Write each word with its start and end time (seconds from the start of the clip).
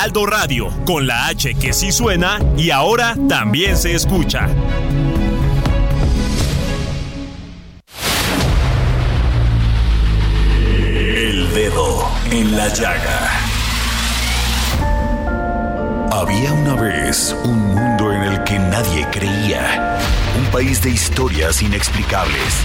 Heraldo 0.00 0.24
Radio, 0.24 0.70
con 0.86 1.06
la 1.06 1.26
H 1.26 1.56
que 1.56 1.74
sí 1.74 1.92
suena 1.92 2.38
y 2.56 2.70
ahora 2.70 3.14
también 3.28 3.76
se 3.76 3.94
escucha. 3.94 4.48
El 10.88 11.52
dedo 11.52 12.08
en 12.30 12.56
la 12.56 12.68
llaga. 12.68 13.30
Había 16.10 16.54
una 16.54 16.76
vez 16.76 17.36
un 17.44 17.58
mundo 17.58 18.10
en 18.10 18.22
el 18.22 18.42
que 18.44 18.58
nadie 18.58 19.06
creía. 19.10 19.98
Un 20.38 20.46
país 20.46 20.80
de 20.80 20.92
historias 20.92 21.60
inexplicables. 21.60 22.64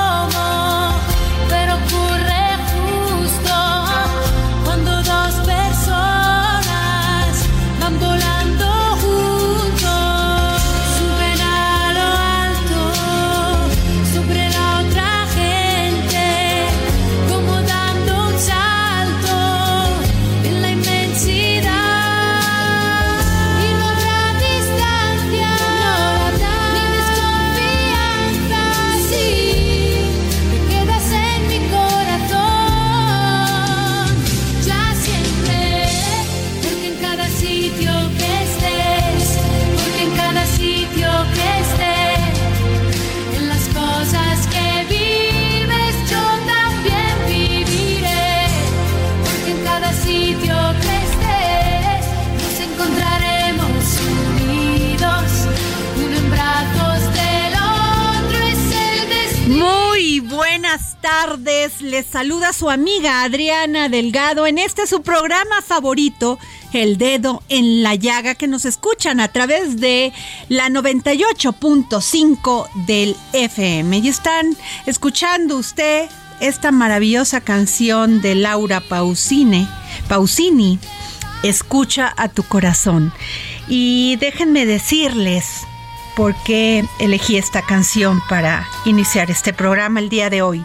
cómo, 0.29 1.01
pero 1.07 1.10
saluda 62.11 62.51
su 62.51 62.69
amiga 62.69 63.23
Adriana 63.23 63.87
Delgado 63.87 64.45
en 64.45 64.57
este 64.57 64.85
su 64.85 65.01
programa 65.01 65.61
favorito, 65.61 66.37
El 66.73 66.97
Dedo 66.97 67.41
en 67.47 67.83
la 67.83 67.95
Llaga, 67.95 68.35
que 68.35 68.49
nos 68.49 68.65
escuchan 68.65 69.21
a 69.21 69.29
través 69.29 69.79
de 69.79 70.11
la 70.49 70.67
98.5 70.67 72.67
del 72.85 73.15
FM. 73.31 73.99
Y 73.99 74.09
están 74.09 74.57
escuchando 74.85 75.57
usted 75.57 76.09
esta 76.41 76.71
maravillosa 76.71 77.39
canción 77.39 78.21
de 78.21 78.35
Laura 78.35 78.81
Pausini, 78.81 79.65
Pausini, 80.09 80.79
Escucha 81.43 82.13
a 82.17 82.27
tu 82.27 82.43
corazón. 82.43 83.11
Y 83.67 84.15
déjenme 84.17 84.67
decirles 84.67 85.61
por 86.15 86.35
qué 86.43 86.85
elegí 86.99 87.37
esta 87.37 87.63
canción 87.63 88.21
para 88.29 88.67
iniciar 88.85 89.31
este 89.31 89.51
programa 89.51 89.99
el 89.99 90.09
día 90.09 90.29
de 90.29 90.43
hoy. 90.43 90.63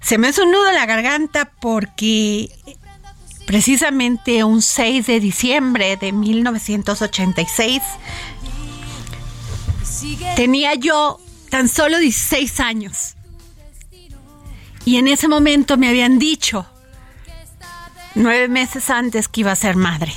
Se 0.00 0.18
me 0.18 0.28
hace 0.28 0.42
un 0.42 0.50
nudo 0.50 0.68
en 0.68 0.74
la 0.74 0.86
garganta 0.86 1.52
porque 1.60 2.50
precisamente 3.46 4.44
un 4.44 4.62
6 4.62 5.06
de 5.06 5.20
diciembre 5.20 5.96
de 5.96 6.12
1986 6.12 7.82
tenía 10.36 10.74
yo 10.74 11.20
tan 11.50 11.68
solo 11.68 11.98
16 11.98 12.60
años. 12.60 13.16
Y 14.84 14.96
en 14.96 15.08
ese 15.08 15.28
momento 15.28 15.76
me 15.76 15.88
habían 15.88 16.18
dicho, 16.18 16.66
nueve 18.14 18.48
meses 18.48 18.88
antes, 18.88 19.28
que 19.28 19.42
iba 19.42 19.52
a 19.52 19.56
ser 19.56 19.76
madre. 19.76 20.12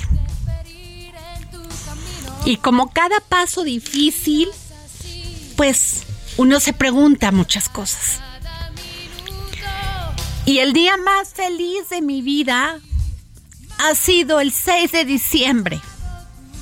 Y 2.44 2.56
como 2.56 2.90
cada 2.92 3.20
paso 3.20 3.62
difícil, 3.64 4.48
pues 5.56 6.02
uno 6.36 6.60
se 6.60 6.72
pregunta 6.72 7.30
muchas 7.30 7.68
cosas. 7.68 8.20
Y 10.46 10.58
el 10.58 10.74
día 10.74 10.98
más 10.98 11.32
feliz 11.32 11.88
de 11.88 12.02
mi 12.02 12.20
vida 12.20 12.78
ha 13.78 13.94
sido 13.94 14.40
el 14.40 14.52
6 14.52 14.92
de 14.92 15.04
diciembre. 15.06 15.80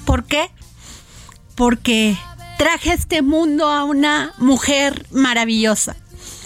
¿Por 0.05 0.25
qué? 0.25 0.51
Porque 1.57 2.17
traje 2.59 2.93
este 2.93 3.23
mundo 3.23 3.69
a 3.69 3.83
una 3.83 4.35
mujer 4.39 5.07
maravillosa, 5.11 5.97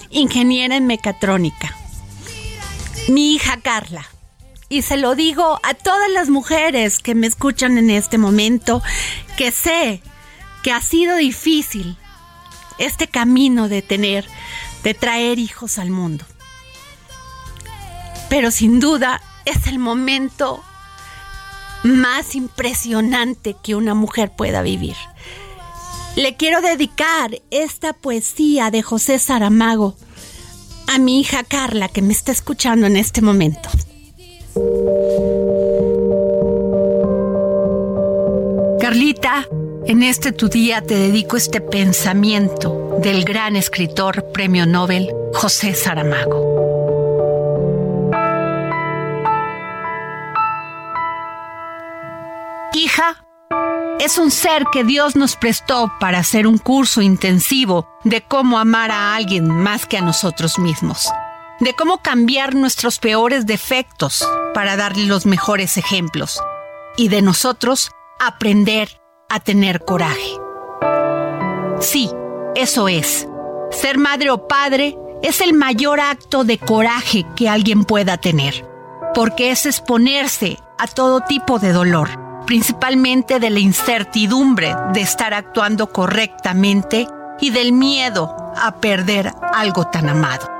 ingeniera 0.09 0.77
en 0.77 0.87
mecatrónica, 0.87 1.77
mi 3.09 3.35
hija 3.35 3.61
Carla. 3.61 4.07
Y 4.71 4.81
se 4.81 4.97
lo 4.97 5.15
digo 5.15 5.61
a 5.63 5.75
todas 5.75 6.11
las 6.11 6.31
mujeres 6.31 6.99
que 6.99 7.15
me 7.15 7.27
escuchan 7.27 7.77
en 7.77 7.91
este 7.91 8.17
momento, 8.17 8.83
que 9.37 9.51
sé 9.51 10.01
que 10.63 10.73
ha 10.73 10.81
sido 10.81 11.17
difícil 11.17 11.99
este 12.79 13.09
camino 13.09 13.69
de 13.69 13.83
tener, 13.83 14.27
de 14.83 14.95
traer 14.95 15.39
hijos 15.39 15.79
al 15.79 15.91
mundo. 15.91 16.25
Pero 18.29 18.51
sin 18.51 18.81
duda 18.81 19.21
es 19.45 19.67
el 19.67 19.79
momento 19.79 20.63
más 21.83 22.35
impresionante 22.35 23.57
que 23.63 23.75
una 23.75 23.95
mujer 23.95 24.33
pueda 24.37 24.63
vivir. 24.63 24.97
Le 26.17 26.37
quiero 26.37 26.61
dedicar 26.61 27.43
esta 27.51 27.93
poesía 27.93 28.71
de 28.71 28.83
José 28.83 29.19
Saramago 29.19 29.95
a 30.89 30.99
mi 30.99 31.21
hija 31.21 31.45
Carla 31.45 31.89
que 31.89 32.03
me 32.03 32.13
está 32.13 32.33
escuchando 32.33 32.87
en 32.87 32.97
este 32.97 33.21
momento. 33.21 33.69
Carlita, 38.81 39.47
en 39.87 40.03
este 40.03 40.33
tu 40.33 40.49
día 40.49 40.81
te 40.81 40.95
dedico 40.95 41.37
este 41.37 41.61
pensamiento 41.61 42.97
del 43.01 43.25
gran 43.25 43.57
escritor 43.57 44.31
premio 44.33 44.65
Nobel 44.65 45.13
José 45.35 45.75
Saramago. 45.75 46.66
Hija, 52.77 53.25
es 54.01 54.19
un 54.19 54.31
ser 54.31 54.67
que 54.71 54.85
Dios 54.85 55.17
nos 55.17 55.35
prestó 55.37 55.91
para 55.99 56.19
hacer 56.19 56.47
un 56.47 56.59
curso 56.59 57.01
intensivo 57.01 57.89
de 58.05 58.21
cómo 58.21 58.59
amar 58.59 58.91
a 58.91 59.15
alguien 59.17 59.49
más 59.49 59.87
que 59.87 59.97
a 59.97 60.03
nosotros 60.03 60.59
mismos, 60.59 61.11
de 61.59 61.73
cómo 61.73 62.03
cambiar 62.03 62.55
nuestros 62.55 62.99
peores 62.99 63.47
defectos 63.47 64.29
para 64.53 64.77
darle 64.77 65.07
los 65.07 65.25
mejores 65.25 65.79
ejemplos 65.79 66.39
y 66.99 67.09
de 67.09 67.23
nosotros 67.23 67.93
aprender 68.21 69.01
a 69.31 69.41
tener 69.41 69.83
coraje. 69.83 70.37
Sí, 71.81 72.11
eso 72.57 72.89
es. 72.89 73.27
Ser 73.71 73.97
madre 73.97 74.31
o 74.31 74.47
padre 74.47 74.99
es 75.23 75.41
el 75.41 75.55
mayor 75.55 75.99
acto 75.99 76.45
de 76.45 76.59
coraje 76.59 77.25
que 77.37 77.49
alguien 77.49 77.87
pueda 77.87 78.19
tener. 78.19 78.67
porque 79.15 79.51
es 79.51 79.65
exponerse 79.65 80.59
a 80.79 80.87
todo 80.87 81.23
tipo 81.23 81.59
de 81.59 81.73
dolor, 81.73 82.11
principalmente 82.47 83.39
de 83.41 83.51
la 83.51 83.59
incertidumbre 83.59 84.75
de 84.93 85.01
estar 85.01 85.35
actuando 85.35 85.93
correctamente 85.93 87.07
y 87.41 87.51
del 87.51 87.73
miedo 87.73 88.35
a 88.57 88.77
perder 88.77 89.33
algo 89.53 89.89
tan 89.89 90.09
amado. 90.09 90.51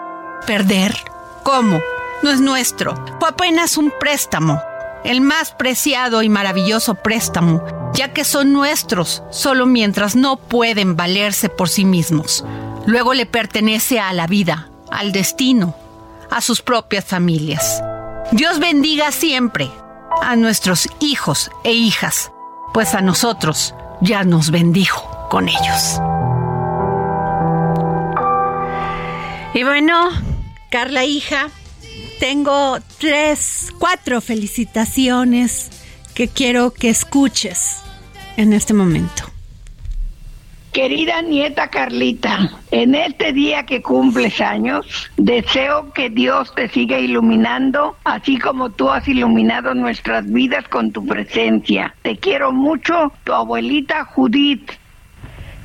¿Perder? 0.47 0.95
¿Cómo? 1.43 1.81
No 2.23 2.31
es 2.31 2.41
nuestro, 2.41 2.95
fue 3.21 3.29
apenas 3.29 3.77
un 3.77 3.93
préstamo, 3.99 4.61
el 5.05 5.21
más 5.21 5.53
preciado 5.53 6.23
y 6.23 6.29
maravilloso 6.29 6.95
préstamo, 6.97 7.63
ya 7.95 8.13
que 8.13 8.25
son 8.25 8.53
nuestros 8.53 9.23
solo 9.31 9.67
mientras 9.67 10.17
no 10.17 10.37
pueden 10.37 10.97
valerse 10.97 11.49
por 11.49 11.69
sí 11.69 11.85
mismos. 11.85 12.45
Luego 12.87 13.15
le 13.15 13.27
pertenece 13.27 14.01
a 14.01 14.13
la 14.13 14.27
vida, 14.27 14.69
al 14.91 15.13
destino, 15.13 15.77
a 16.31 16.41
sus 16.41 16.63
propias 16.63 17.05
familias. 17.05 17.83
Dios 18.33 18.59
bendiga 18.59 19.13
siempre 19.13 19.71
a 20.23 20.37
nuestros 20.37 20.89
hijos 21.01 21.51
e 21.65 21.73
hijas, 21.73 22.33
pues 22.73 22.95
a 22.95 23.01
nosotros 23.01 23.75
ya 24.01 24.25
nos 24.25 24.51
bendijo 24.51 25.29
con 25.31 25.49
ellos. 25.49 26.01
Y 29.55 29.63
bueno, 29.63 30.11
Carla 30.71 31.05
hija, 31.05 31.49
tengo 32.21 32.79
tres, 32.99 33.73
cuatro 33.79 34.21
felicitaciones 34.21 35.71
que 36.15 36.29
quiero 36.29 36.73
que 36.73 36.91
escuches 36.91 37.79
en 38.37 38.53
este 38.53 38.75
momento. 38.75 39.36
Querida 40.77 41.23
nieta 41.23 41.69
Carlita, 41.69 42.51
en 42.71 42.95
este 42.95 43.33
día 43.33 43.65
que 43.65 43.81
cumples 43.81 44.43
años, 44.43 45.11
deseo 45.17 45.91
que 45.95 46.11
Dios 46.11 46.55
te 46.55 46.69
siga 46.69 46.99
iluminando, 46.99 47.97
así 48.05 48.37
como 48.37 48.69
tú 48.69 48.91
has 48.91 49.09
iluminado 49.09 49.75
nuestras 49.75 50.31
vidas 50.31 50.69
con 50.69 50.93
tu 50.93 51.07
presencia. 51.07 51.95
Te 52.03 52.19
quiero 52.19 52.53
mucho, 52.53 53.11
tu 53.25 53.33
abuelita 53.33 54.05
Judith. 54.05 54.71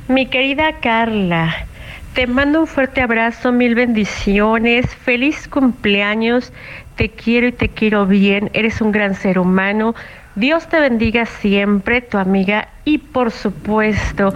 Mi 0.07 0.27
querida 0.27 0.79
Carla, 0.79 1.67
te 2.13 2.25
mando 2.25 2.61
un 2.61 2.67
fuerte 2.67 3.01
abrazo, 3.01 3.51
mil 3.51 3.75
bendiciones, 3.75 4.95
feliz 4.95 5.49
cumpleaños, 5.49 6.53
te 6.95 7.09
quiero 7.09 7.47
y 7.47 7.51
te 7.51 7.67
quiero 7.67 8.05
bien, 8.05 8.49
eres 8.53 8.79
un 8.79 8.93
gran 8.93 9.15
ser 9.15 9.39
humano. 9.39 9.93
Dios 10.35 10.67
te 10.67 10.79
bendiga 10.79 11.25
siempre, 11.25 12.01
tu 12.01 12.17
amiga 12.17 12.69
y 12.85 12.99
por 12.99 13.31
supuesto 13.31 14.33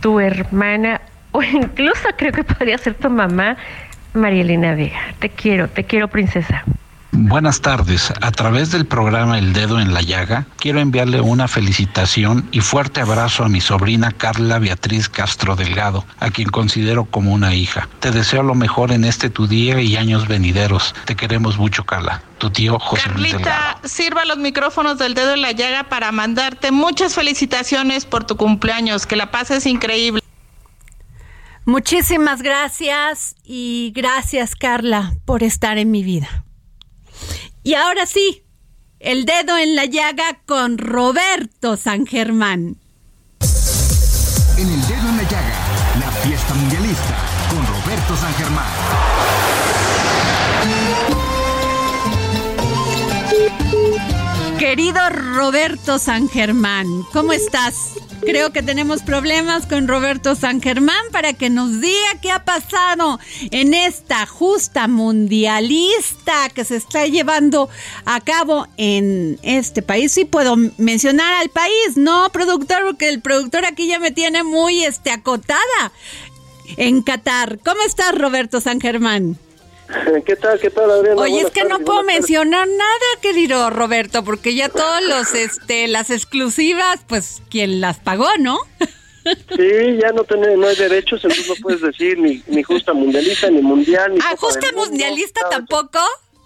tu 0.00 0.20
hermana 0.20 1.00
o 1.32 1.42
incluso 1.42 2.08
creo 2.16 2.32
que 2.32 2.44
podría 2.44 2.78
ser 2.78 2.94
tu 2.94 3.10
mamá, 3.10 3.56
María 4.14 4.42
Elena 4.42 4.74
Vega. 4.74 5.00
Te 5.18 5.28
quiero, 5.28 5.68
te 5.68 5.84
quiero 5.84 6.08
princesa. 6.08 6.64
Buenas 7.10 7.62
tardes. 7.62 8.12
A 8.20 8.30
través 8.30 8.70
del 8.70 8.86
programa 8.86 9.38
El 9.38 9.54
Dedo 9.54 9.80
en 9.80 9.94
la 9.94 10.02
Llaga, 10.02 10.46
quiero 10.56 10.80
enviarle 10.80 11.20
una 11.22 11.48
felicitación 11.48 12.46
y 12.52 12.60
fuerte 12.60 13.00
abrazo 13.00 13.44
a 13.44 13.48
mi 13.48 13.62
sobrina 13.62 14.12
Carla 14.12 14.58
Beatriz 14.58 15.08
Castro 15.08 15.56
Delgado, 15.56 16.04
a 16.20 16.30
quien 16.30 16.50
considero 16.50 17.06
como 17.06 17.32
una 17.32 17.54
hija. 17.54 17.88
Te 18.00 18.10
deseo 18.10 18.42
lo 18.42 18.54
mejor 18.54 18.92
en 18.92 19.04
este 19.04 19.30
tu 19.30 19.46
día 19.46 19.80
y 19.80 19.96
años 19.96 20.28
venideros. 20.28 20.94
Te 21.06 21.16
queremos 21.16 21.56
mucho, 21.56 21.84
Carla. 21.84 22.22
Tu 22.36 22.50
tío 22.50 22.78
José 22.78 23.08
Luis 23.08 23.32
Delgado. 23.32 23.56
Carlita, 23.56 23.88
sirva 23.88 24.24
los 24.26 24.38
micrófonos 24.38 24.98
del 24.98 25.14
dedo 25.14 25.32
en 25.32 25.40
la 25.40 25.52
llaga 25.52 25.84
para 25.84 26.12
mandarte 26.12 26.72
muchas 26.72 27.14
felicitaciones 27.14 28.04
por 28.04 28.24
tu 28.24 28.36
cumpleaños. 28.36 29.06
Que 29.06 29.16
la 29.16 29.30
pases 29.30 29.64
increíble. 29.64 30.22
Muchísimas 31.64 32.42
gracias 32.42 33.34
y 33.44 33.92
gracias 33.94 34.54
Carla 34.54 35.14
por 35.24 35.42
estar 35.42 35.78
en 35.78 35.90
mi 35.90 36.02
vida. 36.02 36.44
Y 37.62 37.74
ahora 37.74 38.06
sí, 38.06 38.44
el 39.00 39.24
dedo 39.24 39.58
en 39.58 39.76
la 39.76 39.84
llaga 39.84 40.40
con 40.46 40.78
Roberto 40.78 41.76
San 41.76 42.06
Germán. 42.06 42.76
En 44.56 44.68
el 44.68 44.80
dedo 44.88 45.08
en 45.08 45.16
la 45.16 45.22
llaga, 45.24 45.54
la 46.00 46.10
fiesta 46.10 46.54
mundialista 46.54 47.16
con 47.50 47.66
Roberto 47.66 48.16
San 48.16 48.34
Germán. 48.34 48.66
Querido 54.58 55.08
Roberto 55.10 55.98
San 55.98 56.28
Germán, 56.28 56.86
¿cómo 57.12 57.32
estás? 57.32 57.94
Creo 58.28 58.52
que 58.52 58.62
tenemos 58.62 59.00
problemas 59.00 59.64
con 59.64 59.88
Roberto 59.88 60.34
San 60.34 60.60
Germán 60.60 61.02
para 61.12 61.32
que 61.32 61.48
nos 61.48 61.80
diga 61.80 62.20
qué 62.20 62.30
ha 62.30 62.44
pasado 62.44 63.18
en 63.50 63.72
esta 63.72 64.26
justa 64.26 64.86
mundialista 64.86 66.50
que 66.50 66.66
se 66.66 66.76
está 66.76 67.06
llevando 67.06 67.70
a 68.04 68.20
cabo 68.20 68.66
en 68.76 69.38
este 69.42 69.80
país. 69.80 70.12
Sí 70.12 70.26
puedo 70.26 70.56
mencionar 70.76 71.32
al 71.40 71.48
país, 71.48 71.96
no 71.96 72.28
productor, 72.30 72.84
porque 72.84 73.08
el 73.08 73.22
productor 73.22 73.64
aquí 73.64 73.86
ya 73.86 73.98
me 73.98 74.10
tiene 74.10 74.44
muy 74.44 74.84
este, 74.84 75.10
acotada 75.10 75.90
en 76.76 77.00
Qatar. 77.00 77.58
¿Cómo 77.64 77.80
estás, 77.86 78.14
Roberto 78.14 78.60
San 78.60 78.78
Germán? 78.78 79.38
¿Qué 80.26 80.36
tal? 80.36 80.58
¿Qué 80.60 80.70
tal, 80.70 80.90
Adriana? 80.90 81.20
Oye, 81.22 81.36
es 81.36 81.42
Buenas 81.44 81.52
que 81.52 81.62
no 81.64 81.68
tardes, 81.70 81.86
puedo 81.86 82.02
buenas 82.02 82.14
tardes. 82.14 82.30
mencionar 82.30 82.68
nada, 82.68 83.06
querido 83.22 83.70
Roberto, 83.70 84.24
porque 84.24 84.54
ya 84.54 84.68
todos 84.68 85.02
los, 85.02 85.34
este, 85.34 85.88
las 85.88 86.10
exclusivas, 86.10 87.00
pues, 87.06 87.42
quien 87.50 87.80
las 87.80 87.98
pagó, 87.98 88.28
¿no? 88.38 88.58
Sí, 89.54 89.98
ya 90.00 90.10
no, 90.12 90.24
tiene, 90.24 90.56
no 90.56 90.66
hay 90.68 90.76
derechos, 90.76 91.22
entonces 91.22 91.46
no 91.48 91.54
puedes 91.60 91.82
decir 91.82 92.18
ni, 92.18 92.42
ni 92.46 92.62
justa 92.62 92.94
mundialista, 92.94 93.50
ni 93.50 93.60
mundial, 93.60 94.14
ni 94.14 94.20
Ah, 94.20 94.30
Copa 94.30 94.46
justa 94.46 94.66
Mundo, 94.72 94.86
mundialista 94.88 95.40
nada, 95.42 95.50
tampoco. 95.50 95.98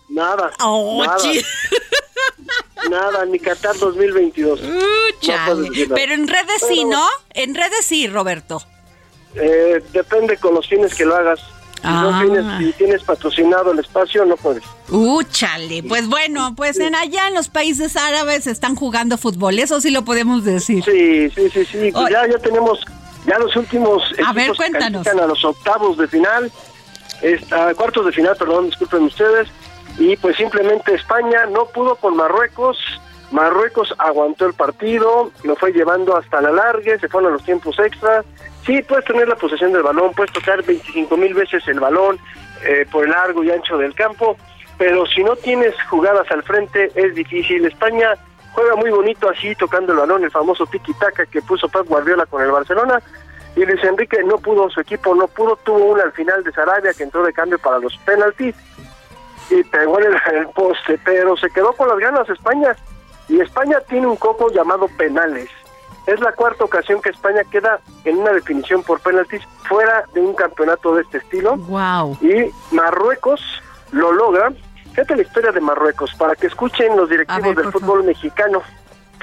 Nada, 0.09 0.51
Oh, 0.65 1.01
nada, 1.05 1.17
nada, 2.91 3.25
ni 3.27 3.39
Qatar 3.39 3.77
2022. 3.79 4.61
Uh, 4.63 4.65
No. 5.29 5.95
Pero 5.95 6.15
en 6.15 6.27
redes 6.27 6.61
sí, 6.67 6.79
Pero, 6.79 6.89
¿no? 6.89 7.07
En 7.35 7.55
redes 7.55 7.85
sí, 7.85 8.09
Roberto. 8.09 8.61
eh, 9.37 9.81
depende 9.93 10.37
con 10.39 10.55
los 10.55 10.67
fines 10.67 10.93
que 10.93 11.05
lo 11.05 11.15
hagas. 11.15 11.39
Si, 11.83 11.89
no 11.89 12.11
Ah. 12.15 12.23
tienes, 12.25 12.59
si 12.59 12.73
tienes 12.79 13.03
patrocinado 13.03 13.73
el 13.73 13.81
espacio, 13.81 14.25
no 14.25 14.37
puedes. 14.37 14.63
Uh, 14.89 15.23
chale. 15.25 15.83
Pues 15.83 16.09
bueno, 16.09 16.55
pues 16.57 16.79
en 16.79 16.95
allá 16.95 17.29
en 17.29 17.35
los 17.35 17.49
países 17.49 17.97
árabes 17.97 18.47
están 18.47 18.77
jugando 18.77 19.19
fútbol, 19.19 19.59
eso 19.59 19.81
sí 19.81 19.91
lo 19.91 20.03
podemos 20.03 20.45
decir. 20.45 20.85
Sí, 20.85 21.29
sí, 21.31 21.51
sí, 21.51 21.65
sí. 21.65 21.91
Oye. 21.95 22.13
ya, 22.13 22.27
ya 22.29 22.39
tenemos 22.39 22.81
ya 23.27 23.39
los 23.39 23.55
últimos 23.57 24.03
A 24.25 24.33
ver, 24.33 24.51
que 24.53 24.57
cuéntanos. 24.57 25.03
califican 25.05 25.21
a 25.21 25.27
los 25.27 25.45
octavos 25.45 25.97
de 25.99 26.07
final, 26.09 26.51
esta, 27.21 27.75
cuartos 27.75 28.07
de 28.07 28.13
final, 28.13 28.37
perdón, 28.37 28.67
disculpen 28.67 29.03
ustedes. 29.03 29.49
Y 29.99 30.17
pues 30.17 30.37
simplemente 30.37 30.95
España 30.95 31.47
no 31.51 31.67
pudo 31.67 31.97
con 31.97 32.17
Marruecos. 32.17 32.79
Marruecos 33.31 33.95
aguantó 33.99 34.47
el 34.47 34.55
partido, 34.55 35.31
lo 35.43 35.57
fue 35.57 35.73
llevando 35.73 36.17
hasta 36.17 36.41
la 36.41 36.51
largue, 36.53 36.99
se 36.99 37.09
fueron 37.09 37.31
a 37.31 37.35
los 37.35 37.45
tiempos 37.45 37.79
extras. 37.79 38.25
Sí, 38.65 38.81
puedes 38.83 39.05
tener 39.05 39.29
la 39.29 39.35
posesión 39.35 39.73
del 39.73 39.83
balón, 39.83 40.13
puedes 40.15 40.33
tocar 40.33 40.63
25 40.63 41.17
mil 41.17 41.35
veces 41.35 41.67
el 41.67 41.81
balón 41.81 42.19
eh, 42.65 42.87
por 42.91 43.05
el 43.05 43.11
largo 43.11 43.43
y 43.43 43.51
ancho 43.51 43.77
del 43.77 43.95
campo, 43.95 44.37
pero 44.79 45.05
si 45.07 45.25
no 45.25 45.35
tienes 45.35 45.75
jugadas 45.91 46.31
al 46.31 46.43
frente 46.45 46.93
es 46.95 47.15
difícil. 47.15 47.65
España 47.67 48.15
juega 48.53 48.77
muy 48.77 48.91
bonito 48.91 49.29
así, 49.29 49.55
tocando 49.57 49.93
el 49.93 49.99
balón, 49.99 50.23
el 50.23 50.31
famoso 50.31 50.65
tiki-taka 50.67 51.27
que 51.27 51.43
puso 51.43 51.69
Pep 51.69 51.87
Guardiola 51.87 52.27
con 52.27 52.43
el 52.43 52.53
Barcelona. 52.53 53.01
Y 53.57 53.67
Luis 53.67 53.83
Enrique 53.85 54.23
no 54.25 54.39
pudo, 54.39 54.71
su 54.71 54.81
equipo 54.81 55.15
no 55.15 55.27
pudo, 55.29 55.57
tuvo 55.57 55.85
una 55.93 56.05
al 56.05 56.13
final 56.13 56.43
de 56.43 56.53
Sarabia 56.53 56.95
que 56.95 57.03
entró 57.03 57.23
de 57.23 57.35
cambio 57.35 57.59
para 57.59 57.79
los 57.81 57.95
penaltis 57.99 58.55
y 59.51 59.63
pegó 59.65 60.01
en 60.01 60.07
el, 60.07 60.37
el 60.37 60.49
poste, 60.49 60.99
pero 61.05 61.37
se 61.37 61.51
quedó 61.51 61.73
con 61.75 61.89
las 61.89 61.99
ganas 61.99 62.29
España. 62.31 62.75
Y 63.29 63.41
España 63.41 63.79
tiene 63.89 64.07
un 64.07 64.17
coco 64.17 64.51
llamado 64.51 64.89
penales. 64.97 65.51
Es 66.07 66.21
la 66.21 66.33
cuarta 66.33 66.65
ocasión 66.65 67.01
que 67.01 67.11
España 67.11 67.43
queda 67.51 67.79
en 68.05 68.19
una 68.19 68.33
definición 68.33 68.83
por 68.83 69.01
penaltis 69.01 69.43
fuera 69.69 70.05
de 70.13 70.21
un 70.21 70.35
campeonato 70.35 70.95
de 70.95 71.03
este 71.03 71.19
estilo. 71.19 71.57
Wow. 71.57 72.19
Y 72.21 72.51
Marruecos 72.75 73.41
lo 73.93 74.13
logra. 74.13 74.53
Fíjate 74.91 75.17
la 75.17 75.23
historia 75.23 75.53
de 75.53 75.61
Marruecos, 75.61 76.13
para 76.15 76.35
que 76.35 76.49
escuchen 76.49 76.97
los 76.97 77.09
directivos 77.09 77.55
ver, 77.55 77.57
del 77.57 77.73
fútbol 77.73 78.05
mexicano 78.05 78.63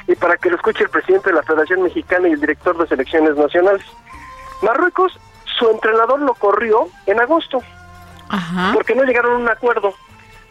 y 0.08 0.16
para 0.16 0.38
que 0.38 0.50
lo 0.50 0.56
escuche 0.56 0.84
el 0.84 0.90
presidente 0.90 1.30
de 1.30 1.36
la 1.36 1.44
Federación 1.44 1.84
Mexicana 1.84 2.28
y 2.28 2.32
el 2.32 2.40
director 2.40 2.78
de 2.78 2.88
selecciones 2.88 3.36
nacionales. 3.36 3.86
Marruecos, 4.64 5.20
su 5.60 5.70
entrenador 5.70 6.22
lo 6.22 6.34
corrió 6.34 6.88
en 7.06 7.20
agosto 7.20 7.62
Ajá. 8.30 8.72
porque 8.74 8.96
no 8.96 9.04
llegaron 9.04 9.34
a 9.34 9.38
un 9.38 9.50
acuerdo 9.50 9.94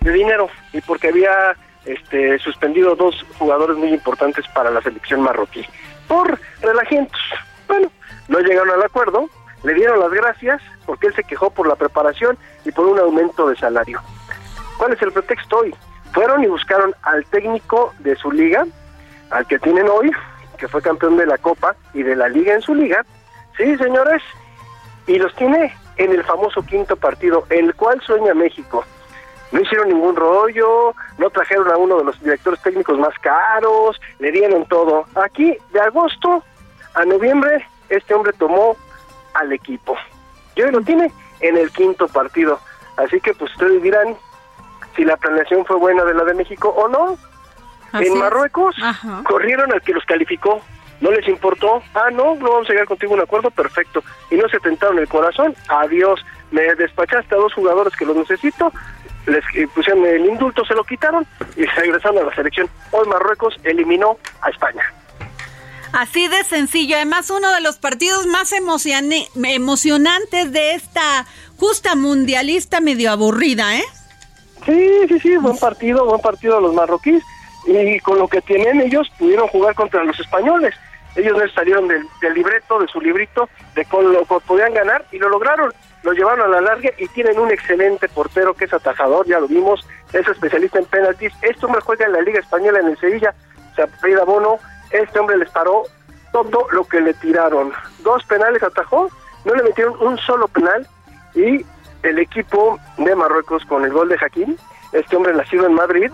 de 0.00 0.12
dinero 0.12 0.48
y 0.72 0.80
porque 0.82 1.08
había 1.08 1.56
este, 1.86 2.38
suspendido 2.38 2.94
dos 2.94 3.24
jugadores 3.38 3.76
muy 3.76 3.92
importantes 3.92 4.46
para 4.54 4.70
la 4.70 4.82
selección 4.82 5.22
marroquí 5.22 5.66
por 6.08 6.38
relajientos. 6.60 7.20
Bueno, 7.68 7.90
no 8.28 8.40
llegaron 8.40 8.70
al 8.70 8.82
acuerdo, 8.82 9.28
le 9.62 9.74
dieron 9.74 10.00
las 10.00 10.10
gracias 10.10 10.60
porque 10.86 11.08
él 11.08 11.14
se 11.14 11.24
quejó 11.24 11.50
por 11.50 11.68
la 11.68 11.76
preparación 11.76 12.36
y 12.64 12.72
por 12.72 12.86
un 12.86 12.98
aumento 12.98 13.48
de 13.48 13.56
salario. 13.56 14.00
¿Cuál 14.78 14.94
es 14.94 15.02
el 15.02 15.12
pretexto 15.12 15.58
hoy? 15.58 15.74
Fueron 16.12 16.42
y 16.42 16.46
buscaron 16.46 16.94
al 17.02 17.24
técnico 17.26 17.94
de 17.98 18.16
su 18.16 18.32
liga, 18.32 18.66
al 19.30 19.46
que 19.46 19.58
tienen 19.58 19.88
hoy, 19.88 20.10
que 20.56 20.68
fue 20.68 20.82
campeón 20.82 21.16
de 21.16 21.26
la 21.26 21.38
Copa 21.38 21.76
y 21.92 22.02
de 22.02 22.16
la 22.16 22.28
liga 22.28 22.54
en 22.54 22.62
su 22.62 22.74
liga. 22.74 23.04
Sí, 23.56 23.76
señores, 23.76 24.22
y 25.06 25.18
los 25.18 25.34
tiene 25.34 25.74
en 25.96 26.12
el 26.12 26.24
famoso 26.24 26.62
quinto 26.62 26.96
partido, 26.96 27.44
el 27.50 27.74
cual 27.74 28.00
sueña 28.02 28.34
México. 28.34 28.84
No 29.52 29.60
hicieron 29.60 29.88
ningún 29.88 30.16
rollo, 30.16 30.94
no 31.18 31.30
trajeron 31.30 31.70
a 31.70 31.76
uno 31.76 31.98
de 31.98 32.04
los 32.04 32.20
directores 32.20 32.60
técnicos 32.62 32.98
más 32.98 33.16
caros, 33.20 34.00
le 34.18 34.30
dieron 34.30 34.66
todo. 34.66 35.06
Aquí, 35.14 35.56
de 35.72 35.80
agosto 35.80 36.42
a 36.94 37.04
noviembre, 37.04 37.66
este 37.88 38.14
hombre 38.14 38.32
tomó 38.32 38.76
al 39.34 39.52
equipo. 39.52 39.96
Y 40.54 40.62
hoy 40.62 40.72
lo 40.72 40.80
tiene 40.82 41.10
en 41.40 41.56
el 41.56 41.70
quinto 41.70 42.08
partido. 42.08 42.58
Así 42.96 43.20
que 43.20 43.32
pues 43.34 43.52
ustedes 43.52 43.82
dirán 43.82 44.16
si 44.96 45.04
la 45.04 45.16
planeación 45.16 45.64
fue 45.64 45.76
buena 45.76 46.04
de 46.04 46.14
la 46.14 46.24
de 46.24 46.34
México 46.34 46.68
o 46.68 46.88
no. 46.88 47.16
Así 47.92 48.08
en. 48.08 48.18
Marruecos 48.18 48.74
corrieron 49.24 49.72
al 49.72 49.80
que 49.80 49.94
los 49.94 50.04
calificó, 50.04 50.60
no 51.00 51.10
les 51.10 51.26
importó, 51.28 51.82
ah 51.94 52.10
no, 52.12 52.34
no 52.34 52.50
vamos 52.50 52.68
a 52.68 52.72
llegar 52.72 52.86
contigo 52.86 53.12
a 53.12 53.16
un 53.16 53.22
acuerdo, 53.22 53.50
perfecto, 53.50 54.02
y 54.30 54.36
no 54.36 54.48
se 54.48 54.58
tentaron 54.58 54.98
el 54.98 55.08
corazón, 55.08 55.54
adiós, 55.68 56.24
me 56.50 56.74
despachaste 56.74 57.34
a 57.34 57.38
dos 57.38 57.54
jugadores 57.54 57.94
que 57.96 58.04
los 58.04 58.16
necesito, 58.16 58.72
les 59.28 59.44
eh, 59.54 59.68
pusieron 59.74 60.04
el 60.06 60.26
indulto, 60.26 60.64
se 60.64 60.74
lo 60.74 60.84
quitaron 60.84 61.26
y 61.56 61.62
se 61.62 61.80
regresaron 61.80 62.18
a 62.18 62.22
la 62.22 62.34
selección. 62.34 62.68
Hoy 62.90 63.06
Marruecos 63.08 63.56
eliminó 63.64 64.18
a 64.40 64.50
España. 64.50 64.82
Así 65.92 66.28
de 66.28 66.44
sencillo. 66.44 66.96
Además, 66.96 67.30
uno 67.30 67.50
de 67.52 67.60
los 67.60 67.78
partidos 67.78 68.26
más 68.26 68.52
emocionantes 68.52 70.52
de 70.52 70.74
esta 70.74 71.26
justa 71.56 71.94
mundialista 71.94 72.80
medio 72.80 73.10
aburrida, 73.10 73.76
¿eh? 73.76 73.84
Sí, 74.66 74.90
sí, 75.08 75.20
sí, 75.20 75.36
buen 75.36 75.56
partido, 75.56 76.04
buen 76.04 76.20
partido 76.20 76.60
los 76.60 76.74
marroquíes. 76.74 77.22
Y 77.66 77.98
con 78.00 78.18
lo 78.18 78.28
que 78.28 78.40
tienen 78.42 78.80
ellos 78.80 79.10
pudieron 79.18 79.48
jugar 79.48 79.74
contra 79.74 80.04
los 80.04 80.18
españoles. 80.18 80.74
Ellos 81.16 81.36
no 81.36 81.48
salieron 81.52 81.88
del, 81.88 82.06
del 82.20 82.34
libreto, 82.34 82.78
de 82.78 82.86
su 82.88 83.00
librito, 83.00 83.48
de 83.74 83.84
con 83.86 84.12
lo 84.12 84.24
que 84.24 84.36
podían 84.46 84.74
ganar 84.74 85.06
y 85.10 85.18
lo 85.18 85.28
lograron. 85.28 85.72
Lo 86.02 86.12
llevaron 86.12 86.46
a 86.46 86.48
la 86.48 86.60
larga 86.60 86.90
y 86.98 87.08
tienen 87.08 87.38
un 87.38 87.50
excelente 87.50 88.08
portero 88.08 88.54
que 88.54 88.66
es 88.66 88.72
atajador, 88.72 89.26
ya 89.26 89.40
lo 89.40 89.48
vimos, 89.48 89.86
es 90.12 90.26
especialista 90.26 90.78
en 90.78 90.84
penaltis. 90.86 91.32
Este 91.42 91.66
hombre 91.66 91.80
juega 91.82 92.06
en 92.06 92.12
la 92.12 92.20
Liga 92.20 92.40
Española 92.40 92.80
en 92.80 92.88
el 92.88 92.98
Sevilla, 92.98 93.34
se 93.74 93.82
apellida 93.82 94.24
Bono. 94.24 94.58
Este 94.90 95.18
hombre 95.18 95.36
les 95.36 95.50
paró 95.50 95.84
todo 96.32 96.66
lo 96.70 96.84
que 96.84 97.00
le 97.00 97.14
tiraron. 97.14 97.72
Dos 98.00 98.24
penales 98.24 98.62
atajó, 98.62 99.10
no 99.44 99.54
le 99.54 99.62
metieron 99.62 99.96
un 100.00 100.18
solo 100.18 100.48
penal 100.48 100.86
y 101.34 101.64
el 102.02 102.18
equipo 102.18 102.78
de 102.96 103.14
Marruecos 103.14 103.64
con 103.64 103.84
el 103.84 103.92
gol 103.92 104.08
de 104.08 104.18
Hakim, 104.20 104.56
este 104.92 105.16
hombre 105.16 105.34
nacido 105.34 105.66
en 105.66 105.74
Madrid, 105.74 106.10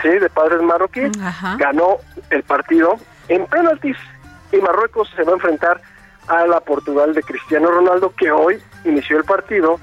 sí, 0.00 0.08
de 0.08 0.30
padres 0.30 0.62
marroquíes, 0.62 1.12
ganó 1.58 1.98
el 2.30 2.42
partido 2.42 2.96
en 3.28 3.46
penaltis 3.46 3.96
y 4.52 4.56
Marruecos 4.58 5.10
se 5.14 5.22
va 5.24 5.32
a 5.32 5.34
enfrentar 5.34 5.80
a 6.30 6.46
la 6.46 6.60
Portugal 6.60 7.12
de 7.12 7.22
Cristiano 7.22 7.70
Ronaldo 7.70 8.12
que 8.16 8.30
hoy 8.30 8.62
inició 8.84 9.18
el 9.18 9.24
partido, 9.24 9.80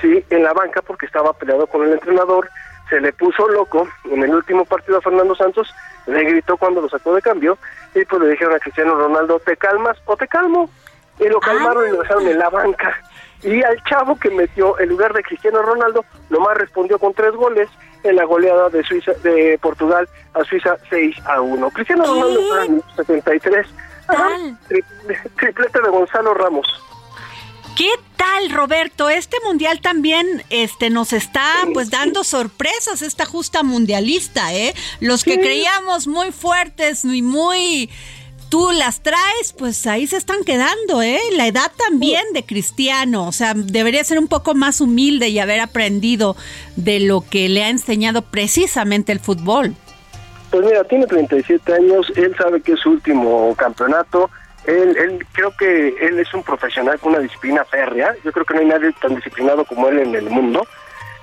sí, 0.00 0.24
en 0.30 0.44
la 0.44 0.52
banca 0.52 0.80
porque 0.82 1.06
estaba 1.06 1.32
peleado 1.32 1.66
con 1.66 1.84
el 1.84 1.92
entrenador, 1.92 2.48
se 2.88 3.00
le 3.00 3.12
puso 3.12 3.48
loco 3.48 3.88
en 4.04 4.22
el 4.22 4.34
último 4.34 4.64
partido 4.64 4.98
a 4.98 5.02
Fernando 5.02 5.34
Santos, 5.34 5.68
le 6.06 6.22
gritó 6.22 6.56
cuando 6.56 6.80
lo 6.80 6.88
sacó 6.88 7.14
de 7.14 7.22
cambio 7.22 7.58
y 7.94 8.04
pues 8.04 8.22
le 8.22 8.28
dijeron 8.28 8.54
a 8.54 8.60
Cristiano 8.60 8.94
Ronaldo, 8.94 9.40
¿te 9.40 9.56
calmas 9.56 9.98
o 10.04 10.16
te 10.16 10.28
calmo? 10.28 10.70
Y 11.18 11.28
lo 11.28 11.40
calmaron 11.40 11.88
y 11.88 11.92
lo 11.92 12.02
dejaron 12.02 12.26
en 12.26 12.38
la 12.38 12.50
banca. 12.50 12.94
Y 13.42 13.62
al 13.62 13.82
chavo 13.84 14.18
que 14.18 14.30
metió 14.30 14.78
en 14.80 14.88
lugar 14.88 15.12
de 15.12 15.22
Cristiano 15.22 15.60
Ronaldo, 15.62 16.04
nomás 16.30 16.56
respondió 16.56 16.98
con 16.98 17.12
tres 17.14 17.32
goles 17.32 17.68
en 18.02 18.16
la 18.16 18.24
goleada 18.24 18.68
de 18.68 18.82
Suiza 18.82 19.12
de 19.22 19.58
Portugal 19.60 20.08
a 20.34 20.44
Suiza 20.44 20.76
6 20.88 21.16
a 21.26 21.40
1. 21.40 21.70
Cristiano 21.70 22.04
Ronaldo 22.04 22.40
fue 22.48 22.66
en 22.66 22.82
73. 22.96 23.66
Triplete 25.36 25.80
de 25.80 25.88
Gonzalo 25.90 26.34
Ramos. 26.34 26.66
¿Qué 27.76 27.90
tal, 28.16 28.50
Roberto? 28.50 29.08
Este 29.08 29.36
mundial 29.44 29.80
también 29.80 30.44
este, 30.50 30.90
nos 30.90 31.12
está 31.12 31.44
pues 31.72 31.90
dando 31.90 32.22
sorpresas, 32.22 33.02
esta 33.02 33.24
justa 33.24 33.64
mundialista, 33.64 34.54
¿eh? 34.54 34.74
Los 35.00 35.24
que 35.24 35.40
creíamos 35.40 36.06
muy 36.06 36.30
fuertes 36.30 37.04
y 37.04 37.22
muy... 37.22 37.90
Tú 38.48 38.70
las 38.70 39.02
traes, 39.02 39.52
pues 39.58 39.84
ahí 39.88 40.06
se 40.06 40.16
están 40.16 40.44
quedando, 40.44 41.02
¿eh? 41.02 41.18
La 41.32 41.48
edad 41.48 41.72
también 41.76 42.22
de 42.32 42.44
Cristiano, 42.44 43.26
o 43.26 43.32
sea, 43.32 43.54
debería 43.54 44.04
ser 44.04 44.20
un 44.20 44.28
poco 44.28 44.54
más 44.54 44.80
humilde 44.80 45.28
y 45.30 45.40
haber 45.40 45.58
aprendido 45.58 46.36
de 46.76 47.00
lo 47.00 47.22
que 47.22 47.48
le 47.48 47.64
ha 47.64 47.70
enseñado 47.70 48.22
precisamente 48.22 49.10
el 49.10 49.18
fútbol. 49.18 49.74
Pues 50.54 50.66
mira, 50.66 50.84
tiene 50.84 51.04
37 51.08 51.74
años, 51.74 52.12
él 52.14 52.32
sabe 52.38 52.60
que 52.60 52.74
es 52.74 52.78
su 52.78 52.90
último 52.90 53.52
campeonato, 53.56 54.30
él, 54.66 54.96
él 54.96 55.26
creo 55.32 55.50
que 55.58 55.88
él 56.00 56.20
es 56.20 56.32
un 56.32 56.44
profesional 56.44 56.96
con 57.00 57.10
una 57.10 57.18
disciplina 57.18 57.64
férrea, 57.64 58.14
yo 58.22 58.30
creo 58.30 58.46
que 58.46 58.54
no 58.54 58.60
hay 58.60 58.66
nadie 58.66 58.92
tan 59.02 59.16
disciplinado 59.16 59.64
como 59.64 59.88
él 59.88 59.98
en 59.98 60.14
el 60.14 60.30
mundo. 60.30 60.64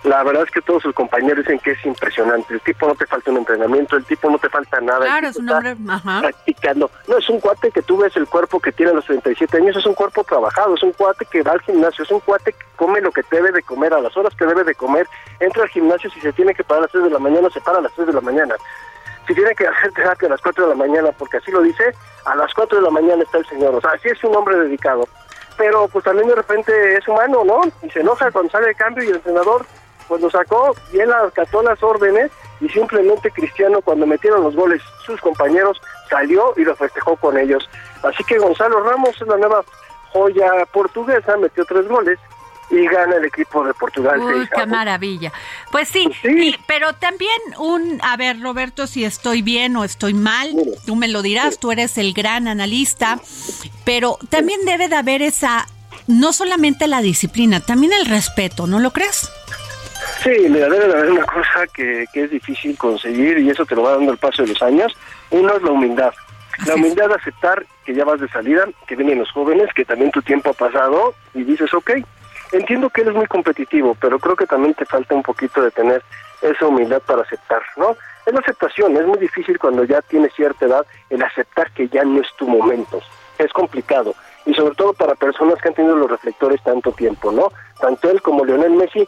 La 0.03 0.21
verdad 0.23 0.43
es 0.43 0.51
que 0.51 0.59
todos 0.61 0.83
sus 0.83 0.93
compañeros 0.93 1.45
dicen 1.45 1.59
que 1.59 1.71
es 1.71 1.85
impresionante, 1.85 2.55
el 2.55 2.59
tipo 2.59 2.85
no 2.85 2.95
te 2.95 3.05
falta 3.05 3.31
un 3.31 3.37
entrenamiento, 3.37 3.95
el 3.95 4.03
tipo 4.03 4.29
no 4.29 4.37
te 4.37 4.49
falta 4.49 4.81
nada. 4.81 5.05
Claro, 5.05 5.27
es 5.29 5.37
un 5.37 5.49
hombre, 5.49 5.77
ajá. 5.87 6.19
practicando. 6.19 6.91
No, 7.07 7.17
es 7.17 7.29
un 7.29 7.39
cuate 7.39 7.71
que 7.71 7.83
tú 7.83 7.95
ves 7.95 8.13
el 8.17 8.27
cuerpo 8.27 8.59
que 8.59 8.73
tiene 8.73 8.91
a 8.91 8.95
los 8.95 9.05
37 9.05 9.55
años, 9.55 9.77
es 9.77 9.85
un 9.85 9.93
cuerpo 9.93 10.25
trabajado, 10.25 10.75
es 10.75 10.83
un 10.83 10.91
cuate 10.91 11.25
que 11.31 11.41
va 11.41 11.53
al 11.53 11.61
gimnasio, 11.61 12.03
es 12.03 12.11
un 12.11 12.19
cuate 12.19 12.51
que 12.51 12.65
come 12.75 12.99
lo 12.99 13.13
que 13.13 13.21
debe 13.31 13.53
de 13.53 13.63
comer 13.63 13.93
a 13.93 14.01
las 14.01 14.17
horas 14.17 14.35
que 14.35 14.45
debe 14.45 14.65
de 14.65 14.75
comer, 14.75 15.07
entra 15.39 15.63
al 15.63 15.69
gimnasio, 15.69 16.09
si 16.09 16.19
se 16.19 16.33
tiene 16.33 16.53
que 16.53 16.65
parar 16.65 16.79
a 16.79 16.81
las 16.81 16.91
3 16.91 17.05
de 17.05 17.09
la 17.11 17.19
mañana, 17.19 17.49
se 17.49 17.61
para 17.61 17.77
a 17.77 17.81
las 17.81 17.93
3 17.93 18.07
de 18.07 18.13
la 18.13 18.21
mañana. 18.21 18.55
Si 19.27 19.35
tiene 19.35 19.53
que 19.55 19.67
hacer 19.67 19.91
terapia 19.93 20.27
a 20.27 20.31
las 20.31 20.41
4 20.41 20.63
de 20.63 20.69
la 20.69 20.75
mañana, 20.75 21.11
porque 21.17 21.37
así 21.37 21.51
lo 21.51 21.61
dice, 21.61 21.93
a 22.25 22.35
las 22.35 22.53
4 22.53 22.77
de 22.77 22.83
la 22.83 22.89
mañana 22.89 23.23
está 23.23 23.37
el 23.37 23.45
señor. 23.45 23.75
O 23.75 23.81
sea, 23.81 23.91
sí 24.01 24.09
es 24.09 24.23
un 24.23 24.35
hombre 24.35 24.57
dedicado. 24.57 25.07
Pero 25.57 25.87
pues 25.87 26.03
también 26.03 26.27
de 26.27 26.35
repente 26.35 26.97
es 26.97 27.07
humano, 27.07 27.43
¿no? 27.45 27.61
Y 27.83 27.89
se 27.91 27.99
enoja 27.99 28.31
cuando 28.31 28.51
sale 28.51 28.67
de 28.67 28.75
cambio 28.75 29.03
y 29.03 29.09
el 29.09 29.15
entrenador 29.15 29.65
pues 30.07 30.21
lo 30.21 30.29
sacó 30.29 30.75
y 30.91 30.99
él 30.99 31.09
acató 31.13 31.63
las 31.63 31.81
órdenes 31.81 32.31
y 32.59 32.67
simplemente 32.67 33.31
Cristiano 33.31 33.79
cuando 33.81 34.05
metieron 34.05 34.43
los 34.43 34.55
goles 34.55 34.81
sus 35.05 35.21
compañeros 35.21 35.79
salió 36.09 36.53
y 36.57 36.65
lo 36.65 36.75
festejó 36.75 37.15
con 37.15 37.37
ellos. 37.37 37.69
Así 38.03 38.21
que 38.25 38.37
Gonzalo 38.37 38.83
Ramos 38.83 39.15
es 39.21 39.27
la 39.27 39.37
nueva 39.37 39.63
joya 40.11 40.51
portuguesa, 40.73 41.37
metió 41.37 41.63
tres 41.63 41.87
goles 41.87 42.19
y 42.71 42.85
gana 42.87 43.17
el 43.17 43.25
equipo 43.25 43.63
de 43.65 43.73
Portugal. 43.73 44.19
Uy, 44.19 44.47
qué 44.55 44.65
maravilla. 44.65 45.31
Pues 45.71 45.89
sí, 45.89 46.09
y- 46.23 46.55
pero 46.67 46.93
también 46.93 47.31
un, 47.57 47.99
a 48.01 48.15
ver, 48.17 48.39
Roberto, 48.41 48.87
si 48.87 49.03
estoy 49.03 49.41
bien 49.41 49.75
o 49.75 49.83
estoy 49.83 50.13
mal, 50.13 50.51
tú 50.85 50.95
me 50.95 51.07
lo 51.07 51.21
dirás, 51.21 51.59
tú 51.59 51.71
eres 51.71 51.97
el 51.97 52.13
gran 52.13 52.47
analista, 52.47 53.19
pero 53.83 54.17
también 54.29 54.63
debe 54.65 54.87
de 54.87 54.95
haber 54.95 55.21
esa, 55.21 55.67
no 56.07 56.31
solamente 56.33 56.87
la 56.87 57.01
disciplina, 57.01 57.59
también 57.59 57.93
el 57.93 58.05
respeto, 58.05 58.67
¿no 58.67 58.79
lo 58.79 58.91
crees? 58.91 59.29
Sí, 60.23 60.31
mira, 60.49 60.69
debe 60.69 60.87
de 60.87 60.93
haber 60.93 61.11
una 61.11 61.25
cosa 61.25 61.67
que, 61.73 62.05
que 62.13 62.23
es 62.25 62.31
difícil 62.31 62.77
conseguir 62.77 63.37
y 63.39 63.49
eso 63.49 63.65
te 63.65 63.75
lo 63.75 63.83
va 63.83 63.91
dando 63.95 64.11
el 64.11 64.17
paso 64.17 64.43
de 64.43 64.49
los 64.49 64.61
años. 64.61 64.93
Uno 65.31 65.55
es 65.55 65.61
la 65.63 65.71
humildad. 65.71 66.13
La 66.67 66.75
humildad 66.75 67.07
de 67.07 67.15
aceptar 67.15 67.65
que 67.85 67.95
ya 67.95 68.03
vas 68.05 68.19
de 68.19 68.27
salida, 68.29 68.65
que 68.87 68.95
vienen 68.95 69.17
los 69.19 69.31
jóvenes, 69.31 69.69
que 69.75 69.83
también 69.85 70.11
tu 70.11 70.21
tiempo 70.21 70.51
ha 70.51 70.53
pasado 70.53 71.15
y 71.33 71.43
dices, 71.43 71.73
ok, 71.73 71.91
entiendo 72.51 72.89
que 72.89 73.01
eres 73.01 73.13
muy 73.13 73.27
competitivo, 73.27 73.95
pero 73.99 74.19
creo 74.19 74.35
que 74.35 74.45
también 74.45 74.73
te 74.73 74.85
falta 74.85 75.15
un 75.15 75.23
poquito 75.23 75.61
de 75.61 75.71
tener 75.71 76.03
esa 76.41 76.67
humildad 76.67 77.01
para 77.01 77.21
aceptar, 77.21 77.61
¿no? 77.77 77.95
Es 78.25 78.33
la 78.33 78.39
aceptación, 78.39 78.95
es 78.97 79.05
muy 79.05 79.17
difícil 79.17 79.57
cuando 79.59 79.83
ya 79.83 80.01
tienes 80.01 80.33
cierta 80.33 80.65
edad 80.65 80.85
el 81.09 81.23
aceptar 81.23 81.71
que 81.71 81.87
ya 81.87 82.03
no 82.03 82.21
es 82.21 82.27
tu 82.37 82.47
momento. 82.47 82.99
Es 83.37 83.51
complicado 83.53 84.13
y 84.45 84.53
sobre 84.53 84.75
todo 84.75 84.93
para 84.93 85.15
personas 85.15 85.55
que 85.61 85.69
han 85.69 85.75
tenido 85.75 85.95
los 85.95 86.09
reflectores 86.09 86.61
tanto 86.63 86.91
tiempo, 86.91 87.31
¿no? 87.31 87.51
Tanto 87.79 88.09
él 88.09 88.21
como 88.21 88.45
Lionel 88.45 88.71
Messi 88.71 89.07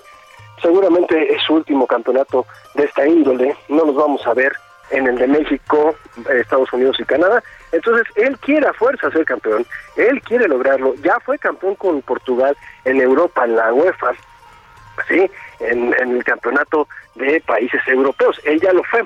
seguramente 0.62 1.34
es 1.34 1.42
su 1.44 1.56
último 1.56 1.88
campeonato 1.88 2.46
de 2.76 2.86
esta 2.86 3.08
índole, 3.08 3.56
no 3.70 3.86
los 3.86 3.96
vamos 3.96 4.26
a 4.26 4.34
ver 4.34 4.54
en 4.92 5.08
el 5.08 5.18
de 5.18 5.28
México, 5.28 5.96
Estados 6.30 6.72
Unidos 6.74 7.00
y 7.00 7.04
Canadá. 7.04 7.44
Entonces, 7.74 8.08
él 8.16 8.38
quiere 8.38 8.68
a 8.68 8.74
fuerza 8.74 9.12
ser 9.12 9.26
campeón, 9.26 9.66
él 9.98 10.22
quiere 10.22 10.48
lograrlo, 10.48 10.94
ya 11.04 11.20
fue 11.20 11.38
campeón 11.40 11.76
con 11.76 12.02
Portugal 12.04 12.56
en 12.86 13.02
Europa, 13.02 13.44
en 13.46 13.56
la 13.56 13.74
UEFA, 13.74 14.14
¿sí? 15.08 15.30
En, 15.60 15.94
en 16.00 16.18
el 16.18 16.24
campeonato 16.24 16.88
de 17.16 17.42
países 17.42 17.82
europeos, 17.88 18.40
él 18.46 18.62
ya 18.62 18.72
lo 18.74 18.84
fue. 18.84 19.04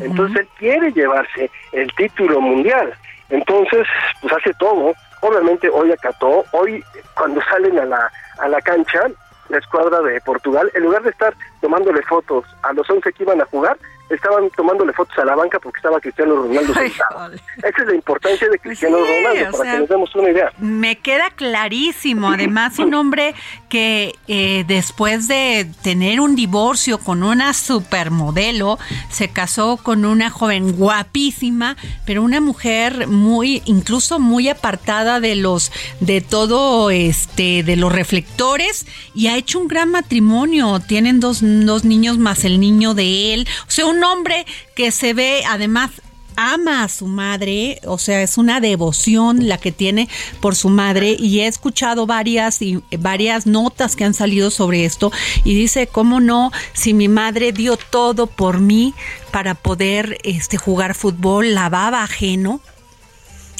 Entonces, 0.00 0.40
él 0.40 0.48
quiere 0.58 0.92
llevarse 0.92 1.50
el 1.72 1.92
título 1.96 2.40
mundial. 2.40 2.94
Entonces, 3.28 3.86
pues 4.22 4.32
hace 4.32 4.54
todo. 4.54 4.94
Obviamente, 5.20 5.68
hoy 5.68 5.92
acató, 5.92 6.44
hoy 6.52 6.82
cuando 7.16 7.42
salen 7.42 7.78
a 7.78 7.84
la, 7.84 8.10
a 8.38 8.48
la 8.48 8.60
cancha, 8.60 9.02
la 9.48 9.58
escuadra 9.58 10.00
de 10.00 10.20
Portugal, 10.20 10.70
en 10.74 10.84
lugar 10.84 11.02
de 11.02 11.10
estar 11.10 11.34
tomándole 11.60 12.00
fotos 12.02 12.44
a 12.62 12.72
los 12.72 12.88
11 12.88 13.12
que 13.12 13.22
iban 13.24 13.40
a 13.40 13.46
jugar, 13.46 13.76
estaban 14.10 14.50
tomándole 14.50 14.92
fotos 14.92 15.16
a 15.18 15.24
la 15.24 15.34
banca 15.34 15.58
porque 15.58 15.78
estaba 15.78 16.00
Cristiano 16.00 16.34
Ronaldo 16.36 16.74
sentado. 16.74 17.32
Esa 17.32 17.82
es 17.82 17.86
la 17.86 17.94
importancia 17.94 18.48
de 18.48 18.58
Cristiano 18.58 18.98
Sí, 18.98 19.02
Ronaldo, 19.02 19.52
para 19.52 19.64
sea, 19.64 19.72
que 19.72 19.80
nos 19.80 19.88
demos 19.88 20.14
una 20.14 20.30
idea. 20.30 20.52
Me 20.58 20.98
queda 20.98 21.30
clarísimo. 21.30 22.30
Además, 22.30 22.78
un 22.78 22.94
hombre 22.94 23.34
que 23.68 24.14
eh, 24.28 24.64
después 24.68 25.26
de 25.28 25.68
tener 25.82 26.20
un 26.20 26.36
divorcio 26.36 26.98
con 26.98 27.22
una 27.22 27.54
supermodelo, 27.54 28.78
se 29.10 29.28
casó 29.28 29.78
con 29.78 30.04
una 30.04 30.30
joven 30.30 30.72
guapísima, 30.72 31.76
pero 32.04 32.22
una 32.22 32.40
mujer 32.40 33.06
muy, 33.08 33.62
incluso 33.64 34.18
muy 34.18 34.48
apartada 34.48 35.20
de 35.20 35.34
los, 35.36 35.72
de 36.00 36.20
todo, 36.20 36.90
este, 36.90 37.62
de 37.62 37.76
los 37.76 37.92
reflectores, 37.92 38.86
y 39.14 39.28
ha 39.28 39.36
hecho 39.36 39.58
un 39.58 39.68
gran 39.68 39.90
matrimonio. 39.90 40.80
Tienen 40.80 41.20
dos, 41.20 41.40
dos 41.42 41.84
niños 41.84 42.18
más 42.18 42.44
el 42.44 42.60
niño 42.60 42.94
de 42.94 43.34
él. 43.34 43.48
O 43.66 43.70
sea, 43.70 43.86
un 43.96 44.04
hombre 44.04 44.44
que 44.74 44.90
se 44.90 45.14
ve, 45.14 45.42
además, 45.48 45.90
ama 46.36 46.82
a 46.82 46.88
su 46.88 47.06
madre, 47.06 47.78
o 47.86 47.96
sea, 47.96 48.20
es 48.22 48.38
una 48.38 48.58
devoción 48.60 49.46
la 49.48 49.56
que 49.58 49.70
tiene 49.70 50.08
por 50.40 50.56
su 50.56 50.68
madre 50.68 51.14
y 51.16 51.40
he 51.40 51.46
escuchado 51.46 52.06
varias 52.06 52.60
y 52.60 52.82
varias 52.98 53.46
notas 53.46 53.94
que 53.94 54.02
han 54.04 54.14
salido 54.14 54.50
sobre 54.50 54.84
esto 54.84 55.12
y 55.44 55.54
dice, 55.54 55.86
"¿Cómo 55.86 56.18
no 56.18 56.50
si 56.72 56.92
mi 56.92 57.06
madre 57.08 57.52
dio 57.52 57.76
todo 57.76 58.26
por 58.26 58.58
mí 58.58 58.94
para 59.30 59.54
poder 59.54 60.18
este 60.24 60.56
jugar 60.56 60.94
fútbol, 60.96 61.54
lavaba 61.54 62.02
ajeno, 62.02 62.60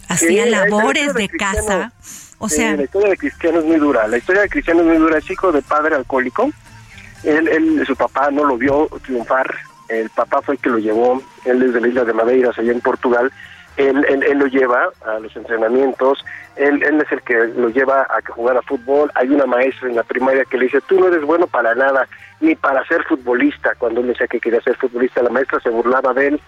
hacía 0.09 0.45
Sí, 0.45 0.51
la- 0.51 0.61
la 0.61 0.67
labores 0.67 1.15
de 1.15 1.29
casa?" 1.29 1.93
O 2.39 2.49
Sí, 2.49 2.57
sea, 2.57 2.77
la 2.77 2.83
historia 2.83 3.11
de 3.11 3.17
Cristiano 3.17 3.61
es 3.61 3.65
muy 3.65 3.77
dura. 3.77 4.09
La 4.09 4.19
historia 4.19 4.43
de 4.43 4.49
Cristiano 4.49 4.81
es 4.81 4.87
muy 4.87 4.97
dura. 4.99 5.19
Es 5.19 5.31
hijo 5.31 5.53
de 5.53 5.63
padre 5.63 5.95
alcohólico. 5.95 6.51
Él, 7.23 7.47
él, 7.49 7.85
su 7.87 7.95
papá 7.97 8.31
no 8.33 8.45
lo 8.45 8.59
vio 8.59 8.89
triunfar. 9.05 9.47
El 10.01 10.11
papá 10.11 10.43
fue 10.43 10.55
el 10.55 10.61
que 10.61 10.71
lo 10.71 10.79
llevó. 10.79 11.23
Él 11.45 11.63
es 11.63 11.73
de 11.73 11.81
la 11.81 11.89
isla 11.89 12.05
de 12.05 12.13
Madeiras, 12.13 12.59
allá 12.59 12.73
en 12.73 12.81
Portugal. 12.81 13.33
Él, 13.77 14.05
él, 14.09 14.23
él 14.23 14.39
lo 14.39 14.47
lleva 14.47 14.91
a 15.05 15.19
los 15.19 15.35
entrenamientos. 15.37 16.25
Él, 16.57 16.83
él 16.83 17.01
es 17.01 17.11
el 17.11 17.23
que 17.23 17.35
lo 17.57 17.69
lleva 17.69 18.07
a 18.09 18.23
que 18.23 18.33
jugar 18.33 18.57
a 18.57 18.63
fútbol. 18.63 19.11
Hay 19.15 19.29
una 19.29 19.47
maestra 19.47 19.89
en 19.89 19.97
la 19.97 20.05
primaria 20.05 20.45
que 20.45 20.59
le 20.59 20.67
dice, 20.67 20.81
tú 20.83 21.01
no 21.01 21.09
eres 21.09 21.23
bueno 21.23 21.47
para 21.47 21.75
nada, 21.75 22.07
ni 22.41 22.55
para 22.55 22.87
ser 22.87 23.03
futbolista. 23.05 23.75
Cuando 23.77 24.01
él 24.01 24.09
decía 24.09 24.29
que 24.29 24.41
quería 24.41 24.61
ser 24.61 24.77
futbolista, 24.77 25.23
la 25.23 25.31
maestra 25.31 25.61
se 25.61 25.71
burlaba 25.71 26.13
de 26.15 26.29
él. 26.29 26.41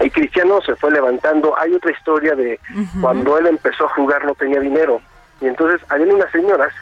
Y 0.00 0.10
Cristiano 0.10 0.60
se 0.62 0.76
fue 0.76 0.90
levantando. 0.90 1.58
Hay 1.58 1.74
otra 1.74 1.90
historia 1.90 2.34
de 2.34 2.60
cuando 3.00 3.38
él 3.38 3.46
empezó 3.46 3.86
a 3.86 3.94
jugar 3.94 4.24
no 4.24 4.34
tenía 4.34 4.60
dinero. 4.60 5.00
Y 5.40 5.46
entonces 5.46 5.80
había 5.88 6.12
unas 6.14 6.30
señoras 6.30 6.72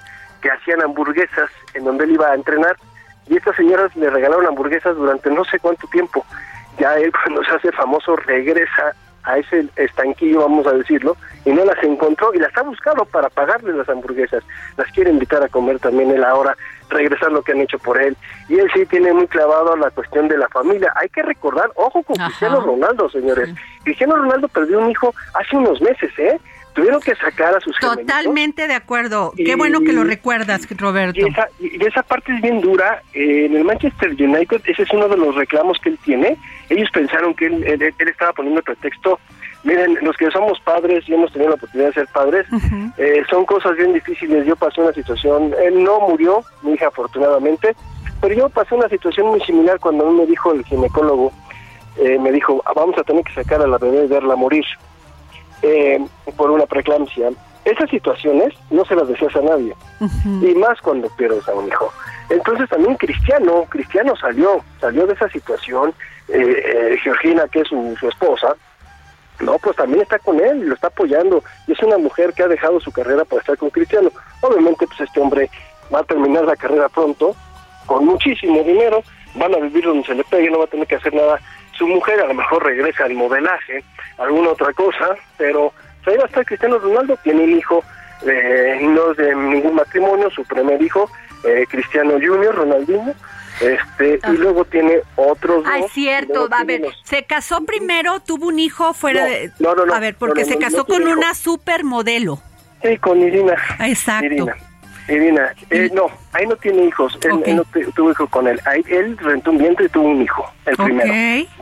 que 0.41 0.51
hacían 0.51 0.83
hamburguesas 0.83 1.51
en 1.75 1.85
donde 1.85 2.05
él 2.05 2.13
iba 2.13 2.29
a 2.29 2.35
entrenar. 2.35 2.77
Y 3.29 3.37
estas 3.37 3.57
señoras 3.57 3.95
le 3.97 4.11
regalaron 4.11 4.47
hamburguesas 4.47 4.97
durante 4.97 5.31
no 5.31 5.45
sé 5.45 5.59
cuánto 5.59 5.87
tiempo. 5.89 6.25
Ya 6.79 6.97
él 6.97 7.13
cuando 7.25 7.45
se 7.45 7.55
hace 7.55 7.73
famoso 7.73 8.17
regresa 8.17 8.95
a 9.27 9.39
ese 9.39 9.67
estanquillo, 9.75 10.43
vamos 10.43 10.67
a 10.69 10.73
decirlo, 10.73 11.17
y 11.45 11.51
no 11.51 11.65
las 11.65 11.83
encontró 11.83 12.33
y 12.33 12.39
las 12.39 12.57
ha 12.57 12.63
buscado 12.63 13.05
para 13.07 13.29
pagarle 13.29 13.73
las 13.73 13.89
hamburguesas. 13.89 14.45
Las 14.77 14.87
quiere 14.93 15.11
invitar 15.11 15.43
a 15.43 15.49
comer 15.49 15.81
también 15.81 16.13
él 16.13 16.23
ahora, 16.23 16.57
regresar 16.91 17.33
lo 17.33 17.43
que 17.43 17.51
han 17.51 17.61
hecho 17.61 17.79
por 17.81 18.01
él. 18.01 18.17
Y 18.49 18.61
él 18.61 18.71
sí 18.73 18.87
tiene 18.87 19.13
muy 19.13 19.27
clavado 19.27 19.77
la 19.77 19.91
cuestión 19.91 20.29
de 20.29 20.39
la 20.39 20.49
familia. 20.49 20.93
Hay 20.95 21.09
que 21.09 21.23
recordar, 21.23 21.71
ojo 21.75 22.05
con 22.05 22.17
Cristiano 22.17 22.61
Ronaldo, 22.61 23.11
señores. 23.11 23.51
Cristiano 23.83 24.15
Ronaldo 24.15 24.47
perdió 24.47 24.79
un 24.79 24.91
hijo 24.91 25.13
hace 25.35 25.57
unos 25.57 25.81
meses, 25.81 26.13
¿eh? 26.19 26.39
Tuvieron 26.77 27.01
que 27.01 27.15
sacar 27.17 27.57
a 27.57 27.61
sus 27.61 27.75
totalmente 27.79 28.69
de 28.69 28.75
acuerdo. 28.75 29.33
Qué 29.35 29.43
Y- 29.53 29.55
bueno 29.55 29.81
que 29.81 29.95
lo 29.95 30.05
recuerdas, 30.05 30.69
Roberto. 30.79 31.19
Y 31.19 31.25
esa, 31.25 31.49
y 31.59 31.83
esa 31.85 32.03
parte 32.03 32.35
es 32.35 32.43
bien 32.43 32.61
dura. 32.61 33.03
Eh, 33.15 33.47
en 33.47 33.57
el 33.57 33.65
Manchester 33.65 34.11
United, 34.11 34.61
ese 34.67 34.83
es 34.83 34.91
uno 34.93 35.09
de 35.09 35.17
los 35.17 35.35
reclamos 35.35 35.79
que 35.83 35.89
él 35.89 35.99
tiene. 36.05 36.37
Ellos 36.69 36.91
pensaron 36.93 37.35
que 37.35 37.47
él, 37.47 37.65
él- 37.65 37.83
él 37.99 38.09
estaba 38.09 38.35
poniendo 38.35 38.61
pretexto. 38.63 39.19
Miren, 39.65 39.99
los 40.03 40.17
que 40.19 40.31
somos 40.31 40.61
padres 40.61 41.09
y 41.09 41.15
hemos 41.15 41.33
tenido 41.33 41.49
la 41.51 41.57
oportunidad 41.57 41.89
de 41.89 41.95
ser 41.95 42.07
padres, 42.13 42.47
eh, 42.99 43.23
son 43.31 43.47
cosas 43.47 43.75
bien 43.77 43.95
difíciles. 43.95 44.47
Yo 44.47 44.55
pasé 44.55 44.81
una 44.83 44.93
situación, 44.93 45.55
él 45.65 45.83
no 45.83 45.99
murió, 46.01 46.45
mi 46.63 46.75
hija 46.75 46.89
afortunadamente, 46.89 47.75
pero 48.21 48.35
yo 48.35 48.49
pasé 48.51 48.75
una 48.75 48.89
situación 48.91 49.27
muy 49.29 49.41
similar 49.41 49.81
cuando 49.81 50.07
a 50.07 50.11
mí 50.11 50.19
me 50.21 50.27
dijo 50.27 50.53
el 50.53 50.63
ginecólogo, 50.67 51.33
eh, 51.97 52.19
me 52.19 52.31
dijo, 52.31 52.63
"Ah, 52.67 52.73
vamos 52.77 52.97
a 52.99 53.03
tener 53.03 53.25
que 53.25 53.33
sacar 53.33 53.61
a 53.63 53.67
la 53.67 53.79
bebé 53.79 54.05
y 54.05 54.09
verla 54.09 54.37
morir 54.37 54.65
eh, 55.63 56.05
por 56.37 56.51
una 56.51 56.67
preeclampsia. 56.67 57.31
Esas 57.65 57.91
situaciones 57.91 58.55
no 58.71 58.85
se 58.85 58.95
las 58.95 59.09
deseas 59.09 59.35
a 59.35 59.41
nadie 59.41 59.75
y 60.25 60.55
más 60.55 60.81
cuando 60.81 61.09
pierdes 61.17 61.49
a 61.49 61.55
un 61.55 61.67
hijo. 61.67 61.93
Entonces 62.31 62.69
también 62.69 62.97
Cristiano, 62.97 63.65
Cristiano 63.69 64.15
salió, 64.17 64.63
salió 64.81 65.07
de 65.07 65.15
esa 65.15 65.29
situación, 65.31 65.93
eh, 66.29 66.63
eh, 66.65 66.97
Georgina, 67.03 67.49
que 67.49 67.61
es 67.61 67.69
su, 67.69 67.97
su 67.99 68.09
esposa, 68.09 68.55
no, 69.41 69.59
pues 69.59 69.77
también 69.77 70.03
está 70.03 70.19
con 70.19 70.41
él, 70.41 70.69
lo 70.69 70.75
está 70.75 70.87
apoyando, 70.87 71.43
y 71.67 71.73
es 71.73 71.83
una 71.83 71.99
mujer 71.99 72.33
que 72.33 72.43
ha 72.43 72.49
dejado 72.49 72.81
su 72.81 72.91
carrera 72.91 73.25
para 73.25 73.41
estar 73.41 73.59
con 73.59 73.71
Cristiano. 73.71 74.11
Obviamente, 74.41 74.87
pues 74.87 75.01
este 75.01 75.21
hombre 75.21 75.51
va 75.93 76.01
a 76.01 76.05
terminar 76.05 76.45
la 76.45 76.57
carrera 76.57 76.89
pronto, 76.89 77.35
con 77.85 78.07
muchísimo 78.07 78.63
dinero, 78.63 79.03
van 79.35 79.55
a 79.55 79.59
vivir 79.59 79.85
donde 79.85 80.07
se 80.07 80.15
le 80.15 80.25
pegue, 80.25 80.51
no 80.51 80.59
va 80.59 80.65
a 80.65 80.69
tener 80.69 80.87
que 80.87 80.97
hacer 80.97 81.15
nada. 81.15 81.39
Su 81.77 81.87
mujer 81.87 82.21
a 82.21 82.27
lo 82.27 82.35
mejor 82.35 82.65
regresa 82.65 83.05
al 83.05 83.15
modelaje, 83.15 83.85
alguna 84.19 84.51
otra 84.51 84.73
cosa, 84.73 85.15
pero 85.37 85.73
ahí 86.07 86.17
va 86.17 86.25
a 86.25 86.27
estar 86.27 86.45
Cristiano 86.45 86.79
Ronaldo, 86.79 87.19
tiene 87.23 87.45
un 87.45 87.59
hijo, 87.59 87.83
eh, 88.27 88.79
no 88.83 89.11
es 89.11 89.17
de 89.19 89.35
ningún 89.35 89.75
matrimonio, 89.75 90.31
su 90.31 90.45
primer 90.45 90.81
hijo, 90.81 91.11
eh, 91.45 91.67
Cristiano 91.69 92.13
Junior, 92.13 92.55
Ronaldinho, 92.55 93.13
este, 93.61 94.21
y 94.33 94.37
luego 94.37 94.65
tiene 94.67 95.01
otros 95.17 95.65
dos. 95.65 95.73
Ah, 95.73 95.79
es 95.81 95.93
cierto, 95.93 96.49
a 96.51 96.65
ver, 96.65 96.83
se 97.05 97.25
casó 97.25 97.65
primero, 97.65 98.21
tuvo 98.21 98.47
un 98.49 98.59
hijo 98.59 98.93
fuera 98.95 99.23
No, 99.25 99.27
de... 99.31 99.51
no, 99.59 99.75
no, 99.75 99.87
no, 99.87 99.95
a 99.95 100.01
ver, 100.01 100.15
porque 100.17 100.43
no, 100.43 100.47
no, 100.49 100.53
se 100.53 100.59
casó 100.59 100.85
con 100.85 101.03
hijo. 101.03 101.13
una 101.13 101.35
supermodelo. 101.35 102.39
Sí, 102.83 102.97
con 102.99 103.21
Irina. 103.21 103.55
Exacto. 103.81 104.27
Irina. 104.27 104.57
Irina. 105.09 105.55
Eh, 105.71 105.91
no, 105.95 106.07
ahí 106.33 106.47
no 106.47 106.57
tiene 106.57 106.85
hijos. 106.85 107.19
Él, 107.23 107.43
él 107.47 107.57
no 107.57 107.65
tuvo 107.95 108.11
hijo 108.11 108.27
con 108.29 108.49
él. 108.49 108.61
Ahí, 108.65 108.83
él 108.89 109.17
rentó 109.19 109.51
un 109.51 109.59
vientre 109.59 109.87
y 109.87 109.89
tuvo 109.89 110.09
un 110.09 110.23
hijo, 110.23 110.51
el 110.65 110.77
primero. 110.77 111.13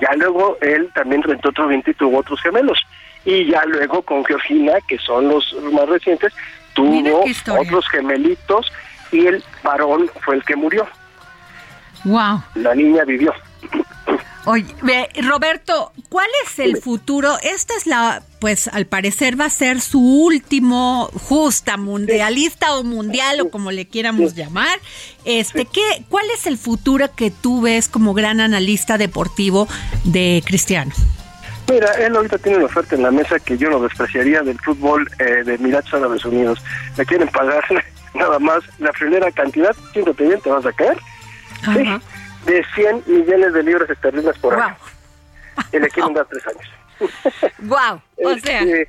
Ya 0.01 0.15
luego 0.17 0.57
él 0.61 0.91
también 0.95 1.23
rentó 1.23 1.51
otro 1.51 1.69
vientre 1.69 1.93
y 1.93 1.95
tuvo 1.95 2.19
otros 2.19 2.41
gemelos. 2.41 2.79
Y 3.25 3.47
ya 3.47 3.65
luego 3.67 4.03
con 4.03 4.25
Georgina, 4.25 4.75
que 4.87 4.99
son 4.99 5.29
los 5.29 5.55
más 5.73 5.89
recientes, 5.89 6.33
tuvo 6.75 7.25
otros 7.59 7.89
gemelitos 7.89 8.71
y 9.13 9.27
el 9.27 9.43
varón 9.63 10.11
fue 10.25 10.37
el 10.37 10.45
que 10.45 10.57
murió. 10.57 10.87
Wow. 12.05 12.43
La 12.55 12.75
niña 12.75 13.05
vivió. 13.05 13.33
Oye, 14.47 14.67
ve, 14.83 15.09
Roberto, 15.23 15.93
¿cuál 16.11 16.29
es 16.45 16.59
el 16.59 16.77
futuro? 16.77 17.39
Esta 17.43 17.75
es 17.75 17.87
la, 17.87 18.23
pues 18.41 18.69
al 18.69 18.85
parecer 18.85 19.41
va 19.41 19.47
a 19.47 19.51
ser 19.51 19.81
su 19.81 20.01
último 20.01 21.09
justa 21.15 21.79
mundialista 21.79 22.75
o 22.75 22.85
mundial 22.85 23.41
o 23.41 23.51
como 23.51 23.71
le 23.71 23.87
quieramos 23.87 24.35
llamar. 24.35 24.79
Este, 25.25 25.65
¿qué, 25.65 26.05
¿cuál 26.11 26.27
es 26.31 26.47
el 26.47 26.59
futuro 26.59 27.09
que 27.17 27.31
tú 27.31 27.63
ves 27.63 27.89
como 27.89 28.13
gran 28.13 28.41
analista 28.41 28.99
deportivo 28.99 29.67
de 30.05 30.43
Cristiano? 30.45 30.93
Mira, 31.71 31.93
él 31.93 32.15
ahorita 32.15 32.37
tiene 32.37 32.59
una 32.59 32.67
oferta 32.67 32.95
en 32.95 33.03
la 33.03 33.11
mesa 33.11 33.39
que 33.39 33.57
yo 33.57 33.71
no 33.71 33.81
despreciaría 33.81 34.43
del 34.43 34.61
fútbol 34.61 35.11
eh, 35.19 35.43
de 35.45 35.55
Emiratos 35.55 35.95
Árabes 35.95 36.23
Unidos. 36.27 36.63
Le 36.99 37.07
quieren 37.07 37.29
pagar 37.29 37.65
nada 38.15 38.39
más 38.39 38.63
la 38.79 38.93
primera 38.93 39.31
cantidad, 39.33 39.75
siéntate 39.95 40.27
bien, 40.27 40.41
te 40.43 40.51
vas 40.51 40.67
a 40.67 40.73
caer, 40.73 40.99
¿sí? 41.73 41.89
De 42.45 42.65
100 42.75 43.05
millones 43.07 43.53
de 43.53 43.63
libras 43.63 43.91
esterlinas 43.91 44.39
por 44.39 44.55
año. 44.55 44.77
Y 45.73 45.79
le 45.79 45.89
quieren 45.89 46.15
dar 46.15 46.27
tres 46.27 46.47
años. 46.47 46.71
Wow, 47.59 48.01
o 48.25 48.39
sea, 48.39 48.61
Este, 48.61 48.89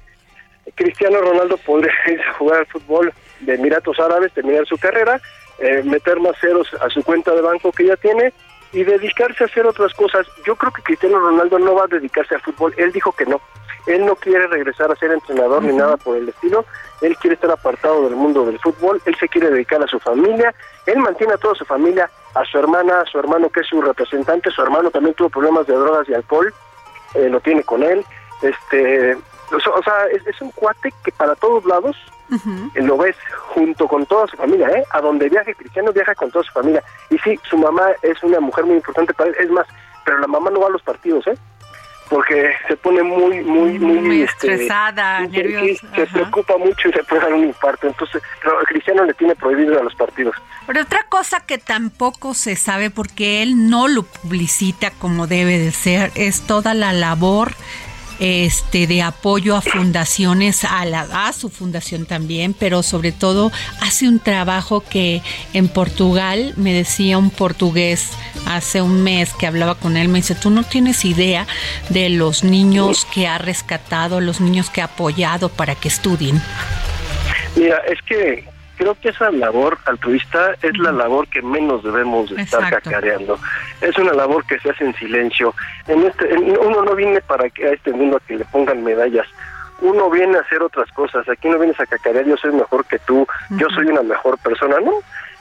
Cristiano 0.76 1.20
Ronaldo 1.22 1.58
podría 1.58 1.92
irse 2.08 2.24
a 2.24 2.34
jugar 2.34 2.60
al 2.60 2.68
fútbol 2.68 3.14
de 3.40 3.56
Emiratos 3.56 4.00
Árabes, 4.00 4.32
terminar 4.34 4.66
su 4.68 4.78
carrera, 4.78 5.20
eh, 5.60 5.84
meter 5.84 6.20
más 6.20 6.38
ceros 6.40 6.68
a 6.82 6.90
su 6.90 7.04
cuenta 7.04 7.34
de 7.34 7.42
banco 7.42 7.72
que 7.72 7.86
ya 7.86 7.96
tiene 7.98 8.34
y 8.74 8.84
dedicarse 8.84 9.44
a 9.44 9.48
hacer 9.48 9.66
otras 9.66 9.94
cosas. 9.94 10.28
Yo 10.46 10.56
creo 10.56 10.72
que 10.72 10.82
Cristiano 10.82 11.20
Ronaldo 11.20 11.60
no 11.60 11.76
va 11.76 11.86
a 11.86 11.88
dedicarse 11.88 12.36
al 12.36 12.42
fútbol. 12.42 12.74
Él 12.78 12.92
dijo 12.92 13.12
que 13.14 13.26
no. 13.26 13.42
Él 13.88 14.06
no 14.06 14.16
quiere 14.16 14.48
regresar 14.48 14.92
a 14.92 14.96
ser 14.96 15.12
entrenador 15.12 15.64
ni 15.64 15.74
nada 15.74 15.96
por 15.98 16.18
el 16.18 16.28
estilo. 16.28 16.66
Él 17.02 17.16
quiere 17.18 17.36
estar 17.36 17.52
apartado 17.52 18.04
del 18.04 18.16
mundo 18.16 18.46
del 18.46 18.60
fútbol. 18.60 19.02
Él 19.06 19.16
se 19.20 19.30
quiere 19.30 19.50
dedicar 19.50 19.82
a 19.82 19.88
su 19.88 20.00
familia. 20.00 20.54
Él 20.88 20.98
mantiene 20.98 21.34
a 21.34 21.38
toda 21.38 21.56
su 21.56 21.66
familia, 21.66 22.10
a 22.36 22.46
su 22.46 22.58
hermana, 22.60 23.02
a 23.02 23.06
su 23.06 23.18
hermano 23.18 23.50
que 23.50 23.62
es 23.62 23.68
su 23.68 23.82
representante. 23.82 24.52
Su 24.52 24.62
hermano 24.62 24.92
también 24.92 25.16
tuvo 25.16 25.30
problemas 25.30 25.66
de 25.68 25.74
drogas 25.74 26.08
y 26.08 26.14
alcohol. 26.14 26.54
Eh, 27.16 27.30
lo 27.30 27.40
tiene 27.40 27.64
con 27.64 27.82
él. 27.82 28.06
Este, 28.42 29.16
o 29.52 29.84
sea, 29.84 30.06
es 30.14 30.42
un 30.42 30.52
cuate 30.52 30.94
que 31.04 31.12
para 31.14 31.36
todos 31.36 31.66
lados 31.66 31.96
eh, 32.32 32.82
lo 32.82 32.98
ves 32.98 33.16
junto 33.54 33.88
con 33.88 34.06
toda 34.06 34.28
su 34.28 34.38
familia, 34.38 34.68
¿eh? 34.70 34.84
A 34.92 35.02
donde 35.02 35.30
viaje 35.30 35.54
Cristiano 35.54 35.92
viaja 35.94 36.16
con 36.16 36.32
toda 36.32 36.44
su 36.44 36.52
familia. 36.52 36.84
Y 37.10 37.18
sí, 37.20 37.40
su 37.50 37.58
mamá 37.58 37.90
es 38.02 38.22
una 38.24 38.40
mujer 38.40 38.66
muy 38.66 38.76
importante 38.76 39.14
para 39.14 39.30
él, 39.30 39.36
es 39.40 39.50
más, 39.52 39.68
pero 40.04 40.20
la 40.20 40.28
mamá 40.28 40.50
no 40.50 40.60
va 40.60 40.68
a 40.68 40.72
los 40.72 40.82
partidos, 40.82 41.26
¿eh? 41.28 41.38
Porque 42.10 42.52
se 42.68 42.78
pone 42.78 43.04
muy, 43.04 43.42
muy, 43.44 43.80
muy, 43.80 44.00
Muy 44.00 44.22
este, 44.22 44.54
estresada, 44.54 45.22
nerviosa, 45.22 45.88
se 45.96 46.04
ajá. 46.04 46.14
preocupa 46.14 46.58
mucho 46.58 46.90
y 46.90 46.94
se 46.94 47.04
puede 47.04 47.22
dar 47.22 47.34
un 47.34 47.46
infarto. 47.46 47.88
Entonces, 47.88 48.22
Cristiano 48.68 49.04
le 49.06 49.14
tiene 49.14 49.36
prohibido 49.36 49.80
a 49.80 49.84
los 49.84 49.96
partidos. 49.96 50.36
Pero 50.68 50.82
otra 50.82 51.06
cosa 51.10 51.46
que 51.46 51.58
tampoco 51.58 52.34
se 52.34 52.56
sabe 52.56 52.90
porque 52.90 53.42
él 53.44 53.70
no 53.70 53.88
lo 53.88 54.04
publicita 54.04 54.92
como 54.92 55.28
debe 55.28 55.58
de 55.58 55.72
ser 55.72 56.12
es 56.16 56.42
toda 56.42 56.74
la 56.74 56.94
labor 56.94 57.54
este 58.20 58.88
de 58.88 59.02
apoyo 59.02 59.56
a 59.56 59.62
fundaciones 59.62 60.64
a 60.64 60.86
la 60.86 61.08
a 61.28 61.34
su 61.34 61.50
fundación 61.50 62.06
también, 62.06 62.54
pero 62.54 62.84
sobre 62.84 63.12
todo 63.12 63.52
hace 63.82 64.08
un 64.08 64.20
trabajo 64.20 64.82
que 64.82 65.22
en 65.54 65.68
Portugal 65.68 66.54
me 66.58 66.74
decía 66.74 67.18
un 67.18 67.30
portugués 67.30 68.12
hace 68.46 68.82
un 68.82 69.04
mes 69.04 69.34
que 69.34 69.48
hablaba 69.48 69.76
con 69.76 69.98
él, 69.98 70.08
me 70.08 70.20
dice, 70.20 70.36
"Tú 70.36 70.50
no 70.50 70.64
tienes 70.64 71.06
idea 71.06 71.48
de 71.90 72.10
los 72.10 72.44
niños 72.44 73.06
que 73.14 73.28
ha 73.28 73.38
rescatado, 73.38 74.22
los 74.22 74.40
niños 74.42 74.70
que 74.70 74.82
ha 74.82 74.86
apoyado 74.86 75.50
para 75.50 75.76
que 75.76 75.88
estudien." 75.88 76.42
Mira, 77.56 77.78
es 77.88 78.00
que 78.08 78.55
creo 78.78 78.96
que 79.00 79.10
esa 79.10 79.32
labor 79.32 79.78
altruista 79.86 80.56
es 80.62 80.78
la 80.78 80.92
labor 80.92 81.28
que 81.28 81.42
menos 81.42 81.84
debemos 81.84 82.30
de 82.30 82.42
estar 82.42 82.64
Exacto. 82.64 82.90
cacareando. 82.90 83.40
Es 83.82 83.98
una 83.98 84.14
labor 84.14 84.46
que 84.46 84.60
se 84.60 84.70
hace 84.70 84.86
en 84.86 84.94
silencio. 84.96 85.54
En 85.88 86.04
este, 86.06 86.34
en- 86.34 86.58
uno 86.58 86.84
no 86.84 86.96
viene 86.96 87.22
para 87.22 87.50
que 87.50 87.66
a 87.68 87.72
este 87.74 87.92
mundo 87.92 88.18
a 88.18 88.20
que 88.28 88.36
le 88.38 88.46
pongan 88.46 88.84
medallas. 88.84 89.28
Uno 89.82 90.10
viene 90.10 90.38
a 90.38 90.42
hacer 90.42 90.62
otras 90.64 90.90
cosas. 90.94 91.28
Aquí 91.28 91.50
no 91.50 91.60
vienes 91.60 91.80
a 91.80 91.86
cacarear, 91.86 92.26
yo 92.26 92.38
soy 92.38 92.54
mejor 92.54 92.86
que 92.86 92.98
tú, 93.00 93.28
yo 93.52 93.68
soy 93.76 93.86
una 93.88 94.04
mejor 94.04 94.38
persona, 94.40 94.78
¿no? 94.80 94.94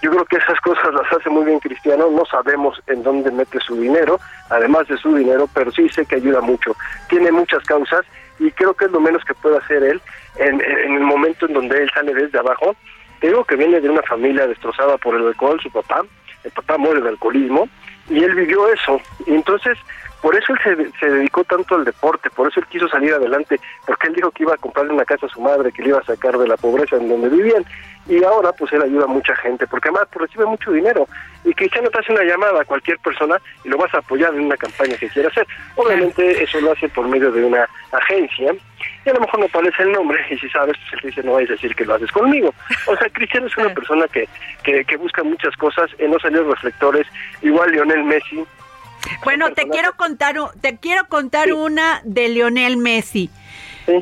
Yo 0.03 0.11
creo 0.11 0.25
que 0.27 0.37
esas 0.37 0.61
cosas 0.61 0.93
las 0.93 1.11
hace 1.13 1.31
muy 1.31 1.45
bien 1.45 1.61
Cristiano. 1.61 2.09
No 2.11 2.25
sabemos 2.27 2.83
en 2.89 3.03
dónde 3.03 3.31
mete 3.31 3.59
su 3.61 3.81
dinero, 3.81 4.19
además 4.51 4.87
de 4.89 4.99
su 4.99 5.15
dinero, 5.15 5.49
pero 5.55 5.71
sí 5.71 5.89
sé 5.89 6.05
que 6.05 6.17
ayuda 6.17 6.41
mucho. 6.41 6.77
Tiene 7.09 7.31
muchas 7.33 7.63
causas 7.65 8.05
y 8.39 8.51
creo 8.51 8.75
que 8.75 8.87
es 8.87 8.91
lo 8.91 9.01
menos 9.01 9.25
que 9.25 9.33
puede 9.35 9.57
hacer 9.59 9.83
él 9.85 10.03
en, 10.37 10.61
en 10.61 10.95
el 10.95 11.01
momento 11.05 11.47
en 11.47 11.55
donde 11.55 11.81
él 11.83 11.91
sale 11.95 12.13
desde 12.13 12.39
abajo. 12.39 12.75
Te 13.25 13.31
digo 13.31 13.43
que 13.43 13.57
viene 13.57 13.81
de 13.81 13.89
una 13.89 14.03
familia 14.03 14.47
destrozada 14.47 14.99
por 14.99 15.15
el 15.15 15.27
alcohol, 15.27 15.59
su 15.63 15.71
papá, 15.71 16.05
el 16.45 16.51
papá 16.51 16.77
muere 16.77 17.01
de 17.01 17.09
alcoholismo 17.09 17.71
y 18.11 18.23
él 18.23 18.35
vivió 18.35 18.71
eso. 18.71 19.01
Y 19.27 19.33
entonces, 19.33 19.79
por 20.25 20.35
eso 20.35 20.55
él 20.55 20.59
se, 20.65 20.99
se 20.99 21.11
dedicó 21.11 21.45
tanto 21.45 21.75
al 21.75 21.85
deporte, 21.85 22.31
por 22.31 22.49
eso 22.49 22.59
él 22.59 22.67
quiso 22.69 22.89
salir 22.89 23.13
adelante, 23.13 23.61
porque 23.87 24.07
él 24.07 24.15
dijo 24.15 24.31
que 24.31 24.45
iba 24.45 24.55
a 24.55 24.57
comprarle 24.57 24.95
una 24.95 25.05
casa 25.05 25.27
a 25.27 25.29
su 25.29 25.39
madre, 25.39 25.71
que 25.71 25.83
le 25.83 25.91
iba 25.91 25.99
a 25.99 26.05
sacar 26.05 26.39
de 26.39 26.49
la 26.49 26.57
pobreza 26.57 26.97
en 26.97 27.11
donde 27.11 27.29
vivían. 27.29 27.63
Y 28.09 28.25
ahora, 28.25 28.51
pues 28.53 28.73
él 28.73 28.81
ayuda 28.81 29.05
a 29.05 29.09
mucha 29.09 29.37
gente, 29.37 29.67
porque 29.67 29.91
además 29.91 30.09
pues, 30.11 30.23
recibe 30.27 30.47
mucho 30.47 30.73
dinero. 30.73 31.07
Y 31.45 31.53
Cristiano 31.53 31.91
te 31.91 31.99
hace 31.99 32.13
una 32.13 32.25
llamada 32.25 32.63
a 32.63 32.65
cualquier 32.65 32.99
persona 33.01 33.37
y 33.65 33.69
lo 33.69 33.77
vas 33.77 33.93
a 33.93 33.99
apoyar 33.99 34.33
en 34.33 34.47
una 34.47 34.57
campaña 34.57 34.97
que 34.97 35.11
quiera 35.11 35.29
hacer. 35.29 35.47
Obviamente, 35.77 36.43
eso 36.43 36.59
lo 36.63 36.73
hace 36.73 36.89
por 36.89 37.07
medio 37.07 37.31
de 37.31 37.45
una 37.45 37.69
agencia 37.93 38.55
y 39.05 39.11
a 39.11 39.13
lo 39.13 39.21
mejor 39.21 39.41
no 39.41 39.47
aparece 39.47 39.83
el 39.83 39.93
nombre 39.93 40.25
y 40.31 40.39
si 40.39 40.49
sabes, 40.49 40.75
pues 40.79 41.05
él 41.05 41.11
dice, 41.11 41.23
no 41.23 41.35
vayas 41.35 41.51
a 41.51 41.53
decir 41.53 41.75
que 41.75 41.85
lo 41.85 41.97
haces 41.97 42.11
conmigo. 42.11 42.55
O 42.87 42.97
sea, 42.97 43.11
Cristiano 43.11 43.47
es 43.47 43.57
una 43.59 43.75
persona 43.75 44.07
que, 44.09 44.27
que, 44.63 44.87
que 44.87 44.97
busca 44.97 45.23
muchas 45.23 45.55
cosas, 45.57 45.91
en 45.99 46.13
no 46.13 46.19
salir 46.19 46.43
reflectores, 46.45 47.07
igual 47.43 47.71
Lionel 47.73 48.05
Messi. 48.05 48.43
Bueno, 49.25 49.53
te 49.53 49.69
quiero 49.69 49.97
contar, 49.97 50.37
te 50.61 50.77
quiero 50.77 51.09
contar 51.09 51.53
una 51.53 52.01
de 52.05 52.29
Lionel 52.29 52.77
Messi. 52.77 53.31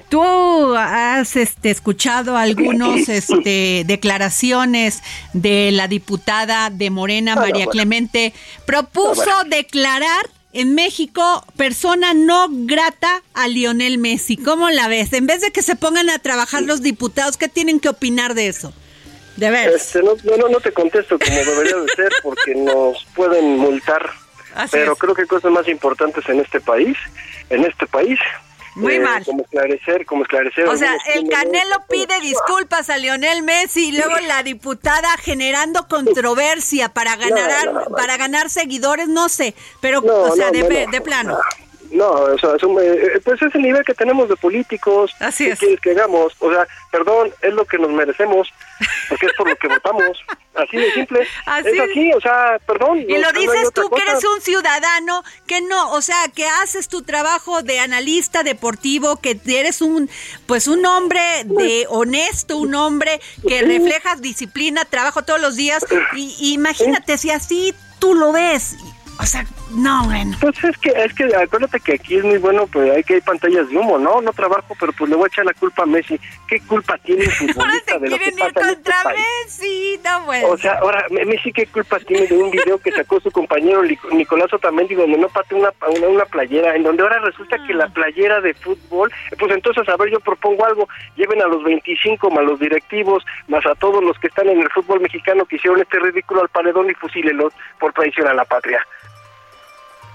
Tú 0.09 0.75
has 0.77 1.35
este, 1.35 1.71
escuchado 1.71 2.37
algunos 2.37 3.09
este, 3.09 3.83
declaraciones 3.85 5.03
de 5.33 5.71
la 5.73 5.89
diputada 5.89 6.71
de 6.71 6.91
Morena, 6.91 7.33
Ah, 7.33 7.37
no, 7.37 7.41
María 7.41 7.65
bueno. 7.65 7.71
Clemente, 7.73 8.33
propuso 8.65 9.25
bueno. 9.25 9.45
declarar 9.51 10.31
en 10.53 10.75
México 10.75 11.45
persona 11.57 12.15
no 12.15 12.47
grata 12.51 13.23
a 13.35 13.49
Lionel 13.49 13.99
Messi. 13.99 14.37
¿Cómo 14.37 14.71
la 14.71 14.87
ves? 14.87 15.13
En 15.15 15.27
vez 15.27 15.41
de 15.41 15.51
que 15.51 15.63
se 15.63 15.77
pongan 15.77 16.11
a 16.11 16.19
trabajar 16.19 16.63
los 16.63 16.83
diputados, 16.83 17.37
¿qué 17.37 17.49
tienen 17.49 17.81
que 17.81 17.89
opinar 17.89 18.35
de 18.35 18.49
eso? 18.49 18.73
De 19.37 19.51
ver. 19.51 19.71
Este, 19.71 20.03
no, 20.03 20.15
no, 20.37 20.49
no 20.49 20.61
te 20.61 20.73
contesto 20.73 21.19
como 21.19 21.37
debería 21.39 21.77
de 21.77 21.89
ser 21.97 22.13
porque 22.23 22.55
nos 22.55 23.05
pueden 23.17 23.57
multar, 23.57 24.11
Así 24.55 24.71
pero 24.73 24.93
es. 24.93 24.99
creo 24.99 25.15
que 25.15 25.23
hay 25.23 25.29
cosas 25.29 25.51
más 25.51 25.69
importantes 25.69 26.29
en 26.29 26.41
este 26.41 26.61
país, 26.61 26.97
en 27.51 27.65
este 27.65 27.87
país. 27.87 28.19
Muy 28.75 28.95
eh, 28.95 29.01
mal. 29.01 29.23
Como 29.25 29.43
esclarecer, 29.43 30.07
como 30.07 30.23
esclarecer. 30.23 30.67
O 30.67 30.77
sea, 30.77 30.97
el. 31.15 31.29
Canelo 31.29 31.85
pide 31.91 32.21
disculpas 32.21 32.89
a 32.89 32.97
Lionel 32.97 33.43
Messi 33.43 33.89
y 33.89 33.93
luego 33.93 34.17
la 34.27 34.43
diputada 34.43 35.17
generando 35.19 35.87
controversia 35.89 36.89
para 36.89 37.17
ganar 37.17 37.67
No, 37.67 37.73
no, 37.73 37.81
no. 37.91 37.97
para 37.97 38.17
ganar 38.17 38.49
seguidores, 38.49 39.09
no 39.09 39.29
sé, 39.29 39.55
pero 39.81 40.01
o 40.01 40.35
sea, 40.35 40.51
de 40.51 41.01
plano. 41.03 41.39
No, 41.93 42.11
o 42.11 42.39
sea, 42.39 42.57
es 42.57 42.63
un- 42.63 42.79
eh, 42.83 43.21
pues 43.25 43.41
es 43.43 43.55
el 43.55 43.63
nivel 43.63 43.85
que 43.85 43.93
tenemos 43.95 44.29
de 44.29 44.37
políticos. 44.37 45.15
Así 45.21 45.45
¿Qué 45.59 45.75
es. 45.75 45.81
que 45.81 45.91
hagamos? 45.91 46.33
O 46.39 46.51
sea, 46.51 46.67
perdón, 46.91 47.31
es 47.43 47.53
lo 47.53 47.65
que 47.67 47.79
nos 47.79 47.91
merecemos, 47.91 48.49
porque 49.11 49.27
es 49.27 49.33
por 49.35 49.49
lo 49.49 49.57
que 49.57 49.69
votamos. 49.69 50.19
Así 50.55 50.77
de 50.79 50.91
simple. 50.93 51.27
Así 51.47 51.69
es 51.69 51.81
así, 51.81 52.13
o 52.15 52.21
sea, 52.21 52.59
perdón. 52.67 53.01
Y 53.01 53.15
no- 53.15 53.21
lo 53.21 53.33
no 53.33 53.41
dices 53.41 53.67
otra 53.69 53.83
tú 53.85 53.91
que 53.91 54.03
eres 54.03 54.25
un 54.25 54.41
ciudadano 54.41 55.23
que 55.47 55.61
no, 55.61 55.93
o 55.93 56.01
sea, 56.03 56.17
que 56.35 56.47
haces 56.63 56.89
tu 56.89 57.03
trabajo 57.03 57.63
de 57.63 57.79
analista 57.81 58.43
deportivo, 58.43 59.17
que 59.21 59.39
eres 59.47 59.83
un 59.83 60.09
pues 60.47 60.69
un 60.69 60.85
hombre 60.87 61.21
de 61.45 61.87
honesto, 61.89 62.57
un 62.57 62.75
hombre 62.75 63.21
que 63.47 63.63
reflejas 63.63 64.21
disciplina, 64.23 64.85
trabajo 64.87 65.23
todos 65.23 65.41
los 65.41 65.57
días 65.57 65.85
y, 66.17 66.35
y 66.41 66.55
imagínate 66.55 67.19
si 67.19 67.31
así 67.31 67.75
tú 67.99 68.15
lo 68.15 68.33
ves. 68.33 68.77
O 69.21 69.27
sea, 69.27 69.47
no, 69.75 70.05
bueno. 70.05 70.37
Pues 70.41 70.63
es 70.65 70.77
que, 70.79 70.91
es 70.91 71.13
que 71.15 71.25
acuérdate 71.37 71.81
que 71.81 71.95
aquí 71.95 72.17
es 72.17 72.25
muy 72.25 72.39
bueno, 72.39 72.67
pues 72.67 72.91
hay 72.91 73.03
que 73.05 73.15
hay 73.15 73.21
pantallas 73.21 73.69
de 73.69 73.77
humo, 73.77 73.99
¿no? 73.99 74.21
No 74.21 74.33
trabajo, 74.33 74.75
pero 74.79 74.93
pues 74.93 75.09
le 75.11 75.17
voy 75.17 75.25
a 75.25 75.29
echar 75.29 75.45
la 75.45 75.55
culpa 75.55 75.83
a 75.83 75.87
Messi. 75.87 76.19
¿Qué 76.49 76.61
culpa 76.67 76.99
tiene 76.99 77.25
el 77.25 77.31
futbolista 77.33 77.99
de 77.99 78.11
lo 78.11 78.19
que 78.19 78.33
pasa 78.33 78.61
en 78.61 78.69
este 78.79 78.93
país? 79.05 79.21
Messi, 79.45 80.01
no 80.05 80.25
bueno. 80.27 80.49
O 80.49 80.59
sea, 80.59 80.75
ahora, 80.81 81.05
Me- 81.11 81.25
Messi, 81.25 81.53
¿qué 81.53 81.67
culpa 81.67 81.99
tiene 82.01 82.27
de 82.27 82.37
un 82.37 82.51
video 82.51 82.79
que 82.79 82.93
sacó 82.93 83.21
su 83.21 83.31
compañero 83.31 83.83
Nicolás 84.13 84.53
Otamendi 84.53 84.95
donde 84.95 85.19
no 85.19 85.29
pateó 85.29 85.59
una, 85.59 85.73
una, 85.97 86.09
una 86.09 86.25
playera, 86.27 86.75
en 86.77 86.83
donde 86.83 87.03
ahora 87.03 87.19
resulta 87.21 87.57
que 87.67 87.75
la 87.75 87.89
playera 87.89 88.41
de 88.41 88.55
fútbol, 88.55 89.11
pues 89.39 89.53
entonces, 89.53 89.89
a 89.89 89.97
ver, 89.97 90.11
yo 90.11 90.21
propongo 90.21 90.65
algo, 90.67 90.89
lleven 91.17 91.41
a 91.43 91.47
los 91.47 91.63
25 91.65 92.31
más 92.31 92.45
los 92.45 92.61
directivos, 92.61 93.25
más 93.49 93.65
a 93.67 93.75
todos 93.77 94.03
los 94.03 94.19
que 94.19 94.27
están 94.29 94.49
en 94.49 94.61
el 94.61 94.71
fútbol 94.71 95.01
mexicano 95.01 95.45
que 95.47 95.57
hicieron 95.57 95.81
este 95.81 95.99
ridículo 95.99 96.43
al 96.43 96.49
paredón 96.49 96.91
y 96.91 96.95
fusílelos 96.95 97.53
por 97.79 97.93
traición 97.93 98.27
a 98.29 98.35
la 98.35 98.45
patria. 98.45 98.85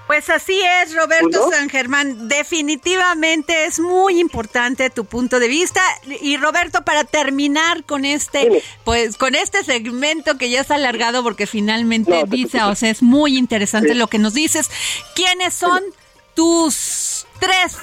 Pues 0.08 0.28
así 0.30 0.58
es, 0.82 0.96
Roberto 0.96 1.28
¿No? 1.46 1.50
San 1.50 1.68
Germán. 1.68 2.26
Definitivamente 2.28 3.66
es 3.66 3.78
muy 3.78 4.18
importante 4.18 4.88
tu 4.90 5.04
punto 5.04 5.38
de 5.38 5.48
vista. 5.48 5.80
Y 6.22 6.38
Roberto, 6.38 6.82
para 6.82 7.04
terminar 7.04 7.84
con 7.84 8.04
este, 8.06 8.62
pues 8.84 9.16
con 9.18 9.34
este 9.34 9.62
segmento 9.62 10.36
que 10.38 10.48
ya 10.50 10.62
está 10.62 10.74
alargado, 10.76 11.22
porque 11.22 11.46
finalmente 11.46 12.10
No, 12.22 12.26
dice, 12.26 12.62
o 12.62 12.74
sea, 12.74 12.88
es 12.90 13.02
muy 13.02 13.36
interesante 13.36 13.90
Sí. 13.90 13.94
lo 13.94 14.06
que 14.06 14.18
nos 14.18 14.32
dices. 14.34 14.70
¿Quiénes 15.14 15.52
son 15.54 15.82
tus 16.34 17.26
tres 17.38 17.76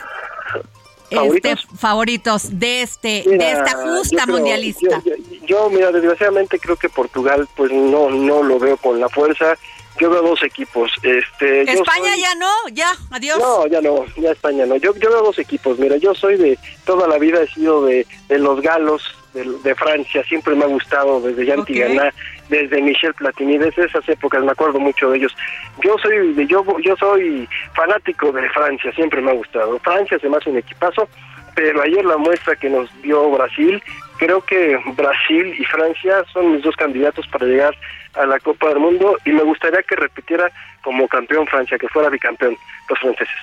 este, 1.12 1.16
¿Favoritos? 1.18 1.68
favoritos 1.78 2.60
de 2.60 2.82
este, 2.82 3.24
Mira, 3.28 3.46
de 3.46 3.52
esta 3.52 3.72
justa 3.84 4.24
creo- 4.24 4.36
mundialista? 4.38 5.02
Yo, 5.06 5.16
yo- 5.16 5.46
yo, 5.46 5.70
mira, 5.70 5.92
desgraciadamente 5.92 6.58
creo 6.58 6.76
que 6.76 6.90
Portugal, 6.90 7.48
pues 7.56 7.72
no, 7.72 8.10
no 8.10 8.42
lo 8.42 8.58
veo 8.58 8.78
con 8.78 9.00
la 9.00 9.08
fuerza. 9.10 9.56
Yo 10.00 10.10
veo 10.10 10.22
dos 10.22 10.44
equipos. 10.44 10.92
Este, 11.04 11.62
España 11.62 12.12
soy- 12.14 12.22
ya 12.22 12.36
no, 12.36 12.52
ya, 12.74 12.92
adiós. 13.12 13.40
No, 13.40 13.66
ya 13.68 13.80
no, 13.82 14.06
ya 14.18 14.32
España 14.32 14.66
no. 14.66 14.76
Yo, 14.76 14.94
yo 14.96 15.10
veo 15.10 15.24
dos 15.24 15.40
equipos. 15.40 15.80
Mira, 15.80 15.98
yo 15.98 16.14
soy 16.14 16.36
de 16.38 16.60
toda 16.86 17.08
la 17.08 17.18
vida 17.18 17.42
he 17.42 17.48
sido 17.48 17.86
de, 17.86 18.06
de 18.28 18.38
los 18.40 18.62
galos 18.62 19.04
de, 19.34 19.46
de 19.64 19.76
Francia. 19.76 20.24
Siempre 20.26 20.54
me 20.56 20.66
ha 20.66 20.68
gustado 20.68 21.22
desde 21.22 21.46
Jean 21.46 21.60
Ok. 21.62 21.68
Tigana, 21.68 22.14
desde 22.50 22.82
Michel 22.82 23.14
Platini, 23.14 23.58
desde 23.58 23.86
esas 23.86 24.08
épocas 24.10 24.44
me 24.44 24.52
acuerdo 24.52 24.80
mucho 24.80 25.10
de 25.12 25.18
ellos. 25.18 25.36
Yo 25.84 25.96
soy 26.02 26.34
de, 26.34 26.46
yo 26.48 26.66
yo 26.82 26.96
soy 26.98 27.48
fanático 27.74 28.32
de 28.34 28.50
Francia. 28.50 28.92
Siempre 28.96 29.22
me 29.22 29.32
ha 29.32 29.36
gustado. 29.36 29.80
Francia 29.80 30.20
se 30.20 30.28
me 30.28 30.38
hace 30.38 30.50
un 30.50 30.58
equipazo. 30.58 31.08
Pero 31.56 31.82
ayer 31.82 32.04
la 32.04 32.18
muestra 32.18 32.58
que 32.58 32.70
nos 32.70 32.90
dio 33.02 33.30
Brasil, 33.30 33.82
creo 34.18 34.42
que 34.42 34.78
Brasil 34.96 35.56
y 35.60 35.66
Francia 35.66 36.24
son 36.34 36.54
mis 36.54 36.62
dos 36.64 36.76
candidatos 36.76 37.28
para 37.28 37.46
llegar 37.46 37.76
a 38.14 38.26
la 38.26 38.40
Copa 38.40 38.70
del 38.70 38.80
Mundo 38.80 39.18
y 39.26 39.32
me 39.32 39.44
gustaría 39.44 39.82
que 39.84 39.96
repitiera 39.96 40.50
como 40.84 41.08
campeón 41.08 41.46
Francia, 41.48 41.78
que 41.78 41.88
fuera 41.90 42.10
bicampeón 42.10 42.58
los 42.90 43.00
franceses. 43.00 43.36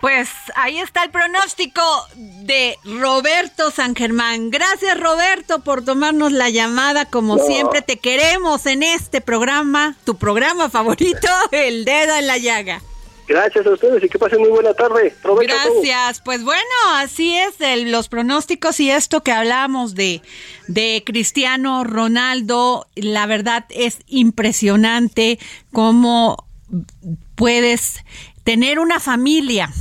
Pues 0.00 0.28
ahí 0.56 0.78
está 0.80 1.04
el 1.04 1.10
pronóstico 1.10 1.80
de 2.16 2.76
Roberto 3.00 3.70
San 3.70 3.94
Germán. 3.94 4.50
Gracias 4.50 4.98
Roberto 4.98 5.62
por 5.62 5.84
tomarnos 5.84 6.32
la 6.32 6.50
llamada. 6.50 7.04
Como 7.06 7.36
No. 7.36 7.44
siempre 7.44 7.82
te 7.82 7.98
queremos 7.98 8.66
en 8.66 8.82
este 8.82 9.20
programa, 9.20 9.94
tu 10.04 10.18
programa 10.18 10.68
favorito, 10.70 11.28
El 11.52 11.84
Dedo 11.84 12.16
en 12.16 12.26
la 12.26 12.36
Llaga. 12.38 12.80
Gracias 13.26 13.66
a 13.66 13.70
ustedes 13.70 14.02
y 14.02 14.08
que 14.08 14.18
pasen 14.18 14.40
muy 14.40 14.50
buena 14.50 14.74
tarde. 14.74 15.14
Provecho. 15.22 15.54
Gracias. 15.54 16.20
Pues 16.24 16.44
bueno, 16.44 16.62
así 16.94 17.36
es 17.36 17.54
los 17.86 18.08
pronósticos 18.08 18.80
y 18.80 18.90
esto 18.90 19.22
que 19.22 19.32
hablamos 19.32 19.94
de, 19.94 20.22
de 20.68 21.02
Cristiano 21.06 21.84
Ronaldo, 21.84 22.86
la 22.94 23.26
verdad 23.26 23.64
es 23.70 23.98
impresionante 24.06 25.38
cómo 25.72 26.46
puedes 27.34 28.04
tener 28.44 28.78
una 28.78 28.98
familia 28.98 29.72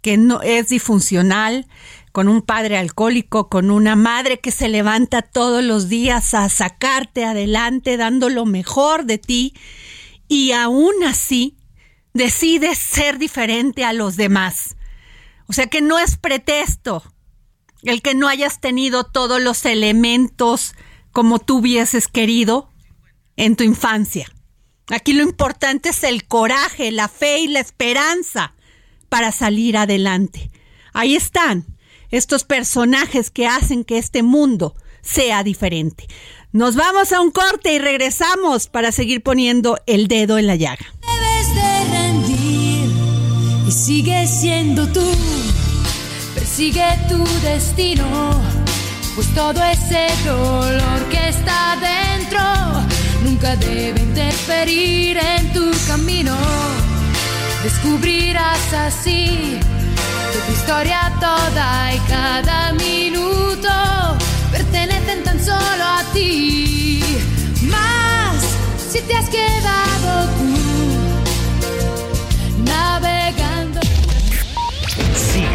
que 0.00 0.16
no 0.16 0.40
es 0.42 0.68
disfuncional, 0.68 1.66
con 2.12 2.28
un 2.28 2.42
padre 2.42 2.78
alcohólico, 2.78 3.48
con 3.48 3.70
una 3.70 3.94
madre 3.94 4.40
que 4.40 4.50
se 4.50 4.68
levanta 4.68 5.22
todos 5.22 5.62
los 5.62 5.88
días 5.88 6.34
a 6.34 6.48
sacarte 6.48 7.24
adelante, 7.24 7.96
dando 7.96 8.28
lo 8.28 8.46
mejor 8.46 9.04
de 9.04 9.18
ti, 9.18 9.54
y 10.26 10.52
aún 10.52 10.94
así 11.06 11.57
decides 12.14 12.78
ser 12.78 13.18
diferente 13.18 13.84
a 13.84 13.92
los 13.92 14.16
demás. 14.16 14.76
O 15.46 15.52
sea 15.52 15.66
que 15.66 15.80
no 15.80 15.98
es 15.98 16.16
pretexto 16.16 17.02
el 17.82 18.02
que 18.02 18.14
no 18.14 18.28
hayas 18.28 18.60
tenido 18.60 19.04
todos 19.04 19.40
los 19.40 19.64
elementos 19.64 20.74
como 21.12 21.38
tú 21.38 21.58
hubieses 21.58 22.08
querido 22.08 22.70
en 23.36 23.56
tu 23.56 23.64
infancia. 23.64 24.30
Aquí 24.90 25.12
lo 25.12 25.22
importante 25.22 25.90
es 25.90 26.02
el 26.02 26.26
coraje, 26.26 26.90
la 26.92 27.08
fe 27.08 27.40
y 27.40 27.48
la 27.48 27.60
esperanza 27.60 28.54
para 29.08 29.32
salir 29.32 29.76
adelante. 29.76 30.50
Ahí 30.92 31.14
están 31.14 31.66
estos 32.10 32.44
personajes 32.44 33.30
que 33.30 33.46
hacen 33.46 33.84
que 33.84 33.98
este 33.98 34.22
mundo 34.22 34.74
sea 35.02 35.42
diferente. 35.42 36.06
Nos 36.52 36.74
vamos 36.74 37.12
a 37.12 37.20
un 37.20 37.30
corte 37.30 37.74
y 37.74 37.78
regresamos 37.78 38.68
para 38.68 38.92
seguir 38.92 39.22
poniendo 39.22 39.78
el 39.86 40.08
dedo 40.08 40.38
en 40.38 40.46
la 40.46 40.56
llaga. 40.56 40.86
Y 43.68 43.70
sigue 43.70 44.26
siendo 44.26 44.86
tú. 44.88 45.04
Persigue 46.34 46.86
tu 47.06 47.22
destino, 47.42 48.40
pues 49.14 49.26
todo 49.34 49.62
ese 49.62 50.06
dolor 50.24 51.00
que 51.10 51.28
está 51.28 51.76
dentro 51.76 52.40
nunca 53.22 53.56
debe 53.56 54.00
interferir 54.00 55.18
en 55.18 55.52
tu 55.52 55.70
camino. 55.86 56.34
Descubrirás 57.62 58.72
así 58.72 59.58
tu 60.32 60.52
historia 60.52 61.12
toda 61.20 61.94
y 61.94 61.98
cada 62.08 62.72
minuto 62.72 63.68
pertenecen 64.50 65.24
tan 65.24 65.44
solo 65.44 65.84
a 65.84 66.02
ti. 66.14 67.02
Más 67.64 68.40
si 68.90 69.00
te 69.02 69.14
has 69.14 69.28
quedado 69.28 70.26
tú 70.38 70.57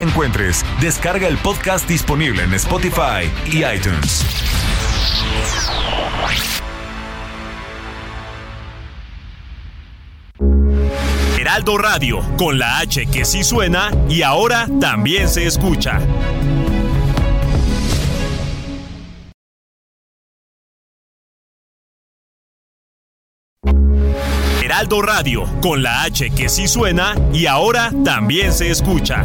encuentres, 0.00 0.64
descarga 0.80 1.28
el 1.28 1.36
podcast 1.36 1.86
disponible 1.86 2.42
en 2.42 2.54
Spotify 2.54 3.30
y 3.46 3.64
iTunes. 3.64 4.24
Heraldo 11.38 11.76
Radio, 11.76 12.20
con 12.38 12.58
la 12.58 12.78
H 12.78 13.06
que 13.06 13.26
sí 13.26 13.44
suena 13.44 13.90
y 14.08 14.22
ahora 14.22 14.66
también 14.80 15.28
se 15.28 15.46
escucha. 15.46 16.00
Heraldo 24.62 25.02
Radio, 25.02 25.44
con 25.60 25.82
la 25.82 26.04
H 26.04 26.30
que 26.30 26.48
sí 26.48 26.68
suena 26.68 27.14
y 27.34 27.44
ahora 27.46 27.90
también 28.02 28.52
se 28.54 28.70
escucha. 28.70 29.24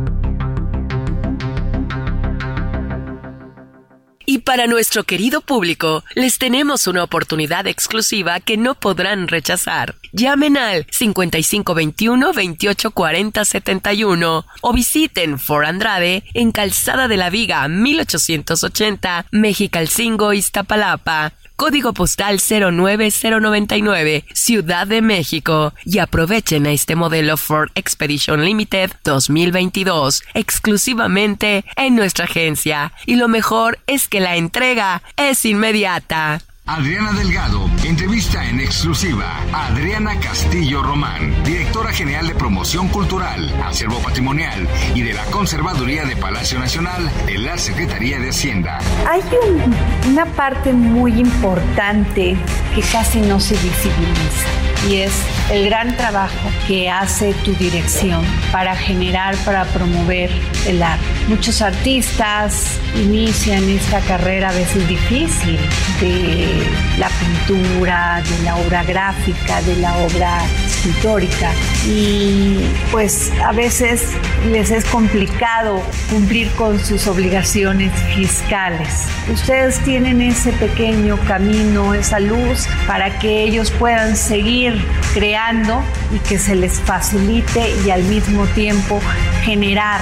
Y 4.31 4.37
para 4.37 4.65
nuestro 4.65 5.03
querido 5.03 5.41
público, 5.41 6.05
les 6.15 6.37
tenemos 6.37 6.87
una 6.87 7.03
oportunidad 7.03 7.67
exclusiva 7.67 8.39
que 8.39 8.55
no 8.55 8.75
podrán 8.75 9.27
rechazar. 9.27 9.95
Llamen 10.13 10.55
al 10.55 10.87
5521 10.89 12.27
2840 12.27 13.43
71 13.43 14.45
o 14.61 14.71
visiten 14.73 15.37
For 15.37 15.65
Andrade 15.65 16.23
en 16.33 16.53
Calzada 16.53 17.09
de 17.09 17.17
la 17.17 17.29
Viga 17.29 17.67
1880, 17.67 19.25
Mexicalcingo, 19.31 20.31
Iztapalapa. 20.31 21.33
Código 21.61 21.93
postal 21.93 22.39
09099, 22.39 24.25
Ciudad 24.33 24.87
de 24.87 25.03
México. 25.03 25.75
Y 25.85 25.99
aprovechen 25.99 26.65
a 26.65 26.71
este 26.71 26.95
modelo 26.95 27.37
Ford 27.37 27.69
Expedition 27.75 28.43
Limited 28.43 28.89
2022 29.03 30.23
exclusivamente 30.33 31.63
en 31.75 31.95
nuestra 31.95 32.25
agencia. 32.25 32.93
Y 33.05 33.15
lo 33.15 33.27
mejor 33.27 33.77
es 33.85 34.07
que 34.07 34.21
la 34.21 34.37
entrega 34.37 35.03
es 35.17 35.45
inmediata. 35.45 36.41
Adriana 36.65 37.13
Delgado 37.13 37.67
entrevista 37.89 38.45
en 38.47 38.59
exclusiva 38.59 39.39
a 39.53 39.67
Adriana 39.67 40.19
Castillo 40.19 40.83
Román, 40.83 41.43
directora 41.43 41.91
general 41.91 42.27
de 42.27 42.35
Promoción 42.35 42.87
Cultural, 42.89 43.53
Acervo 43.65 43.97
Patrimonial 43.99 44.67
y 44.95 45.01
de 45.01 45.13
la 45.13 45.23
Conservaduría 45.25 46.05
de 46.05 46.15
Palacio 46.15 46.59
Nacional 46.59 47.09
de 47.25 47.37
la 47.39 47.57
Secretaría 47.57 48.19
de 48.19 48.29
Hacienda. 48.29 48.79
Hay 49.09 49.21
un- 49.45 50.11
una 50.11 50.25
parte 50.25 50.73
muy 50.73 51.13
importante 51.19 52.37
que 52.75 52.81
casi 52.91 53.19
no 53.19 53.39
se 53.39 53.55
visibiliza 53.55 54.47
y 54.89 54.95
es 54.97 55.11
el 55.51 55.65
gran 55.65 55.95
trabajo 55.97 56.49
que 56.67 56.89
hace 56.89 57.33
tu 57.45 57.53
dirección 57.53 58.23
para 58.51 58.75
generar, 58.75 59.35
para 59.45 59.65
promover 59.65 60.29
el 60.67 60.81
arte. 60.81 61.03
Muchos 61.27 61.61
artistas 61.61 62.79
inician 62.95 63.63
esta 63.69 63.99
carrera 64.01 64.49
a 64.49 64.53
veces 64.53 64.87
difícil 64.87 65.57
de 65.99 66.63
la 66.97 67.09
pintura, 67.09 67.69
de 67.79 68.43
la 68.43 68.55
obra 68.57 68.83
gráfica, 68.83 69.61
de 69.61 69.77
la 69.77 69.95
obra 69.97 70.39
escultórica 70.67 71.51
y 71.87 72.59
pues 72.91 73.31
a 73.43 73.53
veces 73.53 74.03
les 74.51 74.71
es 74.71 74.83
complicado 74.85 75.81
cumplir 76.09 76.49
con 76.51 76.77
sus 76.79 77.07
obligaciones 77.07 77.91
fiscales. 78.15 79.07
Ustedes 79.31 79.79
tienen 79.79 80.21
ese 80.21 80.51
pequeño 80.53 81.17
camino, 81.27 81.93
esa 81.93 82.19
luz 82.19 82.67
para 82.87 83.17
que 83.19 83.43
ellos 83.43 83.71
puedan 83.71 84.17
seguir 84.17 84.79
creando 85.13 85.81
y 86.13 86.19
que 86.27 86.37
se 86.37 86.55
les 86.55 86.79
facilite 86.81 87.73
y 87.85 87.89
al 87.89 88.03
mismo 88.03 88.45
tiempo 88.47 88.99
generar 89.43 90.01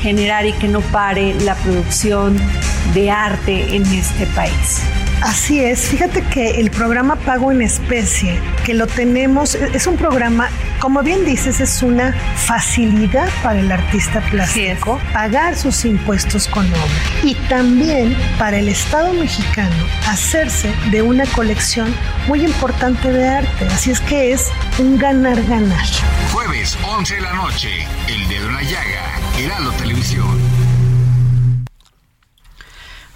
generar 0.00 0.46
y 0.46 0.52
que 0.54 0.66
no 0.66 0.80
pare 0.80 1.34
la 1.40 1.54
producción 1.56 2.38
de 2.94 3.10
arte 3.10 3.76
en 3.76 3.84
este 3.84 4.24
país. 4.28 4.82
Así 5.22 5.60
es, 5.60 5.80
fíjate 5.88 6.22
que 6.22 6.60
el 6.60 6.70
programa 6.70 7.16
Pago 7.16 7.52
en 7.52 7.62
Especie, 7.62 8.38
que 8.64 8.74
lo 8.74 8.86
tenemos, 8.86 9.54
es 9.54 9.86
un 9.86 9.96
programa, 9.96 10.48
como 10.80 11.02
bien 11.02 11.24
dices, 11.24 11.60
es 11.60 11.82
una 11.82 12.12
facilidad 12.36 13.28
para 13.42 13.60
el 13.60 13.70
artista 13.70 14.20
plástico 14.30 15.00
pagar 15.12 15.56
sus 15.56 15.84
impuestos 15.84 16.48
con 16.48 16.66
obra 16.66 17.22
y 17.22 17.34
también 17.48 18.16
para 18.38 18.58
el 18.58 18.68
Estado 18.68 19.12
mexicano 19.12 19.84
hacerse 20.06 20.74
de 20.90 21.02
una 21.02 21.26
colección 21.26 21.94
muy 22.26 22.44
importante 22.44 23.12
de 23.12 23.28
arte. 23.28 23.66
Así 23.66 23.90
es 23.90 24.00
que 24.00 24.32
es 24.32 24.48
un 24.78 24.98
ganar-ganar. 24.98 25.86
Jueves 26.32 26.50
Jueves, 26.50 26.76
11 26.82 27.14
de 27.14 27.20
la 27.20 27.32
noche. 27.34 27.68
El 28.08 28.28
dedo 28.28 28.48
en 28.48 28.54
la 28.54 28.62
llaga. 28.62 29.20
Heraldo 29.38 29.70
Televisión. 29.72 30.39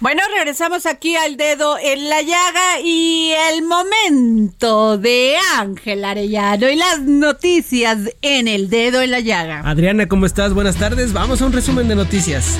Bueno, 0.05 0.21
regresamos 0.37 0.85
aquí 0.85 1.15
al 1.15 1.35
dedo 1.35 1.79
en 1.79 2.09
la 2.09 2.21
llaga 2.21 2.79
y 2.83 3.31
el 3.51 3.63
momento 3.63 4.99
de 4.99 5.33
Ángel 5.57 6.05
Arellano 6.05 6.69
y 6.69 6.75
las 6.75 7.01
noticias 7.01 7.97
en 8.21 8.47
el 8.47 8.69
dedo 8.69 9.01
en 9.01 9.09
la 9.09 9.19
llaga. 9.21 9.61
Adriana, 9.65 10.07
¿cómo 10.07 10.27
estás? 10.27 10.53
Buenas 10.53 10.75
tardes. 10.75 11.11
Vamos 11.11 11.41
a 11.41 11.47
un 11.47 11.53
resumen 11.53 11.87
de 11.87 11.95
noticias. 11.95 12.55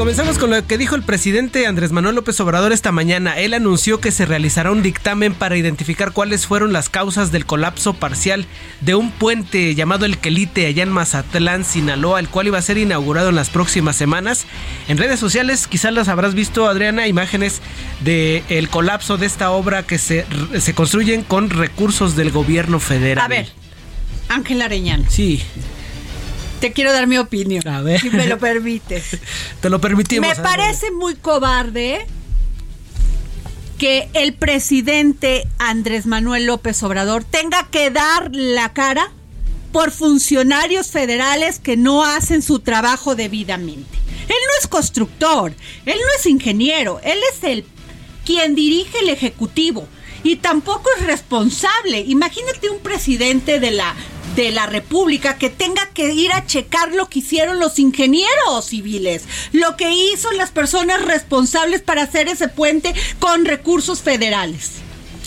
Comenzamos 0.00 0.38
con 0.38 0.48
lo 0.48 0.66
que 0.66 0.78
dijo 0.78 0.94
el 0.94 1.02
presidente 1.02 1.66
Andrés 1.66 1.92
Manuel 1.92 2.14
López 2.14 2.40
Obrador 2.40 2.72
esta 2.72 2.90
mañana. 2.90 3.38
Él 3.38 3.52
anunció 3.52 4.00
que 4.00 4.12
se 4.12 4.24
realizará 4.24 4.70
un 4.70 4.82
dictamen 4.82 5.34
para 5.34 5.58
identificar 5.58 6.12
cuáles 6.12 6.46
fueron 6.46 6.72
las 6.72 6.88
causas 6.88 7.32
del 7.32 7.44
colapso 7.44 7.92
parcial 7.92 8.46
de 8.80 8.94
un 8.94 9.10
puente 9.10 9.74
llamado 9.74 10.06
El 10.06 10.16
Quelite 10.16 10.64
allá 10.64 10.84
en 10.84 10.88
Mazatlán, 10.88 11.66
Sinaloa, 11.66 12.18
el 12.18 12.30
cual 12.30 12.46
iba 12.46 12.56
a 12.56 12.62
ser 12.62 12.78
inaugurado 12.78 13.28
en 13.28 13.36
las 13.36 13.50
próximas 13.50 13.94
semanas. 13.94 14.46
En 14.88 14.96
redes 14.96 15.20
sociales 15.20 15.66
quizás 15.66 15.92
las 15.92 16.08
habrás 16.08 16.32
visto, 16.32 16.66
Adriana, 16.66 17.06
imágenes 17.06 17.60
del 18.02 18.42
el 18.48 18.70
colapso 18.70 19.18
de 19.18 19.26
esta 19.26 19.50
obra 19.50 19.82
que 19.82 19.98
se, 19.98 20.24
se 20.60 20.72
construyen 20.72 21.24
con 21.24 21.50
recursos 21.50 22.16
del 22.16 22.30
gobierno 22.30 22.80
federal. 22.80 23.22
A 23.22 23.28
ver, 23.28 23.48
Ángel 24.30 24.62
Arellano. 24.62 25.04
Sí. 25.10 25.42
Te 26.60 26.72
quiero 26.72 26.92
dar 26.92 27.06
mi 27.06 27.18
opinión. 27.18 27.66
A 27.66 27.80
ver. 27.80 28.00
Si 28.00 28.10
me 28.10 28.26
lo 28.26 28.38
permites. 28.38 29.18
Te 29.60 29.70
lo 29.70 29.80
permitimos. 29.80 30.28
Me 30.28 30.42
parece 30.42 30.90
muy 30.90 31.14
cobarde 31.14 32.06
que 33.78 34.10
el 34.12 34.34
presidente 34.34 35.48
Andrés 35.58 36.04
Manuel 36.04 36.44
López 36.44 36.82
Obrador 36.82 37.24
tenga 37.24 37.68
que 37.70 37.90
dar 37.90 38.28
la 38.30 38.74
cara 38.74 39.10
por 39.72 39.90
funcionarios 39.90 40.88
federales 40.88 41.58
que 41.58 41.78
no 41.78 42.04
hacen 42.04 42.42
su 42.42 42.58
trabajo 42.58 43.14
debidamente. 43.14 43.98
Él 44.28 44.36
no 44.46 44.52
es 44.60 44.66
constructor, 44.68 45.54
él 45.86 45.96
no 45.98 46.18
es 46.18 46.26
ingeniero, 46.26 47.00
él 47.02 47.18
es 47.32 47.42
el 47.42 47.64
quien 48.24 48.54
dirige 48.54 48.98
el 49.00 49.08
ejecutivo 49.08 49.88
y 50.22 50.36
tampoco 50.36 50.88
es 50.98 51.06
responsable. 51.06 52.00
Imagínate 52.00 52.68
un 52.68 52.80
presidente 52.80 53.60
de 53.60 53.70
la 53.70 53.94
de 54.44 54.50
la 54.50 54.66
República 54.66 55.36
que 55.36 55.50
tenga 55.50 55.86
que 55.92 56.12
ir 56.12 56.32
a 56.32 56.46
checar 56.46 56.92
lo 56.94 57.08
que 57.08 57.20
hicieron 57.20 57.58
los 57.58 57.78
ingenieros 57.78 58.66
civiles, 58.66 59.24
lo 59.52 59.76
que 59.76 59.90
hizo 59.92 60.30
las 60.32 60.50
personas 60.50 61.02
responsables 61.02 61.82
para 61.82 62.02
hacer 62.02 62.28
ese 62.28 62.48
puente 62.48 62.94
con 63.18 63.44
recursos 63.44 64.00
federales. 64.00 64.72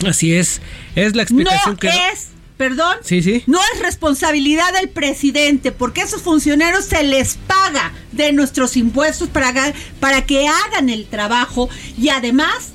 Así 0.06 0.34
es. 0.34 0.60
Es 0.96 1.14
la 1.14 1.22
explicación 1.22 1.74
no 1.74 1.78
que. 1.78 1.88
es, 1.88 2.28
perdón, 2.56 2.96
Sí, 3.02 3.22
sí. 3.22 3.42
no 3.46 3.60
es 3.74 3.80
responsabilidad 3.80 4.72
del 4.72 4.88
presidente, 4.88 5.72
porque 5.72 6.02
a 6.02 6.04
esos 6.04 6.22
funcionarios 6.22 6.84
se 6.84 7.02
les 7.02 7.36
paga 7.46 7.92
de 8.12 8.32
nuestros 8.32 8.76
impuestos 8.76 9.28
para, 9.28 10.26
que 10.26 10.48
hagan 10.48 10.88
el 10.88 11.06
trabajo 11.06 11.68
y 11.98 12.08
además, 12.08 12.72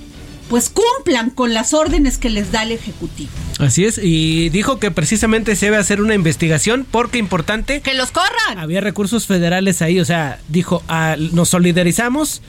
pues 0.49 0.69
cumplan 0.69 1.29
con 1.29 1.53
las 1.53 1.73
órdenes 1.73 2.17
que 2.17 2.29
les 2.29 2.51
da 2.51 2.63
el 2.63 2.71
Ejecutivo. 2.71 3.29
Así 3.59 3.85
es. 3.85 3.99
Y 4.01 4.49
dijo 4.49 4.79
que 4.79 4.89
precisamente 4.89 5.55
se 5.55 5.67
debe 5.67 5.77
hacer 5.77 6.01
una 6.01 6.15
investigación 6.15 6.85
porque 6.89 7.19
importante. 7.19 7.81
Que 7.81 7.93
los 7.93 8.11
corran. 8.11 8.57
Había 8.57 8.81
recursos 8.81 9.27
federales 9.27 9.81
ahí. 9.81 9.99
O 9.99 10.05
sea, 10.05 10.39
dijo, 10.47 10.83
ah, 10.87 11.15
nos 11.17 11.49
solidarizamos 11.49 12.41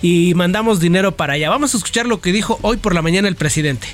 y 0.00 0.34
mandamos 0.34 0.78
dinero 0.78 1.16
para 1.16 1.34
allá. 1.34 1.50
Vamos 1.50 1.74
a 1.74 1.78
escuchar 1.78 2.06
lo 2.06 2.20
que 2.20 2.32
dijo 2.32 2.58
hoy 2.62 2.76
por 2.76 2.94
la 2.94 3.02
mañana 3.02 3.28
el 3.28 3.36
presidente. 3.36 3.88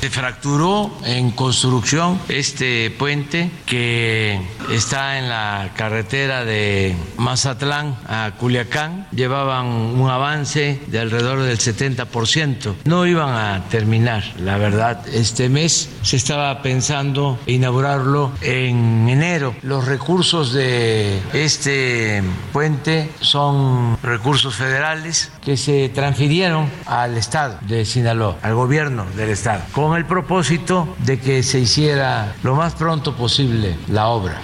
Se 0.00 0.10
fracturó 0.10 0.92
en 1.04 1.32
construcción 1.32 2.20
este 2.28 2.88
puente 2.92 3.50
que 3.66 4.40
está 4.70 5.18
en 5.18 5.28
la 5.28 5.72
carretera 5.74 6.44
de 6.44 6.94
Mazatlán 7.16 7.96
a 8.06 8.30
Culiacán. 8.38 9.08
Llevaban 9.10 9.66
un 9.66 10.08
avance 10.08 10.80
de 10.86 11.00
alrededor 11.00 11.42
del 11.42 11.58
70%. 11.58 12.74
No 12.84 13.06
iban 13.06 13.30
a 13.30 13.64
terminar, 13.70 14.22
la 14.38 14.56
verdad, 14.56 15.04
este 15.08 15.48
mes. 15.48 15.90
Se 16.02 16.16
estaba 16.16 16.62
pensando 16.62 17.36
inaugurarlo 17.46 18.30
en 18.40 19.08
enero. 19.08 19.56
Los 19.62 19.86
recursos 19.86 20.52
de 20.52 21.20
este 21.32 22.22
puente 22.52 23.10
son 23.20 23.98
recursos 24.00 24.54
federales 24.54 25.32
que 25.42 25.56
se 25.56 25.88
transfirieron 25.88 26.70
al 26.86 27.16
Estado 27.16 27.58
de 27.62 27.84
Sinaloa, 27.84 28.36
al 28.42 28.54
gobierno 28.54 29.06
del 29.16 29.30
Estado, 29.30 29.62
con 29.88 29.96
el 29.96 30.04
propósito 30.04 30.94
de 31.06 31.18
que 31.18 31.42
se 31.42 31.60
hiciera 31.60 32.34
lo 32.42 32.54
más 32.54 32.74
pronto 32.74 33.16
posible 33.16 33.74
la 33.88 34.08
obra. 34.08 34.38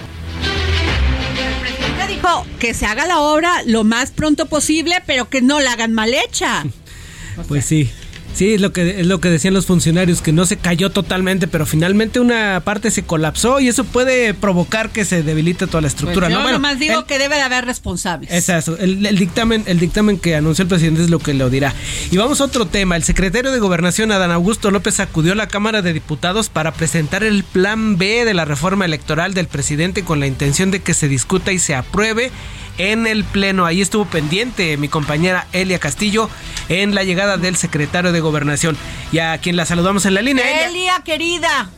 Que 2.59 2.73
se 2.73 2.87
haga 2.87 3.05
la 3.05 3.19
obra 3.19 3.61
lo 3.67 3.83
más 3.83 4.09
pronto 4.09 4.47
posible, 4.47 4.95
pero 5.05 5.29
que 5.29 5.43
no 5.43 5.59
la 5.59 5.73
hagan 5.73 5.93
mal 5.93 6.13
hecha. 6.13 6.63
Pues 7.49 7.65
sí. 7.65 7.91
Sí, 8.35 8.53
es 8.55 8.61
lo 8.61 8.73
que 8.73 8.99
es 8.99 9.07
lo 9.07 9.19
que 9.21 9.29
decían 9.29 9.53
los 9.53 9.65
funcionarios 9.65 10.21
que 10.21 10.33
no 10.33 10.45
se 10.45 10.57
cayó 10.57 10.89
totalmente, 10.91 11.47
pero 11.47 11.65
finalmente 11.65 12.19
una 12.19 12.61
parte 12.65 12.91
se 12.91 13.03
colapsó 13.03 13.59
y 13.61 13.69
eso 13.69 13.85
puede 13.85 14.33
provocar 14.33 14.89
que 14.89 15.05
se 15.05 15.23
debilite 15.23 15.67
toda 15.67 15.81
la 15.81 15.87
estructura. 15.87 16.27
Pues 16.27 16.33
¿no? 16.33 16.39
yo 16.39 16.43
Bueno, 16.43 16.57
nomás 16.59 16.77
digo 16.77 16.99
el- 16.99 17.05
que 17.05 17.17
debe 17.17 17.35
de 17.35 17.41
haber 17.41 17.65
responsables. 17.65 18.49
El, 18.79 19.05
el 19.05 19.17
dictamen, 19.17 19.63
el 19.67 19.79
dictamen 19.79 20.19
que 20.19 20.35
anunció 20.35 20.63
el 20.63 20.69
presidente 20.69 21.01
es 21.01 21.09
lo 21.09 21.19
que 21.19 21.33
lo 21.33 21.49
dirá. 21.49 21.73
Y 22.11 22.17
vamos 22.17 22.41
a 22.41 22.43
otro 22.45 22.65
tema. 22.67 22.95
El 22.97 23.03
secretario 23.03 23.51
de 23.51 23.59
Gobernación, 23.59 24.11
Adán 24.11 24.31
Augusto 24.31 24.69
López, 24.69 24.99
acudió 24.99 25.31
a 25.31 25.35
la 25.35 25.47
Cámara 25.47 25.81
de 25.81 25.93
Diputados 25.93 26.49
para 26.49 26.73
presentar 26.73 27.23
el 27.23 27.43
plan 27.45 27.97
B 27.97 28.25
de 28.25 28.33
la 28.33 28.43
reforma 28.45 28.83
electoral 28.85 29.33
del 29.33 29.47
presidente 29.47 30.03
con 30.03 30.19
la 30.19 30.27
intención 30.27 30.71
de 30.71 30.81
que 30.81 30.93
se 30.93 31.07
discuta 31.07 31.53
y 31.53 31.59
se 31.59 31.73
apruebe 31.73 32.31
en 32.77 33.07
el 33.07 33.23
Pleno. 33.23 33.65
Ahí 33.65 33.81
estuvo 33.81 34.05
pendiente 34.05 34.77
mi 34.77 34.87
compañera 34.87 35.47
Elia 35.51 35.79
Castillo 35.79 36.29
en 36.69 36.95
la 36.95 37.03
llegada 37.03 37.37
del 37.37 37.55
secretario 37.55 38.11
de 38.11 38.19
Gobernación. 38.19 38.77
Y 39.11 39.19
a 39.19 39.37
quien 39.37 39.55
la 39.55 39.65
saludamos 39.65 40.05
en 40.05 40.13
la 40.13 40.21
línea. 40.21 40.45
Elia. 40.45 40.67
Elia, 40.67 41.01
querida. 41.03 41.69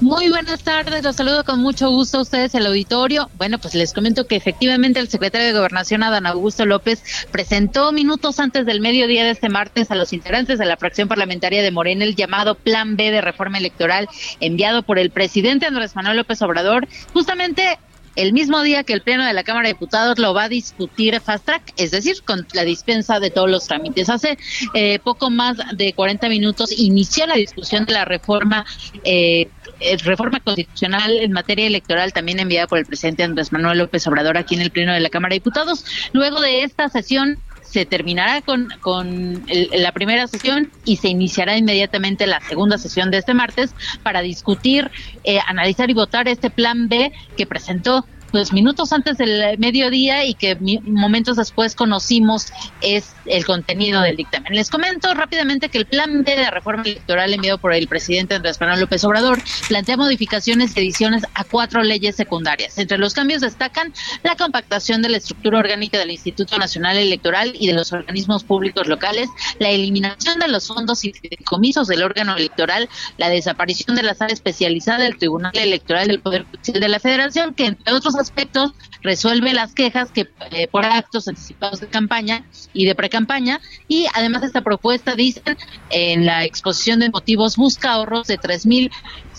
Muy 0.00 0.28
buenas 0.28 0.64
tardes, 0.64 1.04
los 1.04 1.14
saludo 1.14 1.44
con 1.44 1.60
mucho 1.60 1.90
gusto 1.90 2.18
a 2.18 2.22
ustedes 2.22 2.54
el 2.56 2.66
auditorio. 2.66 3.30
Bueno, 3.36 3.58
pues 3.60 3.74
les 3.74 3.92
comento 3.92 4.26
que 4.26 4.34
efectivamente 4.34 4.98
el 4.98 5.08
secretario 5.08 5.46
de 5.46 5.52
Gobernación, 5.52 6.02
Adán 6.02 6.26
Augusto 6.26 6.66
López, 6.66 7.02
presentó 7.30 7.92
minutos 7.92 8.40
antes 8.40 8.66
del 8.66 8.80
mediodía 8.80 9.22
de 9.22 9.30
este 9.30 9.48
martes 9.48 9.92
a 9.92 9.94
los 9.94 10.12
integrantes 10.12 10.58
de 10.58 10.66
la 10.66 10.76
fracción 10.76 11.06
parlamentaria 11.06 11.62
de 11.62 11.70
Morena 11.70 12.04
el 12.04 12.16
llamado 12.16 12.56
Plan 12.56 12.96
B 12.96 13.12
de 13.12 13.20
reforma 13.20 13.58
electoral 13.58 14.08
enviado 14.40 14.82
por 14.82 14.98
el 14.98 15.10
presidente 15.10 15.66
Andrés 15.66 15.94
Manuel 15.94 16.16
López 16.16 16.42
Obrador, 16.42 16.88
justamente 17.12 17.78
el 18.16 18.32
mismo 18.32 18.62
día 18.62 18.84
que 18.84 18.92
el 18.92 19.02
Pleno 19.02 19.24
de 19.24 19.32
la 19.32 19.44
Cámara 19.44 19.68
de 19.68 19.74
Diputados 19.74 20.18
lo 20.18 20.34
va 20.34 20.44
a 20.44 20.48
discutir 20.48 21.18
fast 21.20 21.44
track, 21.44 21.72
es 21.76 21.90
decir, 21.90 22.22
con 22.24 22.46
la 22.52 22.64
dispensa 22.64 23.20
de 23.20 23.30
todos 23.30 23.50
los 23.50 23.66
trámites. 23.66 24.08
Hace 24.08 24.38
eh, 24.74 24.98
poco 24.98 25.30
más 25.30 25.58
de 25.74 25.92
40 25.92 26.28
minutos 26.28 26.72
inició 26.76 27.26
la 27.26 27.34
discusión 27.34 27.84
de 27.84 27.92
la 27.92 28.04
reforma 28.04 28.64
eh, 29.04 29.48
eh, 29.80 29.96
reforma 29.96 30.40
constitucional 30.40 31.10
en 31.20 31.32
materia 31.32 31.66
electoral 31.66 32.12
también 32.12 32.38
enviada 32.38 32.66
por 32.66 32.78
el 32.78 32.84
presidente 32.84 33.22
Andrés 33.22 33.50
Manuel 33.50 33.78
López 33.78 34.06
Obrador 34.06 34.36
aquí 34.36 34.54
en 34.54 34.60
el 34.60 34.70
Pleno 34.70 34.92
de 34.92 35.00
la 35.00 35.08
Cámara 35.08 35.32
de 35.32 35.36
Diputados. 35.36 35.84
Luego 36.12 36.40
de 36.40 36.64
esta 36.64 36.88
sesión 36.90 37.38
se 37.70 37.86
terminará 37.86 38.42
con, 38.42 38.68
con 38.80 39.44
el- 39.46 39.70
la 39.72 39.92
primera 39.92 40.26
sesión 40.26 40.72
y 40.82 40.96
se 40.96 41.08
iniciará 41.08 41.56
inmediatamente 41.56 42.26
la 42.26 42.40
segunda 42.40 42.78
sesión 42.78 43.10
de 43.10 43.18
este 43.18 43.32
martes 43.34 43.74
para 44.02 44.22
discutir, 44.22 44.90
eh, 45.22 45.38
analizar 45.46 45.88
y 45.90 45.94
votar 45.94 46.26
este 46.28 46.50
plan 46.50 46.88
B 46.88 47.12
que 47.36 47.46
presentó 47.46 48.04
pues 48.30 48.52
minutos 48.52 48.92
antes 48.92 49.18
del 49.18 49.58
mediodía 49.58 50.24
y 50.24 50.34
que 50.34 50.56
momentos 50.84 51.36
después 51.36 51.74
conocimos 51.74 52.46
es 52.80 53.12
el 53.26 53.44
contenido 53.44 54.00
del 54.02 54.16
dictamen. 54.16 54.54
Les 54.54 54.70
comento 54.70 55.12
rápidamente 55.14 55.68
que 55.68 55.78
el 55.78 55.86
plan 55.86 56.22
B 56.24 56.36
de 56.36 56.50
reforma 56.50 56.82
electoral 56.82 57.32
enviado 57.34 57.58
por 57.58 57.74
el 57.74 57.86
presidente 57.88 58.34
Andrés 58.34 58.60
Manuel 58.60 58.80
López 58.80 59.04
Obrador 59.04 59.42
plantea 59.68 59.96
modificaciones 59.96 60.76
y 60.76 60.80
ediciones 60.80 61.24
a 61.34 61.44
cuatro 61.44 61.82
leyes 61.82 62.16
secundarias. 62.16 62.78
Entre 62.78 62.98
los 62.98 63.14
cambios 63.14 63.40
destacan 63.42 63.92
la 64.22 64.36
compactación 64.36 65.02
de 65.02 65.08
la 65.10 65.18
estructura 65.18 65.58
orgánica 65.58 65.98
del 65.98 66.10
Instituto 66.10 66.58
Nacional 66.58 66.96
Electoral 66.96 67.52
y 67.58 67.66
de 67.66 67.74
los 67.74 67.92
organismos 67.92 68.44
públicos 68.44 68.86
locales, 68.86 69.28
la 69.58 69.70
eliminación 69.70 70.38
de 70.38 70.48
los 70.48 70.66
fondos 70.66 71.04
y 71.04 71.12
fideicomisos 71.12 71.88
del 71.88 72.02
órgano 72.02 72.36
electoral, 72.36 72.88
la 73.18 73.28
desaparición 73.28 73.96
de 73.96 74.02
la 74.02 74.14
sala 74.14 74.32
especializada 74.32 75.04
del 75.04 75.18
Tribunal 75.18 75.52
Electoral 75.54 76.08
del 76.08 76.20
Poder 76.20 76.44
Judicial 76.44 76.80
de 76.80 76.88
la 76.88 77.00
Federación, 77.00 77.54
que 77.54 77.66
entre 77.66 77.92
otros 77.92 78.14
aspectos, 78.20 78.72
resuelve 79.02 79.52
las 79.52 79.74
quejas 79.74 80.10
que 80.10 80.28
eh, 80.50 80.68
por 80.68 80.84
actos 80.84 81.26
anticipados 81.28 81.80
de 81.80 81.88
campaña 81.88 82.44
y 82.72 82.86
de 82.86 82.94
pre-campaña 82.94 83.60
y 83.88 84.06
además 84.14 84.42
esta 84.42 84.62
propuesta 84.62 85.14
dicen 85.14 85.56
en 85.90 86.26
la 86.26 86.44
exposición 86.44 87.00
de 87.00 87.10
motivos 87.10 87.56
busca 87.56 87.92
ahorros 87.92 88.26
de 88.26 88.38
3 88.38 88.66
mil 88.66 88.90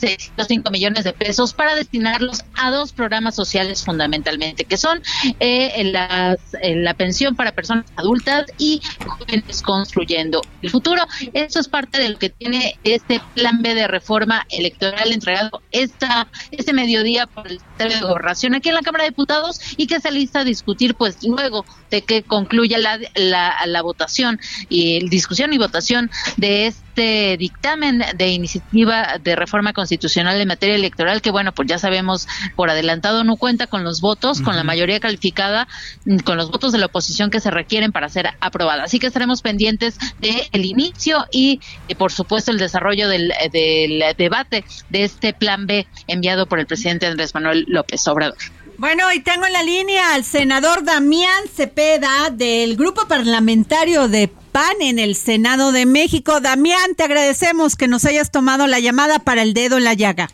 605 0.02 0.72
millones 0.72 1.04
de 1.04 1.14
pesos 1.14 1.54
para 1.54 1.76
destinarlos 1.76 2.44
a 2.56 2.72
dos 2.72 2.92
programas 2.92 3.36
sociales 3.36 3.86
fundamentalmente, 3.86 4.66
que 4.66 4.78
son 4.78 5.02
eh, 5.40 5.84
las, 5.92 6.40
la 6.64 6.94
pensión 6.96 7.36
para 7.36 7.52
personas 7.54 7.86
adultas 7.96 8.46
y 8.58 8.82
jóvenes 9.06 9.62
construyendo 9.62 10.42
el 10.62 10.72
futuro. 10.72 11.04
Esto 11.34 11.60
es 11.60 11.68
parte 11.68 12.00
de 12.00 12.10
lo 12.10 12.18
que 12.18 12.30
tiene 12.30 12.80
este 12.84 13.22
plan 13.36 13.62
B 13.62 13.76
de 13.76 13.88
reforma 13.88 14.46
electoral 14.50 15.12
entregado 15.12 15.62
esta, 15.72 16.28
este 16.52 16.74
mediodía 16.74 17.28
por 17.28 17.48
el 17.48 17.60
Secretario 17.60 17.98
de 17.98 18.04
Gobernación 18.04 18.56
aquí 18.56 18.71
en 18.72 18.76
la 18.76 18.82
Cámara 18.82 19.04
de 19.04 19.12
Diputados 19.12 19.60
y 19.78 19.88
que 19.88 20.00
se 20.00 20.12
lista 20.12 20.40
a 20.40 20.44
discutir 20.44 20.96
pues 20.96 21.18
luego 21.24 21.66
de 21.90 22.02
que 22.02 22.24
concluya 22.24 22.78
la, 22.78 23.00
la, 23.16 23.56
la 23.66 23.82
votación 23.82 24.40
y 24.70 25.08
discusión 25.10 25.54
y 25.54 25.58
votación 25.58 26.10
de 26.38 26.68
este 26.68 27.38
dictamen 27.38 28.04
de 28.16 28.30
iniciativa 28.30 29.18
de 29.24 29.36
reforma 29.36 29.74
constitucional 29.74 30.40
en 30.40 30.48
materia 30.48 30.76
electoral 30.76 31.22
que 31.22 31.32
bueno 31.32 31.54
pues 31.54 31.68
ya 31.68 31.78
sabemos 31.78 32.28
por 32.56 32.70
adelantado 32.70 33.24
no 33.24 33.38
cuenta 33.38 33.68
con 33.68 33.84
los 33.84 34.02
votos 34.02 34.42
con 34.42 34.56
la 34.56 34.64
mayoría 34.64 35.00
calificada 35.00 35.68
mm, 36.06 36.18
con 36.20 36.38
los 36.38 36.50
votos 36.50 36.72
de 36.72 36.78
la 36.78 36.88
oposición 36.88 37.30
que 37.30 37.40
se 37.40 37.52
requieren 37.52 37.92
para 37.92 38.10
ser 38.10 38.30
aprobada. 38.40 38.84
Así 38.84 39.00
que 39.00 39.08
estaremos 39.08 39.42
pendientes 39.42 39.98
de 40.20 40.48
el 40.52 40.66
inicio 40.66 41.26
y, 41.32 41.60
eh, 41.88 41.96
por 41.96 42.12
supuesto 42.12 42.52
el 42.52 42.58
desarrollo 42.58 43.08
del, 43.08 43.34
del 43.52 44.04
debate 44.18 44.64
de 44.90 45.04
este 45.04 45.34
plan 45.34 45.68
B 45.68 45.88
enviado 46.08 46.46
por 46.46 46.60
el 46.60 46.68
presidente 46.68 47.08
Andrés 47.08 47.34
Manuel 47.34 47.66
López 47.68 48.08
Obrador 48.08 48.38
bueno, 48.82 49.14
y 49.14 49.20
tengo 49.20 49.46
en 49.46 49.54
la 49.54 49.62
línea 49.62 50.16
al 50.16 50.24
senador 50.24 50.84
Damián 50.84 51.44
Cepeda 51.54 52.32
del 52.32 52.76
grupo 52.76 53.08
parlamentario 53.08 54.08
de 54.08 54.28
PAN 54.28 54.82
en 54.82 54.98
el 54.98 55.14
Senado 55.14 55.72
de 55.72 55.86
México. 55.86 56.40
Damián, 56.42 56.96
te 56.98 57.04
agradecemos 57.04 57.76
que 57.76 57.88
nos 57.88 58.06
hayas 58.06 58.32
tomado 58.32 58.66
la 58.66 58.80
llamada 58.80 59.20
para 59.20 59.44
el 59.44 59.54
dedo 59.54 59.78
en 59.78 59.84
la 59.84 59.94
llaga. 59.94 60.30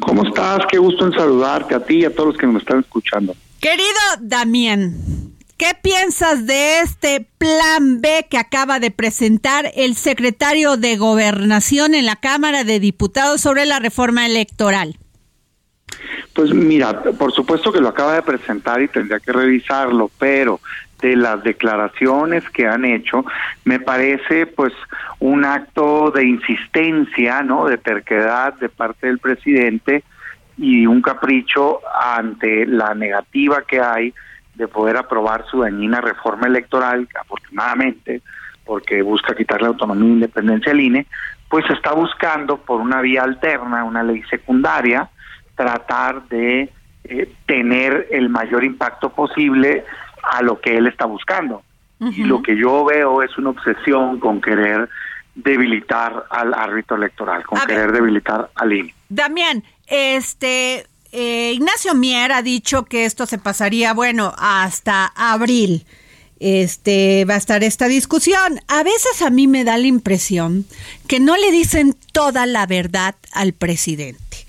¿Cómo 0.00 0.26
estás? 0.26 0.58
Qué 0.68 0.78
gusto 0.78 1.06
en 1.06 1.12
saludarte 1.12 1.76
a 1.76 1.84
ti 1.84 1.98
y 1.98 2.04
a 2.04 2.12
todos 2.12 2.30
los 2.30 2.36
que 2.36 2.48
nos 2.48 2.62
están 2.62 2.80
escuchando. 2.80 3.36
Querido 3.60 4.00
Damián, 4.22 4.96
¿qué 5.56 5.70
piensas 5.80 6.46
de 6.46 6.80
este 6.80 7.28
plan 7.38 8.00
B 8.00 8.26
que 8.28 8.38
acaba 8.38 8.80
de 8.80 8.90
presentar 8.90 9.70
el 9.76 9.94
secretario 9.94 10.76
de 10.76 10.96
Gobernación 10.96 11.94
en 11.94 12.06
la 12.06 12.16
Cámara 12.16 12.64
de 12.64 12.80
Diputados 12.80 13.40
sobre 13.40 13.66
la 13.66 13.78
reforma 13.78 14.26
electoral? 14.26 14.98
Pues 16.34 16.52
mira, 16.52 17.02
por 17.02 17.32
supuesto 17.32 17.72
que 17.72 17.80
lo 17.80 17.88
acaba 17.88 18.14
de 18.14 18.22
presentar 18.22 18.80
y 18.82 18.88
tendría 18.88 19.20
que 19.20 19.32
revisarlo, 19.32 20.10
pero 20.18 20.60
de 21.00 21.16
las 21.16 21.42
declaraciones 21.42 22.48
que 22.50 22.66
han 22.66 22.84
hecho, 22.84 23.24
me 23.64 23.80
parece 23.80 24.46
pues 24.46 24.72
un 25.18 25.44
acto 25.44 26.10
de 26.10 26.24
insistencia, 26.24 27.42
¿no? 27.42 27.66
De 27.66 27.78
terquedad 27.78 28.54
de 28.54 28.68
parte 28.68 29.06
del 29.06 29.18
presidente 29.18 30.04
y 30.56 30.86
un 30.86 31.02
capricho 31.02 31.80
ante 32.00 32.66
la 32.66 32.94
negativa 32.94 33.62
que 33.62 33.80
hay 33.80 34.14
de 34.54 34.68
poder 34.68 34.96
aprobar 34.96 35.44
su 35.50 35.60
dañina 35.60 36.00
reforma 36.00 36.46
electoral, 36.46 37.06
afortunadamente, 37.20 38.22
porque 38.64 39.02
busca 39.02 39.34
quitar 39.34 39.60
la 39.60 39.68
autonomía 39.68 40.08
e 40.08 40.12
independencia 40.12 40.72
al 40.72 40.80
INE, 40.80 41.06
pues 41.48 41.68
está 41.70 41.92
buscando 41.92 42.56
por 42.56 42.80
una 42.80 43.00
vía 43.02 43.22
alterna, 43.22 43.84
una 43.84 44.02
ley 44.02 44.22
secundaria, 44.30 45.08
tratar 45.56 46.28
de 46.28 46.70
eh, 47.04 47.32
tener 47.46 48.08
el 48.10 48.28
mayor 48.28 48.64
impacto 48.64 49.10
posible 49.10 49.84
a 50.22 50.42
lo 50.42 50.60
que 50.60 50.76
él 50.76 50.86
está 50.86 51.06
buscando. 51.06 51.62
Y 51.98 52.24
lo 52.24 52.42
que 52.42 52.58
yo 52.58 52.84
veo 52.84 53.22
es 53.22 53.38
una 53.38 53.50
obsesión 53.50 54.20
con 54.20 54.42
querer 54.42 54.86
debilitar 55.34 56.24
al 56.28 56.52
árbitro 56.52 56.96
electoral, 56.96 57.42
con 57.44 57.58
querer 57.60 57.90
debilitar 57.90 58.50
al 58.54 58.70
INE. 58.70 58.94
Damián, 59.08 59.64
este 59.86 60.86
eh, 61.12 61.52
Ignacio 61.54 61.94
Mier 61.94 62.32
ha 62.32 62.42
dicho 62.42 62.84
que 62.84 63.06
esto 63.06 63.24
se 63.24 63.38
pasaría, 63.38 63.94
bueno, 63.94 64.34
hasta 64.36 65.06
abril. 65.16 65.86
Este 66.38 67.24
va 67.24 67.34
a 67.34 67.38
estar 67.38 67.64
esta 67.64 67.88
discusión. 67.88 68.60
A 68.68 68.82
veces 68.82 69.22
a 69.22 69.30
mí 69.30 69.46
me 69.46 69.64
da 69.64 69.78
la 69.78 69.86
impresión 69.86 70.66
que 71.08 71.18
no 71.18 71.36
le 71.36 71.50
dicen 71.50 71.96
toda 72.12 72.44
la 72.44 72.66
verdad 72.66 73.14
al 73.32 73.54
presidente. 73.54 74.45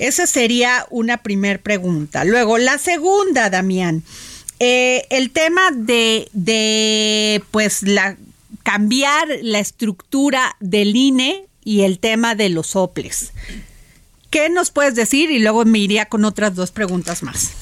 Esa 0.00 0.26
sería 0.26 0.86
una 0.88 1.18
primer 1.18 1.60
pregunta. 1.60 2.24
Luego, 2.24 2.56
la 2.56 2.78
segunda, 2.78 3.50
Damián, 3.50 4.02
eh, 4.58 5.06
el 5.10 5.30
tema 5.30 5.70
de, 5.72 6.26
de, 6.32 7.42
pues, 7.50 7.82
la 7.82 8.16
cambiar 8.62 9.28
la 9.42 9.58
estructura 9.58 10.56
del 10.58 10.96
INE 10.96 11.44
y 11.64 11.82
el 11.82 11.98
tema 11.98 12.34
de 12.34 12.48
los 12.48 12.76
OPLES. 12.76 13.32
¿Qué 14.30 14.48
nos 14.48 14.70
puedes 14.70 14.94
decir? 14.94 15.30
Y 15.30 15.38
luego 15.38 15.64
me 15.66 15.78
iría 15.78 16.06
con 16.06 16.24
otras 16.24 16.54
dos 16.54 16.70
preguntas 16.70 17.22
más. 17.22 17.52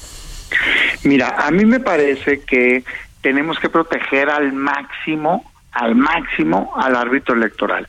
Mira, 1.03 1.35
a 1.45 1.51
mí 1.51 1.65
me 1.65 1.79
parece 1.79 2.41
que 2.41 2.83
tenemos 3.21 3.59
que 3.59 3.69
proteger 3.69 4.29
al 4.29 4.53
máximo 4.53 5.43
al 5.71 5.95
máximo 5.95 6.73
al 6.75 6.95
árbitro 6.95 7.35
electoral. 7.35 7.85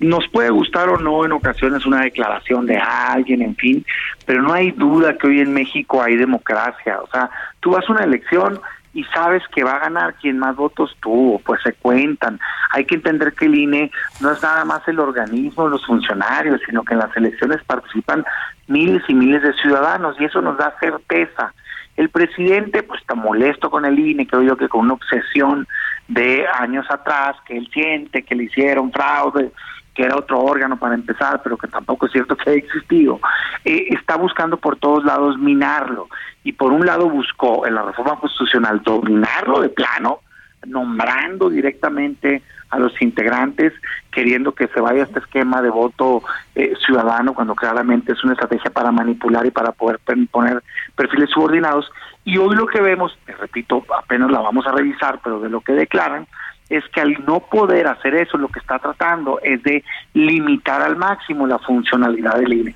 Nos 0.00 0.26
puede 0.28 0.50
gustar 0.50 0.88
o 0.88 0.98
no 0.98 1.24
en 1.24 1.32
ocasiones 1.32 1.86
una 1.86 2.02
declaración 2.02 2.66
de 2.66 2.78
alguien, 2.78 3.42
en 3.42 3.56
fin, 3.56 3.84
pero 4.24 4.42
no 4.42 4.52
hay 4.52 4.72
duda 4.72 5.16
que 5.16 5.28
hoy 5.28 5.40
en 5.40 5.52
México 5.52 6.02
hay 6.02 6.16
democracia. 6.16 7.00
O 7.00 7.06
sea, 7.08 7.30
tú 7.60 7.70
vas 7.70 7.88
a 7.88 7.92
una 7.92 8.04
elección 8.04 8.60
y 8.96 9.04
sabes 9.04 9.42
que 9.54 9.62
va 9.62 9.76
a 9.76 9.80
ganar 9.80 10.14
quien 10.14 10.38
más 10.38 10.56
votos 10.56 10.96
tuvo, 11.00 11.38
pues 11.40 11.60
se 11.62 11.74
cuentan. 11.74 12.40
Hay 12.70 12.86
que 12.86 12.94
entender 12.94 13.34
que 13.34 13.44
el 13.44 13.54
INE 13.54 13.90
no 14.20 14.32
es 14.32 14.42
nada 14.42 14.64
más 14.64 14.88
el 14.88 14.98
organismo, 14.98 15.68
los 15.68 15.84
funcionarios, 15.84 16.62
sino 16.64 16.82
que 16.82 16.94
en 16.94 17.00
las 17.00 17.14
elecciones 17.14 17.62
participan 17.64 18.24
miles 18.68 19.02
y 19.06 19.14
miles 19.14 19.42
de 19.42 19.52
ciudadanos 19.52 20.16
y 20.18 20.24
eso 20.24 20.40
nos 20.40 20.56
da 20.56 20.74
certeza. 20.80 21.52
El 21.98 22.08
presidente 22.08 22.82
pues 22.82 23.02
está 23.02 23.14
molesto 23.14 23.70
con 23.70 23.84
el 23.84 23.98
INE, 23.98 24.26
creo 24.26 24.42
yo 24.42 24.56
que 24.56 24.68
con 24.68 24.80
una 24.82 24.94
obsesión 24.94 25.66
de 26.08 26.46
años 26.46 26.86
atrás, 26.88 27.36
que 27.46 27.56
él 27.56 27.68
siente 27.72 28.22
que 28.22 28.34
le 28.34 28.44
hicieron 28.44 28.92
fraude, 28.92 29.52
que 29.96 30.04
era 30.04 30.16
otro 30.16 30.40
órgano 30.40 30.76
para 30.76 30.94
empezar, 30.94 31.40
pero 31.42 31.56
que 31.56 31.68
tampoco 31.68 32.06
es 32.06 32.12
cierto 32.12 32.36
que 32.36 32.50
haya 32.50 32.58
existido, 32.58 33.18
eh, 33.64 33.86
está 33.90 34.16
buscando 34.16 34.58
por 34.58 34.76
todos 34.76 35.04
lados 35.04 35.38
minarlo. 35.38 36.08
Y 36.44 36.52
por 36.52 36.72
un 36.72 36.84
lado 36.84 37.08
buscó 37.08 37.66
en 37.66 37.74
la 37.74 37.82
reforma 37.82 38.20
constitucional 38.20 38.82
dominarlo 38.82 39.60
de 39.60 39.70
plano, 39.70 40.20
nombrando 40.66 41.48
directamente 41.48 42.42
a 42.70 42.78
los 42.78 43.00
integrantes, 43.00 43.72
queriendo 44.10 44.54
que 44.54 44.68
se 44.68 44.80
vaya 44.80 45.04
este 45.04 45.20
esquema 45.20 45.62
de 45.62 45.70
voto 45.70 46.22
eh, 46.54 46.74
ciudadano, 46.84 47.32
cuando 47.32 47.54
claramente 47.54 48.12
es 48.12 48.22
una 48.24 48.34
estrategia 48.34 48.70
para 48.70 48.90
manipular 48.90 49.46
y 49.46 49.50
para 49.50 49.72
poder 49.72 49.98
poner 50.30 50.62
perfiles 50.94 51.30
subordinados. 51.30 51.90
Y 52.26 52.38
hoy 52.38 52.56
lo 52.56 52.66
que 52.66 52.80
vemos, 52.80 53.16
te 53.24 53.32
repito, 53.36 53.84
apenas 53.96 54.32
la 54.32 54.40
vamos 54.40 54.66
a 54.66 54.72
revisar, 54.72 55.20
pero 55.22 55.38
de 55.38 55.48
lo 55.48 55.60
que 55.60 55.72
declaran, 55.72 56.26
es 56.68 56.82
que 56.88 57.00
al 57.00 57.24
no 57.24 57.38
poder 57.38 57.86
hacer 57.86 58.16
eso, 58.16 58.36
lo 58.36 58.48
que 58.48 58.58
está 58.58 58.80
tratando 58.80 59.38
es 59.44 59.62
de 59.62 59.84
limitar 60.12 60.82
al 60.82 60.96
máximo 60.96 61.46
la 61.46 61.60
funcionalidad 61.60 62.34
del 62.40 62.52
INE, 62.52 62.74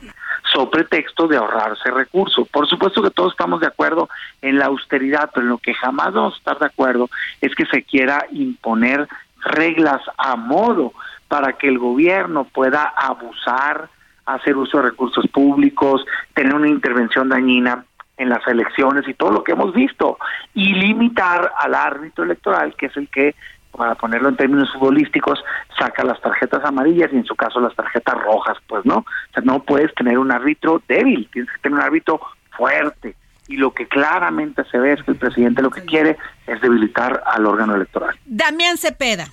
sobre 0.53 0.84
pretexto 0.84 1.26
de 1.26 1.36
ahorrarse 1.36 1.90
recursos. 1.90 2.48
Por 2.48 2.68
supuesto 2.68 3.03
que 3.03 3.11
todos 3.11 3.32
estamos 3.32 3.61
de 3.61 3.66
acuerdo 3.66 4.09
en 4.40 4.57
la 4.57 4.66
austeridad, 4.66 5.30
pero 5.34 5.46
en 5.46 5.51
lo 5.51 5.59
que 5.59 5.74
jamás 5.74 6.12
vamos 6.12 6.34
a 6.34 6.38
estar 6.38 6.59
de 6.61 6.66
acuerdo 6.66 7.11
es 7.40 7.53
que 7.57 7.66
se 7.66 7.82
quiera 7.82 8.26
imponer 8.30 9.09
reglas 9.40 10.01
a 10.16 10.36
modo 10.36 10.92
para 11.26 11.55
que 11.55 11.66
el 11.66 11.80
gobierno 11.80 12.44
pueda 12.44 12.84
abusar, 12.84 13.88
hacer 14.26 14.57
uso 14.57 14.76
de 14.76 14.90
recursos 14.90 15.26
públicos, 15.26 16.05
tener 16.34 16.55
una 16.55 16.68
intervención 16.68 17.28
dañina 17.28 17.84
en 18.20 18.28
las 18.28 18.46
elecciones 18.46 19.08
y 19.08 19.14
todo 19.14 19.30
lo 19.32 19.42
que 19.42 19.52
hemos 19.52 19.72
visto, 19.72 20.18
y 20.54 20.74
limitar 20.74 21.52
al 21.58 21.74
árbitro 21.74 22.24
electoral, 22.24 22.76
que 22.76 22.86
es 22.86 22.96
el 22.96 23.08
que, 23.08 23.34
para 23.72 23.94
ponerlo 23.94 24.28
en 24.28 24.36
términos 24.36 24.70
futbolísticos, 24.74 25.42
saca 25.78 26.04
las 26.04 26.20
tarjetas 26.20 26.62
amarillas 26.64 27.10
y 27.12 27.16
en 27.16 27.24
su 27.24 27.34
caso 27.34 27.60
las 27.60 27.74
tarjetas 27.74 28.14
rojas, 28.22 28.58
pues 28.68 28.84
no, 28.84 28.98
o 28.98 29.32
sea, 29.32 29.42
no 29.42 29.62
puedes 29.62 29.94
tener 29.94 30.18
un 30.18 30.30
árbitro 30.30 30.82
débil, 30.86 31.30
tienes 31.32 31.50
que 31.50 31.62
tener 31.62 31.78
un 31.78 31.84
árbitro 31.84 32.20
fuerte, 32.56 33.16
y 33.48 33.56
lo 33.56 33.72
que 33.72 33.88
claramente 33.88 34.64
se 34.70 34.78
ve 34.78 34.92
es 34.92 35.02
que 35.02 35.12
el 35.12 35.16
presidente 35.16 35.62
lo 35.62 35.70
que 35.70 35.82
quiere 35.82 36.18
es 36.46 36.60
debilitar 36.60 37.22
al 37.26 37.46
órgano 37.46 37.74
electoral. 37.74 38.16
Damián 38.26 38.76
Cepeda. 38.76 39.26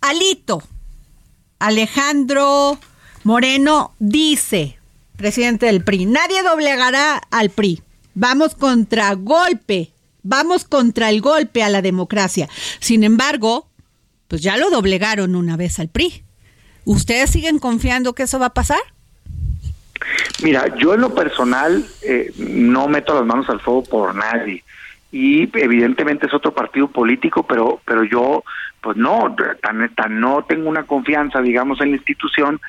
Alito. 0.00 0.62
Alejandro 1.58 2.78
Moreno 3.24 3.92
dice, 3.98 4.79
presidente 5.20 5.66
del 5.66 5.84
PRI, 5.84 6.06
nadie 6.06 6.42
doblegará 6.42 7.20
al 7.30 7.50
PRI. 7.50 7.82
Vamos 8.14 8.54
contra 8.54 9.12
golpe, 9.14 9.92
vamos 10.22 10.64
contra 10.64 11.10
el 11.10 11.20
golpe 11.20 11.62
a 11.62 11.68
la 11.68 11.82
democracia. 11.82 12.48
Sin 12.80 13.04
embargo, 13.04 13.68
pues 14.28 14.40
ya 14.40 14.56
lo 14.56 14.70
doblegaron 14.70 15.36
una 15.36 15.56
vez 15.58 15.78
al 15.78 15.88
PRI. 15.88 16.24
¿Ustedes 16.86 17.30
siguen 17.30 17.58
confiando 17.58 18.14
que 18.14 18.22
eso 18.22 18.38
va 18.38 18.46
a 18.46 18.54
pasar? 18.54 18.80
Mira, 20.42 20.74
yo 20.78 20.94
en 20.94 21.02
lo 21.02 21.14
personal 21.14 21.84
eh, 22.02 22.32
no 22.38 22.88
meto 22.88 23.14
las 23.14 23.26
manos 23.26 23.48
al 23.50 23.60
fuego 23.60 23.84
por 23.84 24.14
nadie 24.14 24.64
y 25.12 25.42
evidentemente 25.58 26.26
es 26.26 26.34
otro 26.34 26.54
partido 26.54 26.88
político, 26.88 27.42
pero 27.42 27.80
pero 27.84 28.04
yo 28.04 28.44
pues 28.80 28.96
no 28.96 29.34
tan, 29.60 29.94
tan 29.94 30.20
no 30.20 30.44
tengo 30.48 30.68
una 30.68 30.84
confianza, 30.84 31.42
digamos, 31.42 31.80
en 31.80 31.90
la 31.90 31.96
institución 31.96 32.60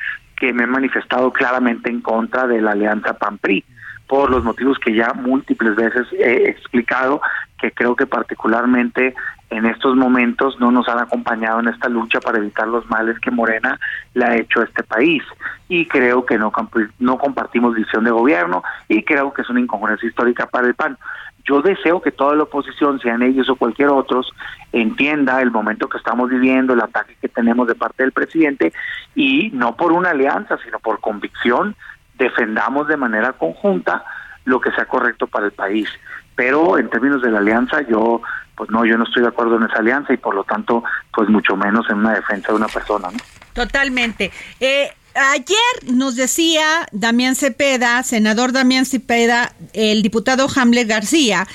que 0.41 0.53
me 0.53 0.63
he 0.63 0.67
manifestado 0.67 1.31
claramente 1.31 1.87
en 1.87 2.01
contra 2.01 2.47
de 2.47 2.59
la 2.59 2.71
alianza 2.71 3.13
PAN-PRI 3.13 3.63
por 4.07 4.31
los 4.31 4.43
motivos 4.43 4.79
que 4.79 4.95
ya 4.95 5.13
múltiples 5.13 5.75
veces 5.75 6.07
he 6.13 6.49
explicado, 6.49 7.21
que 7.59 7.71
creo 7.71 7.95
que 7.95 8.07
particularmente 8.07 9.13
en 9.51 9.67
estos 9.67 9.95
momentos 9.95 10.59
no 10.59 10.71
nos 10.71 10.89
han 10.89 10.97
acompañado 10.97 11.59
en 11.59 11.67
esta 11.67 11.89
lucha 11.89 12.19
para 12.19 12.39
evitar 12.39 12.67
los 12.67 12.89
males 12.89 13.19
que 13.19 13.29
Morena 13.29 13.79
le 14.15 14.25
ha 14.25 14.35
hecho 14.35 14.61
a 14.61 14.63
este 14.63 14.81
país. 14.81 15.21
Y 15.69 15.85
creo 15.85 16.25
que 16.25 16.39
no, 16.39 16.51
no 16.97 17.17
compartimos 17.19 17.75
visión 17.75 18.03
de 18.03 18.09
gobierno 18.09 18.63
y 18.87 19.03
creo 19.03 19.31
que 19.31 19.43
es 19.43 19.49
una 19.49 19.59
incongruencia 19.59 20.09
histórica 20.09 20.47
para 20.47 20.67
el 20.67 20.73
PAN. 20.73 20.97
Yo 21.45 21.61
deseo 21.61 22.01
que 22.01 22.11
toda 22.11 22.35
la 22.35 22.43
oposición, 22.43 22.99
sean 22.99 23.21
ellos 23.21 23.49
o 23.49 23.55
cualquier 23.55 23.89
otros, 23.89 24.31
entienda 24.71 25.41
el 25.41 25.51
momento 25.51 25.89
que 25.89 25.97
estamos 25.97 26.29
viviendo, 26.29 26.73
el 26.73 26.81
ataque 26.81 27.15
que 27.21 27.27
tenemos 27.27 27.67
de 27.67 27.75
parte 27.75 28.03
del 28.03 28.11
presidente 28.11 28.73
y 29.15 29.49
no 29.51 29.75
por 29.75 29.91
una 29.91 30.11
alianza, 30.11 30.57
sino 30.63 30.79
por 30.79 30.99
convicción, 30.99 31.75
defendamos 32.17 32.87
de 32.87 32.97
manera 32.97 33.33
conjunta 33.33 34.03
lo 34.45 34.59
que 34.59 34.71
sea 34.71 34.85
correcto 34.85 35.27
para 35.27 35.47
el 35.47 35.51
país. 35.51 35.89
Pero 36.35 36.77
en 36.77 36.89
términos 36.89 37.21
de 37.21 37.31
la 37.31 37.39
alianza, 37.39 37.81
yo, 37.81 38.21
pues 38.55 38.69
no, 38.69 38.85
yo 38.85 38.97
no 38.97 39.03
estoy 39.03 39.23
de 39.23 39.29
acuerdo 39.29 39.57
en 39.57 39.63
esa 39.63 39.79
alianza 39.79 40.13
y 40.13 40.17
por 40.17 40.35
lo 40.35 40.43
tanto, 40.43 40.83
pues 41.13 41.29
mucho 41.29 41.55
menos 41.55 41.89
en 41.89 41.97
una 41.97 42.13
defensa 42.13 42.49
de 42.49 42.55
una 42.55 42.67
persona, 42.67 43.09
¿no? 43.11 43.17
Totalmente. 43.53 44.31
Eh, 44.59 44.91
Ayer 45.14 45.91
nos 45.93 46.16
decía 46.16 46.88
Damián 46.91 47.36
Cepeda, 47.36 48.01
senador 48.03 48.53
Damián 48.53 48.86
Cepeda, 48.86 49.53
el 49.74 50.03
diputado 50.03 50.47
Hamlet 50.53 50.88
García, 50.88 51.47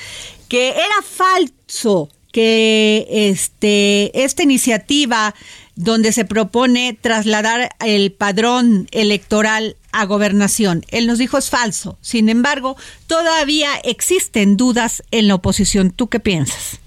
que 0.47 0.69
era 0.69 1.01
falso 1.03 2.09
que 2.31 3.07
este, 3.09 4.23
esta 4.23 4.43
iniciativa 4.43 5.33
donde 5.75 6.11
se 6.11 6.23
propone 6.25 6.97
trasladar 6.99 7.69
el 7.79 8.11
padrón 8.11 8.87
electoral 8.91 9.75
a 9.91 10.05
gobernación. 10.05 10.83
Él 10.89 11.07
nos 11.07 11.17
dijo 11.17 11.37
es 11.39 11.49
falso. 11.49 11.97
Sin 12.01 12.29
embargo, 12.29 12.77
todavía 13.07 13.69
existen 13.83 14.55
dudas 14.55 15.03
en 15.09 15.27
la 15.27 15.35
oposición. 15.35 15.89
¿Tú 15.89 16.09
qué 16.09 16.19
piensas? 16.19 16.79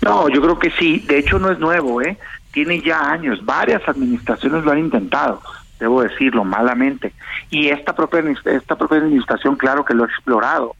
No, 0.00 0.28
yo 0.30 0.40
creo 0.40 0.58
que 0.58 0.70
sí. 0.78 1.00
De 1.00 1.18
hecho, 1.18 1.38
no 1.38 1.50
es 1.50 1.58
nuevo, 1.58 2.00
¿eh? 2.00 2.16
Tiene 2.52 2.80
ya 2.82 3.00
años. 3.00 3.44
Varias 3.44 3.86
administraciones 3.86 4.64
lo 4.64 4.70
han 4.70 4.78
intentado 4.78 5.42
debo 5.78 6.02
decirlo 6.02 6.44
malamente. 6.44 7.12
Y 7.50 7.68
esta 7.68 7.94
propia, 7.94 8.22
esta 8.44 8.76
propia 8.76 8.98
administración, 8.98 9.56
claro 9.56 9.84
que 9.84 9.94
lo 9.94 10.04
ha 10.04 10.06
explorado. 10.06 10.74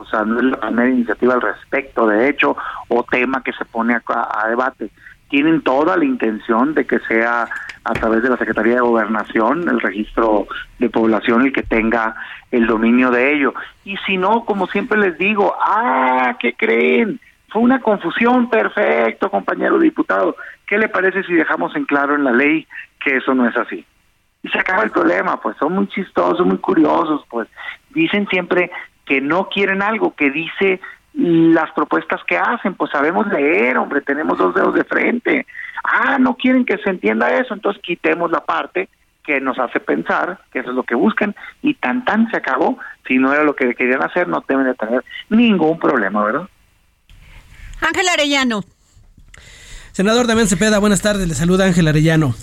O 0.00 0.06
sea, 0.06 0.24
no 0.24 0.38
es 0.38 0.44
la 0.44 0.56
primera 0.58 0.88
iniciativa 0.88 1.34
al 1.34 1.42
respecto, 1.42 2.06
de 2.06 2.28
hecho, 2.28 2.56
o 2.88 3.04
tema 3.04 3.42
que 3.42 3.52
se 3.52 3.66
pone 3.66 3.94
a, 3.94 4.48
debate. 4.48 4.90
Tienen 5.28 5.60
toda 5.60 5.96
la 5.96 6.04
intención 6.04 6.74
de 6.74 6.86
que 6.86 6.98
sea 7.00 7.46
a 7.84 7.92
través 7.92 8.22
de 8.22 8.30
la 8.30 8.38
Secretaría 8.38 8.76
de 8.76 8.80
Gobernación, 8.80 9.68
el 9.68 9.80
registro 9.80 10.46
de 10.78 10.88
población, 10.88 11.42
el 11.42 11.52
que 11.52 11.62
tenga 11.62 12.16
el 12.50 12.66
dominio 12.66 13.10
de 13.10 13.34
ello. 13.34 13.54
Y 13.84 13.96
si 13.98 14.16
no, 14.16 14.44
como 14.46 14.66
siempre 14.66 14.98
les 14.98 15.18
digo, 15.18 15.54
ah, 15.60 16.36
¿qué 16.40 16.54
creen? 16.54 17.20
Fue 17.48 17.60
una 17.60 17.80
confusión, 17.80 18.48
perfecto, 18.48 19.30
compañero 19.30 19.78
diputado. 19.78 20.34
¿Qué 20.66 20.78
le 20.78 20.88
parece 20.88 21.22
si 21.24 21.34
dejamos 21.34 21.76
en 21.76 21.84
claro 21.84 22.14
en 22.14 22.24
la 22.24 22.32
ley 22.32 22.66
que 23.04 23.16
eso 23.16 23.34
no 23.34 23.46
es 23.46 23.56
así? 23.56 23.84
Y 24.42 24.48
se 24.48 24.58
acaba 24.58 24.82
el 24.82 24.90
problema, 24.90 25.40
pues 25.40 25.56
son 25.58 25.74
muy 25.74 25.88
chistosos, 25.88 26.46
muy 26.46 26.58
curiosos, 26.58 27.22
pues 27.28 27.48
dicen 27.90 28.26
siempre 28.28 28.70
que 29.04 29.20
no 29.20 29.48
quieren 29.48 29.82
algo, 29.82 30.14
que 30.14 30.30
dice 30.30 30.80
las 31.12 31.70
propuestas 31.72 32.20
que 32.26 32.38
hacen, 32.38 32.74
pues 32.74 32.90
sabemos 32.92 33.26
leer, 33.26 33.76
hombre, 33.76 34.00
tenemos 34.00 34.38
dos 34.38 34.54
dedos 34.54 34.74
de 34.74 34.84
frente. 34.84 35.46
Ah, 35.82 36.18
no 36.18 36.36
quieren 36.36 36.64
que 36.64 36.78
se 36.78 36.90
entienda 36.90 37.36
eso, 37.38 37.52
entonces 37.52 37.82
quitemos 37.82 38.30
la 38.30 38.40
parte 38.40 38.88
que 39.24 39.40
nos 39.40 39.58
hace 39.58 39.80
pensar 39.80 40.40
que 40.52 40.60
eso 40.60 40.70
es 40.70 40.76
lo 40.76 40.84
que 40.84 40.94
buscan 40.94 41.34
y 41.62 41.74
tan 41.74 42.04
tan 42.04 42.30
se 42.30 42.36
acabó. 42.36 42.78
Si 43.06 43.18
no 43.18 43.32
era 43.32 43.44
lo 43.44 43.54
que 43.54 43.74
querían 43.74 44.02
hacer, 44.02 44.28
no 44.28 44.42
deben 44.48 44.66
de 44.66 44.74
tener 44.74 45.04
ningún 45.28 45.78
problema, 45.78 46.24
¿verdad? 46.24 46.48
Ángel 47.80 48.08
Arellano. 48.08 48.62
Senador 49.92 50.26
Damián 50.26 50.46
Cepeda, 50.46 50.78
buenas 50.78 51.02
tardes, 51.02 51.26
le 51.26 51.34
saluda 51.34 51.66
Ángel 51.66 51.88
Arellano. 51.88 52.34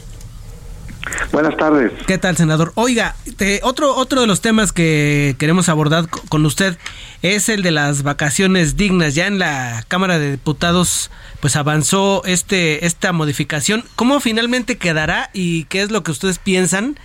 Buenas 1.32 1.56
tardes. 1.58 1.92
¿Qué 2.06 2.18
tal, 2.18 2.38
senador? 2.38 2.72
Oiga, 2.76 3.16
otro, 3.64 3.96
otro 3.96 4.22
de 4.22 4.28
los 4.28 4.42
temas 4.42 4.72
que 4.72 5.36
queremos 5.38 5.70
abordar 5.70 6.08
con 6.08 6.46
usted 6.46 6.78
es 7.22 7.50
el 7.50 7.64
de 7.64 7.72
las 7.72 8.04
vacaciones 8.04 8.78
dignas. 8.78 9.16
Ya 9.16 9.28
en 9.28 9.40
la 9.40 9.84
Cámara 9.88 10.20
de 10.20 10.32
Diputados 10.32 11.12
pues 11.40 11.56
avanzó 11.56 12.24
este, 12.26 12.86
esta 12.86 13.12
modificación. 13.12 13.84
¿Cómo 13.96 14.20
finalmente 14.20 14.78
quedará 14.78 15.30
y 15.34 15.66
qué 15.66 15.82
es 15.82 15.92
lo 15.92 16.04
que 16.04 16.12
ustedes 16.12 16.40
piensan 16.40 16.98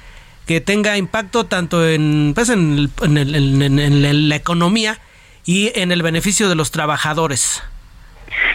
que 0.47 0.61
tenga 0.61 0.97
impacto 0.97 1.45
tanto 1.45 1.87
en, 1.89 2.33
pues 2.35 2.49
en, 2.49 2.91
en 3.01 4.29
la 4.29 4.37
economía 4.37 4.99
y 5.45 5.73
en 5.79 5.93
el 5.93 6.03
beneficio 6.03 6.49
de 6.49 6.55
los 6.55 6.71
trabajadores? 6.71 7.63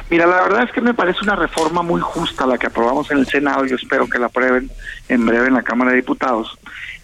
Mira, 0.10 0.26
la 0.26 0.42
verdad 0.42 0.64
es 0.64 0.72
que 0.72 0.82
me 0.82 0.94
parece 0.94 1.20
una 1.24 1.36
reforma 1.36 1.82
muy 1.82 2.00
justa 2.00 2.48
la 2.48 2.58
que 2.58 2.68
aprobamos 2.68 3.12
en 3.12 3.18
el 3.18 3.26
Senado. 3.28 3.66
Yo 3.66 3.76
espero 3.76 4.08
que 4.08 4.20
la 4.20 4.28
aprueben 4.28 4.70
en 5.10 5.26
breve 5.26 5.48
en 5.48 5.54
la 5.54 5.64
Cámara 5.64 5.92
de 5.92 5.98
Diputados. 5.98 6.58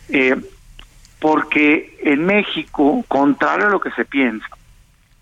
Eh, 0.09 0.35
porque 1.19 1.97
en 2.03 2.25
México, 2.25 3.03
contrario 3.07 3.67
a 3.67 3.69
lo 3.69 3.79
que 3.79 3.91
se 3.91 4.05
piensa, 4.05 4.47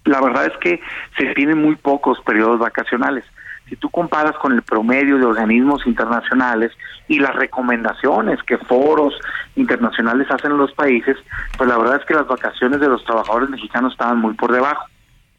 la 0.05 0.21
verdad 0.21 0.47
es 0.47 0.57
que 0.57 0.81
se 1.17 1.33
tienen 1.33 1.61
muy 1.61 1.75
pocos 1.75 2.19
periodos 2.21 2.59
vacacionales. 2.59 3.23
Si 3.69 3.75
tú 3.75 3.89
comparas 3.89 4.35
con 4.35 4.51
el 4.51 4.63
promedio 4.63 5.17
de 5.17 5.25
organismos 5.25 5.87
internacionales 5.87 6.71
y 7.07 7.19
las 7.19 7.35
recomendaciones 7.35 8.43
que 8.43 8.57
foros 8.57 9.13
internacionales 9.55 10.27
hacen 10.29 10.51
en 10.51 10.57
los 10.57 10.73
países, 10.73 11.17
pues 11.57 11.69
la 11.69 11.77
verdad 11.77 11.97
es 12.01 12.05
que 12.05 12.13
las 12.13 12.27
vacaciones 12.27 12.79
de 12.79 12.89
los 12.89 13.03
trabajadores 13.05 13.49
mexicanos 13.49 13.93
estaban 13.93 14.19
muy 14.19 14.33
por 14.33 14.51
debajo. 14.51 14.85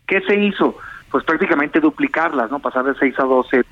¿Qué 0.06 0.20
se 0.22 0.36
hizo? 0.36 0.76
Pues 1.12 1.24
prácticamente 1.24 1.78
duplicarlas, 1.78 2.50
¿no? 2.50 2.58
Pasar 2.58 2.84
de 2.84 2.94
6 2.94 3.14
a 3.20 3.24
12 3.24 3.64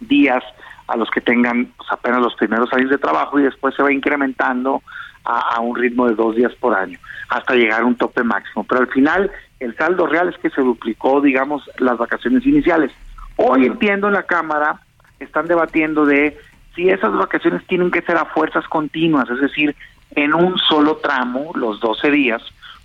días 0.00 0.42
a 0.88 0.96
los 0.96 1.08
que 1.10 1.20
tengan 1.20 1.66
pues, 1.76 1.90
apenas 1.90 2.20
los 2.20 2.34
primeros 2.34 2.70
años 2.72 2.90
de 2.90 2.98
trabajo 2.98 3.38
y 3.38 3.44
después 3.44 3.74
se 3.74 3.82
va 3.82 3.92
incrementando 3.92 4.82
a, 5.24 5.60
un 5.60 5.74
ritmo 5.74 6.06
de 6.06 6.14
dos 6.14 6.36
días 6.36 6.52
por 6.54 6.74
año 6.74 6.98
hasta 7.28 7.54
llegar 7.54 7.82
a 7.82 7.84
un 7.84 7.96
tope 7.96 8.22
máximo. 8.22 8.64
Pero 8.64 8.82
al 8.82 8.88
final 8.88 9.30
el 9.58 9.76
saldo 9.76 10.06
real 10.06 10.28
es 10.28 10.38
que 10.38 10.50
se 10.50 10.60
duplicó, 10.60 11.20
digamos, 11.20 11.68
las 11.78 11.98
vacaciones 11.98 12.44
iniciales. 12.46 12.92
Hoy 13.36 13.66
entiendo 13.66 14.08
en 14.08 14.14
la 14.14 14.24
Cámara, 14.24 14.80
están 15.18 15.46
debatiendo 15.46 16.04
de 16.04 16.38
si 16.74 16.90
esas 16.90 17.12
vacaciones 17.12 17.66
tienen 17.66 17.90
que 17.90 18.02
ser 18.02 18.16
a 18.16 18.26
fuerzas 18.26 18.66
continuas, 18.68 19.28
es 19.30 19.40
decir, 19.40 19.74
en 20.12 20.34
un 20.34 20.58
solo 20.58 20.96
tramo, 20.96 21.52
los 21.54 21.80
12 21.80 22.10
días, 22.10 22.42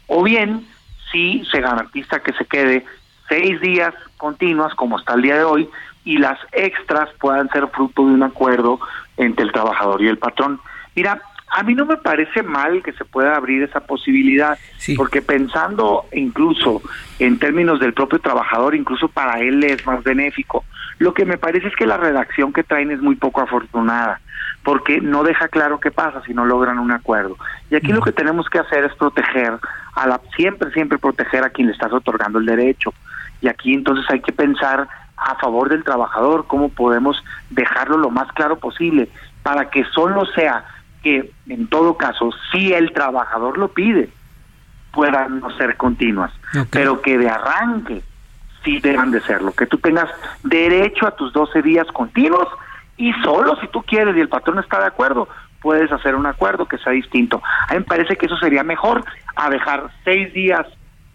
o 0.08 0.24
bien 0.24 0.66
si 1.12 1.44
se 1.52 1.62
garantiza 1.62 2.22
que 2.22 2.34
se 2.34 2.46
quede 2.46 2.86
seis 3.32 3.62
días 3.62 3.94
continuas, 4.18 4.76
como 4.76 5.00
está 5.00 5.14
el 5.14 5.22
día 5.22 5.38
de 5.38 5.46
hoy, 5.46 5.70
y 6.04 6.18
las 6.18 6.38
extras 6.52 7.10
puedan 7.18 7.50
ser 7.50 7.66
fruto 7.68 8.06
de 8.06 8.14
un 8.14 8.24
acuerdo 8.24 8.78
entre 9.16 9.46
el 9.46 9.54
trabajador 9.54 10.02
y 10.02 10.10
el 10.10 10.18
patrón. 10.18 10.60
Mira, 10.98 11.22
a 11.50 11.64
mí 11.64 11.74
no 11.74 11.86
me 11.86 11.96
parece 11.96 12.44
mal 12.44 12.84
que 12.84 12.92
se 12.92 13.06
pueda 13.06 13.38
abrir 13.38 13.64
esa 13.64 13.80
posibilidad, 13.80 14.58
porque 14.98 15.22
pensando 15.22 16.06
incluso 16.12 16.82
en 17.20 17.40
términos 17.40 17.80
del 17.80 17.94
propio 17.94 18.20
trabajador, 18.20 18.76
incluso 18.76 19.08
para 19.08 19.40
él 19.40 19.64
es 19.64 19.86
más 19.86 20.04
benéfico. 20.04 20.66
Lo 21.00 21.14
que 21.14 21.24
me 21.24 21.38
parece 21.38 21.68
es 21.68 21.76
que 21.78 21.88
la 21.88 21.98
redacción 21.98 22.52
que 22.52 22.64
traen 22.64 22.92
es 22.92 23.00
muy 23.00 23.16
poco 23.16 23.40
afortunada, 23.40 24.20
porque 24.64 25.00
no 25.00 25.24
deja 25.24 25.48
claro 25.48 25.80
qué 25.80 25.92
pasa 25.92 26.22
si 26.26 26.34
no 26.34 26.46
logran 26.46 26.80
un 26.80 26.92
acuerdo. 26.92 27.38
Y 27.70 27.76
aquí 27.76 27.94
lo 27.94 28.02
que 28.02 28.12
tenemos 28.12 28.50
que 28.50 28.60
hacer 28.60 28.84
es 28.84 28.94
proteger 28.96 29.54
a 29.96 30.08
la 30.08 30.20
siempre 30.36 30.72
siempre 30.72 30.98
proteger 30.98 31.46
a 31.46 31.50
quien 31.50 31.68
le 31.68 31.74
estás 31.74 31.94
otorgando 31.94 32.40
el 32.40 32.46
derecho 32.46 32.94
y 33.42 33.48
aquí 33.48 33.74
entonces 33.74 34.06
hay 34.10 34.22
que 34.22 34.32
pensar 34.32 34.88
a 35.18 35.36
favor 35.36 35.70
del 35.70 35.84
trabajador, 35.84 36.46
cómo 36.48 36.70
podemos 36.70 37.24
dejarlo 37.50 37.98
lo 37.98 38.10
más 38.10 38.32
claro 38.34 38.58
posible 38.58 39.10
para 39.44 39.70
que 39.70 39.84
solo 39.86 40.26
sea 40.26 40.66
que 41.04 41.32
en 41.48 41.68
todo 41.68 41.98
caso, 41.98 42.30
si 42.52 42.74
el 42.74 42.94
trabajador 42.94 43.58
lo 43.58 43.70
pide, 43.70 44.10
puedan 44.92 45.40
no 45.40 45.50
ser 45.58 45.78
continuas, 45.78 46.32
pero 46.70 47.02
que 47.02 47.18
de 47.18 47.30
arranque 47.30 48.04
sí 48.64 48.80
deban 48.80 49.12
de 49.12 49.22
serlo, 49.22 49.54
que 49.54 49.66
tú 49.66 49.78
tengas 49.78 50.10
derecho 50.44 51.08
a 51.08 51.16
tus 51.16 51.34
12 51.34 51.62
días 51.62 51.88
continuos 51.88 52.48
y 52.98 53.14
solo 53.24 53.56
si 53.60 53.68
tú 53.68 53.82
quieres 53.84 54.16
y 54.16 54.20
el 54.20 54.30
patrón 54.30 54.60
está 54.60 54.80
de 54.80 54.88
acuerdo, 54.88 55.28
puedes 55.62 55.92
hacer 55.92 56.16
un 56.16 56.26
acuerdo 56.26 56.68
que 56.68 56.78
sea 56.78 56.92
distinto. 56.94 57.42
A 57.68 57.74
mí 57.74 57.80
me 57.80 57.86
parece 57.86 58.16
que 58.16 58.26
eso 58.26 58.38
sería 58.38 58.64
mejor 58.64 59.04
a 59.36 59.50
dejar 59.50 59.90
seis 60.04 60.34
días 60.34 60.68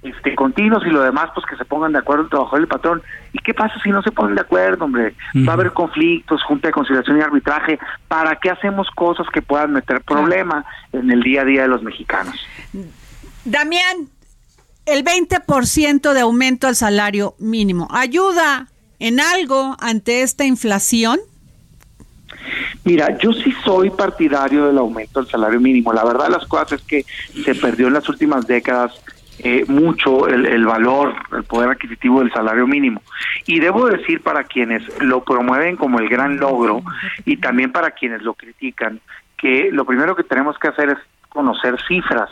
este, 0.07 0.35
continuos 0.35 0.83
y 0.87 0.91
lo 0.91 1.03
demás, 1.03 1.31
pues 1.35 1.47
que 1.47 1.57
se 1.57 1.65
pongan 1.65 1.93
de 1.93 1.99
acuerdo 1.99 2.25
el 2.25 2.31
trabajador 2.31 2.61
y 2.61 2.63
el 2.63 2.69
patrón. 2.69 3.03
¿Y 3.33 3.39
qué 3.39 3.55
pasa 3.55 3.75
si 3.83 3.91
no 3.91 4.03
se 4.03 4.13
ponen 4.13 4.35
de 4.35 4.41
acuerdo, 4.43 4.85
hombre? 4.85 5.15
Va 5.37 5.53
a 5.53 5.55
haber 5.55 5.73
conflictos, 5.73 6.43
junta 6.45 6.69
de 6.69 6.73
conciliación 6.73 7.19
y 7.19 7.23
arbitraje. 7.23 7.79
¿Para 8.09 8.37
qué 8.37 8.51
hacemos 8.51 8.89
cosas 8.95 9.27
que 9.33 9.43
puedan 9.43 9.73
meter 9.73 10.01
problema 10.03 10.65
en 10.93 11.11
el 11.11 11.23
día 11.23 11.43
a 11.43 11.45
día 11.45 11.63
de 11.63 11.69
los 11.69 11.83
mexicanos? 11.83 12.37
Damián, 13.45 14.09
el 14.87 15.05
20% 15.05 16.13
de 16.13 16.21
aumento 16.21 16.69
al 16.69 16.77
salario 16.77 17.35
mínimo, 17.39 17.89
¿ayuda 17.91 18.69
en 18.99 19.21
algo 19.21 19.77
ante 19.81 20.23
esta 20.23 20.45
inflación? 20.45 21.19
Mira, 22.85 23.19
yo 23.19 23.33
sí 23.33 23.53
soy 23.65 23.91
partidario 23.91 24.67
del 24.67 24.79
aumento 24.79 25.21
del 25.21 25.29
salario 25.29 25.61
mínimo. 25.61 25.93
La 25.93 26.05
verdad 26.05 26.29
las 26.29 26.47
cosas 26.47 26.81
es 26.81 26.83
que 26.83 27.05
se 27.45 27.55
perdió 27.57 27.89
en 27.89 27.95
las 27.95 28.09
últimas 28.09 28.47
décadas 28.47 28.93
eh, 29.39 29.65
mucho 29.69 30.29
el, 30.29 30.47
el, 30.47 30.65
valor, 30.65 31.15
el 31.33 31.45
poder 31.45 31.71
adquisitivo 31.71 32.21
del 32.21 32.33
salario 32.33 32.67
mínimo. 32.67 33.03
Y 33.47 33.61
debo 33.61 33.87
decir 33.87 34.23
para 34.23 34.45
quienes 34.45 34.83
lo 35.03 35.23
promueven 35.25 35.77
como 35.77 35.99
el 35.99 36.09
gran 36.09 36.39
logro 36.39 36.83
y 37.25 37.37
también 37.37 37.73
para 37.73 37.91
quienes 37.91 38.23
lo 38.23 38.35
critican, 38.35 39.01
que 39.37 39.71
lo 39.71 39.85
primero 39.85 40.17
que 40.17 40.25
tenemos 40.25 40.59
que 40.59 40.69
hacer 40.69 40.91
es 40.91 40.99
conocer 41.29 41.77
cifras 41.87 42.31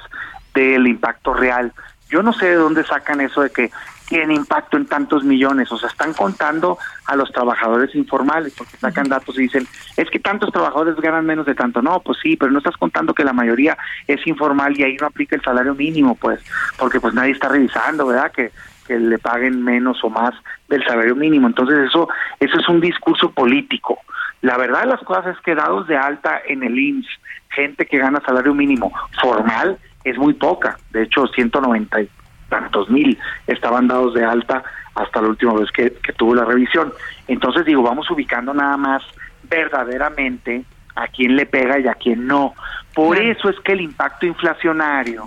del 0.54 0.86
impacto 0.86 1.34
real. 1.34 1.72
Yo 2.14 2.22
no 2.22 2.32
sé 2.32 2.46
de 2.46 2.54
dónde 2.54 2.84
sacan 2.84 3.20
eso 3.20 3.42
de 3.42 3.50
que 3.50 3.72
tiene 4.08 4.34
impacto 4.34 4.76
en 4.76 4.86
tantos 4.86 5.24
millones, 5.24 5.72
o 5.72 5.78
sea, 5.78 5.88
están 5.88 6.12
contando 6.12 6.78
a 7.06 7.16
los 7.16 7.32
trabajadores 7.32 7.92
informales, 7.96 8.54
porque 8.56 8.76
sacan 8.76 9.08
datos 9.08 9.36
y 9.36 9.42
dicen, 9.42 9.66
es 9.96 10.08
que 10.10 10.20
tantos 10.20 10.52
trabajadores 10.52 10.94
ganan 10.94 11.26
menos 11.26 11.44
de 11.44 11.56
tanto, 11.56 11.82
no, 11.82 11.98
pues 11.98 12.18
sí, 12.22 12.36
pero 12.36 12.52
no 12.52 12.58
estás 12.58 12.76
contando 12.76 13.14
que 13.14 13.24
la 13.24 13.32
mayoría 13.32 13.76
es 14.06 14.24
informal 14.28 14.78
y 14.78 14.84
ahí 14.84 14.96
no 15.00 15.08
aplica 15.08 15.34
el 15.34 15.42
salario 15.42 15.74
mínimo, 15.74 16.14
pues, 16.14 16.40
porque 16.78 17.00
pues 17.00 17.14
nadie 17.14 17.32
está 17.32 17.48
revisando, 17.48 18.06
¿verdad? 18.06 18.30
Que, 18.30 18.52
que 18.86 18.96
le 18.96 19.18
paguen 19.18 19.64
menos 19.64 19.98
o 20.04 20.08
más 20.08 20.34
del 20.68 20.84
salario 20.84 21.16
mínimo, 21.16 21.48
entonces 21.48 21.88
eso, 21.88 22.08
eso 22.38 22.60
es 22.60 22.68
un 22.68 22.80
discurso 22.80 23.32
político. 23.32 23.98
La 24.40 24.56
verdad 24.56 24.82
de 24.82 24.86
las 24.86 25.00
cosas 25.00 25.34
es 25.34 25.42
que 25.42 25.56
dados 25.56 25.88
de 25.88 25.96
alta 25.96 26.40
en 26.46 26.62
el 26.62 26.78
IMSS, 26.78 27.08
gente 27.48 27.86
que 27.86 27.98
gana 27.98 28.22
salario 28.24 28.54
mínimo 28.54 28.92
formal, 29.20 29.78
es 30.04 30.18
muy 30.18 30.34
poca, 30.34 30.78
de 30.92 31.02
hecho 31.02 31.26
190 31.26 31.98
tantos 32.48 32.88
mil 32.88 33.18
estaban 33.46 33.88
dados 33.88 34.14
de 34.14 34.24
alta 34.24 34.62
hasta 34.94 35.20
la 35.20 35.28
última 35.28 35.54
vez 35.54 35.70
que, 35.72 35.90
tuvo 36.16 36.34
la 36.34 36.44
revisión. 36.44 36.92
Entonces 37.26 37.64
digo, 37.64 37.82
vamos 37.82 38.08
ubicando 38.10 38.54
nada 38.54 38.76
más 38.76 39.02
verdaderamente 39.42 40.64
a 40.94 41.08
quién 41.08 41.34
le 41.34 41.46
pega 41.46 41.80
y 41.80 41.88
a 41.88 41.94
quién 41.94 42.26
no. 42.26 42.54
Por 42.94 43.18
eso 43.18 43.48
es 43.48 43.58
que 43.60 43.72
el 43.72 43.80
impacto 43.80 44.26
inflacionario, 44.26 45.24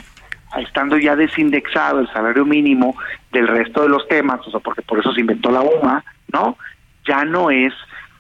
estando 0.58 0.98
ya 0.98 1.16
desindexado 1.18 2.00
el 2.00 2.08
salario 2.14 2.46
mínimo 2.46 2.96
del 3.34 3.48
resto 3.48 3.82
de 3.82 3.90
los 3.90 4.08
temas, 4.08 4.40
o 4.48 4.52
sea, 4.52 4.62
porque 4.62 4.82
por 4.82 5.00
eso 5.00 5.12
se 5.12 5.20
inventó 5.20 5.52
la 5.52 5.62
UMA, 5.62 6.04
¿no? 6.32 6.58
Ya 7.06 7.26
no 7.26 7.52
es 7.52 7.74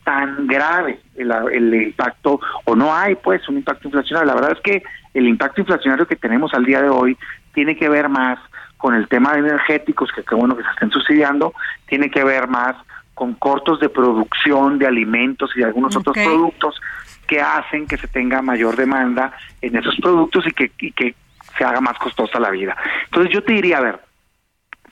tan 0.03 0.47
grave 0.47 0.99
el, 1.15 1.31
el 1.31 1.73
impacto, 1.73 2.41
o 2.65 2.75
no 2.75 2.93
hay 2.93 3.15
pues 3.15 3.47
un 3.47 3.57
impacto 3.57 3.87
inflacionario. 3.87 4.27
La 4.27 4.35
verdad 4.35 4.57
es 4.57 4.61
que 4.61 4.83
el 5.13 5.27
impacto 5.27 5.61
inflacionario 5.61 6.07
que 6.07 6.15
tenemos 6.15 6.53
al 6.53 6.65
día 6.65 6.81
de 6.81 6.89
hoy 6.89 7.17
tiene 7.53 7.75
que 7.75 7.89
ver 7.89 8.09
más 8.09 8.39
con 8.77 8.93
el 8.93 9.07
tema 9.07 9.33
de 9.33 9.39
energéticos, 9.39 10.11
que 10.11 10.23
qué 10.23 10.35
bueno 10.35 10.55
que 10.55 10.63
se 10.63 10.69
estén 10.69 10.91
subsidiando, 10.91 11.53
tiene 11.87 12.11
que 12.11 12.23
ver 12.23 12.47
más 12.47 12.75
con 13.13 13.33
cortos 13.33 13.79
de 13.79 13.89
producción 13.89 14.77
de 14.77 14.85
alimentos 14.85 15.51
y 15.55 15.59
de 15.59 15.65
algunos 15.65 15.95
otros 15.95 16.15
productos 16.15 16.79
que 17.25 17.41
hacen 17.41 17.87
que 17.87 17.97
se 17.97 18.07
tenga 18.07 18.41
mayor 18.43 18.75
demanda 18.75 19.33
en 19.61 19.75
esos 19.75 19.95
productos 19.97 20.45
y 20.45 20.51
que, 20.51 20.71
y 20.79 20.91
que 20.91 21.15
se 21.57 21.63
haga 21.63 21.81
más 21.81 21.97
costosa 21.97 22.39
la 22.39 22.51
vida. 22.51 22.77
Entonces 23.05 23.33
yo 23.33 23.43
te 23.43 23.53
diría, 23.53 23.79
a 23.79 23.81
ver, 23.81 23.99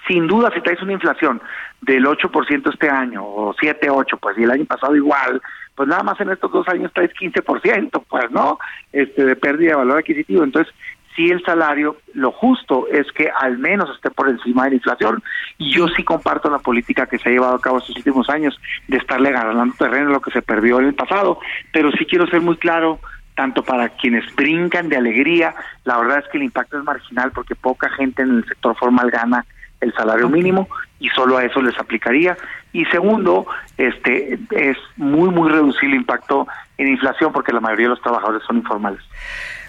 sin 0.08 0.28
duda 0.28 0.52
si 0.54 0.62
traes 0.62 0.82
una 0.82 0.94
inflación 0.94 1.42
del 1.82 2.06
8% 2.06 2.74
este 2.74 2.90
año 2.90 3.24
o 3.24 3.56
7, 3.60 3.90
8, 3.90 4.18
pues 4.18 4.38
y 4.38 4.44
el 4.44 4.52
año 4.52 4.66
pasado 4.66 4.96
igual, 4.96 5.42
pues 5.76 5.90
nada 5.90 6.04
más 6.04 6.20
en 6.22 6.32
estos 6.32 6.52
dos 6.52 6.68
años 6.68 6.92
traes 6.94 7.12
15%, 7.12 8.04
pues, 8.08 8.32
¿no? 8.32 8.60
Este 8.92 9.26
de 9.26 9.36
pérdida 9.36 9.72
de 9.72 9.76
valor 9.76 10.00
adquisitivo. 10.00 10.44
Entonces, 10.44 10.74
sí 11.16 11.30
el 11.30 11.44
salario, 11.44 11.98
lo 12.14 12.32
justo 12.32 12.88
es 12.92 13.12
que 13.12 13.30
al 13.30 13.58
menos 13.58 13.90
esté 13.96 14.10
por 14.10 14.30
encima 14.30 14.64
de 14.66 14.72
la 14.72 14.76
inflación. 14.76 15.24
Y 15.58 15.72
yo 15.72 15.88
sí 15.90 16.04
comparto 16.04 16.50
la 16.50 16.60
política 16.60 17.08
que 17.08 17.20
se 17.20 17.30
ha 17.30 17.32
llevado 17.32 17.56
a 17.56 17.62
cabo 17.62 17.78
estos 17.78 17.96
últimos 17.98 18.30
años 18.30 18.60
de 18.88 18.98
estarle 18.98 19.32
ganando 19.32 19.76
terreno 19.78 20.10
a 20.10 20.14
lo 20.14 20.22
que 20.22 20.32
se 20.32 20.42
perdió 20.42 20.80
en 20.80 20.88
el 20.88 20.96
pasado. 20.96 21.40
Pero 21.72 21.92
sí 21.92 22.06
quiero 22.06 22.28
ser 22.28 22.42
muy 22.42 22.58
claro, 22.58 23.00
tanto 23.36 23.64
para 23.64 23.90
quienes 23.90 24.24
brincan 24.36 24.90
de 24.90 24.98
alegría, 24.98 25.56
la 25.84 25.98
verdad 25.98 26.20
es 26.20 26.32
que 26.32 26.38
el 26.38 26.44
impacto 26.44 26.78
es 26.78 26.84
marginal 26.84 27.32
porque 27.32 27.56
poca 27.56 27.90
gente 27.90 28.22
en 28.22 28.38
el 28.38 28.46
sector 28.46 28.76
formal 28.78 29.12
gana 29.12 29.46
el 29.82 29.94
salario 29.94 30.30
mínimo 30.30 30.68
y 31.00 31.10
solo 31.10 31.38
a 31.38 31.44
eso 31.44 31.62
les 31.62 31.78
aplicaría. 31.80 32.38
Y 32.74 32.86
segundo, 32.86 33.46
este 33.78 34.40
es 34.52 34.78
muy 34.98 35.30
muy 35.30 35.50
reducido 35.50 35.92
el 35.92 35.96
impacto 36.00 36.48
en 36.78 36.88
inflación 36.88 37.32
porque 37.32 37.54
la 37.54 37.60
mayoría 37.60 37.86
de 37.86 37.92
los 37.92 38.02
trabajadores 38.02 38.44
son 38.46 38.58
informales. 38.58 39.02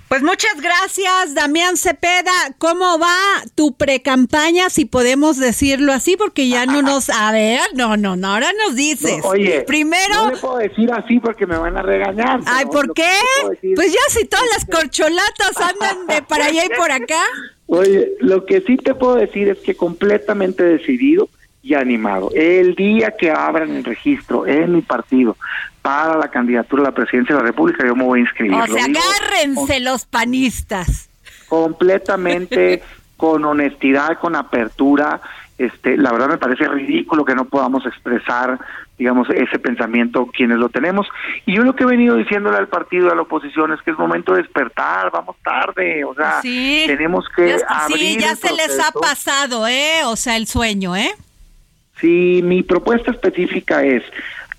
Pues 0.09 0.23
muchas 0.23 0.61
gracias, 0.63 1.35
Damián 1.35 1.77
Cepeda. 1.77 2.31
¿Cómo 2.59 2.97
va 2.99 3.17
tu 3.57 3.77
precampaña, 3.77 4.71
si 4.71 4.85
podemos 4.85 5.37
decirlo 5.37 5.93
así? 5.93 6.17
Porque 6.17 6.49
ya 6.49 6.65
no 6.65 6.81
nos... 6.83 7.11
A 7.11 7.33
ver, 7.33 7.61
no, 7.75 7.97
no, 7.97 8.15
no, 8.15 8.29
ahora 8.29 8.49
nos 8.65 8.77
dices. 8.77 9.25
oye, 9.25 9.63
primero... 9.67 10.15
No 10.15 10.31
le 10.31 10.37
puedo 10.37 10.59
decir 10.59 10.93
así 10.93 11.19
porque 11.19 11.45
me 11.47 11.59
van 11.59 11.77
a 11.77 11.83
regañar. 11.83 12.41
Ay, 12.47 12.67
¿por 12.67 12.95
qué? 12.95 13.09
Pues 13.75 13.93
ya 13.93 14.01
si 14.09 14.27
todas 14.27 14.47
las 14.55 14.65
corcholatas 14.65 15.57
andan 15.57 16.07
de 16.07 16.23
para 16.23 16.47
allá 16.47 16.65
y 16.65 16.69
por 16.77 16.91
acá. 16.93 17.23
Oye, 17.69 18.13
lo 18.21 18.47
que 18.47 18.61
sí 18.61 18.77
te 18.77 18.95
puedo 18.95 19.17
decir 19.17 19.49
es 19.49 19.59
que 19.59 19.75
completamente 19.75 20.63
decidido 20.63 21.29
y 21.67 21.75
animado. 21.75 22.31
El 22.33 22.77
día 22.77 23.11
que 23.19 23.29
abran 23.33 23.75
el 23.75 23.83
registro 23.83 24.47
en 24.47 24.73
mi 24.73 24.83
partido 24.83 25.37
para 25.83 26.17
la 26.17 26.29
candidatura 26.29 26.83
a 26.83 26.87
la 26.87 26.95
presidencia 26.95 27.35
de 27.35 27.43
la 27.43 27.49
República, 27.49 27.85
yo 27.85 27.97
me 27.97 28.05
voy 28.05 28.21
a 28.21 28.23
inscribir. 28.23 28.55
O 28.55 28.67
sea, 28.69 28.85
agárrense 28.85 29.81
los 29.81 30.07
panistas. 30.07 31.09
Completamente 31.49 32.85
con 33.17 33.45
honestidad, 33.45 34.17
con 34.21 34.37
apertura. 34.37 35.21
Este, 35.59 35.97
la 35.97 36.13
verdad 36.13 36.29
me 36.29 36.39
parece 36.39 36.69
ridículo 36.69 37.25
que 37.25 37.35
no 37.35 37.47
podamos 37.47 37.85
expresar, 37.85 38.61
digamos, 38.97 39.29
ese 39.31 39.59
pensamiento 39.59 40.27
quienes 40.27 40.59
lo 40.59 40.69
tenemos. 40.69 41.09
Y 41.47 41.57
yo 41.57 41.65
lo 41.65 41.75
que 41.75 41.83
he 41.83 41.87
venido 41.87 42.15
diciéndole 42.15 42.59
al 42.59 42.69
partido, 42.69 43.11
a 43.11 43.17
la 43.17 43.23
oposición, 43.23 43.73
es 43.73 43.83
que 43.83 43.91
es 43.91 43.99
momento 43.99 44.35
de 44.35 44.43
despertar, 44.43 45.11
vamos 45.11 45.35
tarde, 45.43 46.05
o 46.05 46.15
sea, 46.15 46.41
tenemos 46.43 47.27
que 47.35 47.57
abrir 47.67 47.99
Sí, 47.99 48.19
ya 48.21 48.37
se 48.37 48.55
les 48.55 48.79
ha 48.79 48.93
pasado, 48.93 49.67
¿eh? 49.67 50.05
O 50.05 50.15
sea, 50.15 50.37
el 50.37 50.47
sueño, 50.47 50.95
¿eh? 50.95 51.13
Sí, 52.01 52.41
mi 52.45 52.63
propuesta 52.63 53.11
específica 53.11 53.83
es 53.83 54.03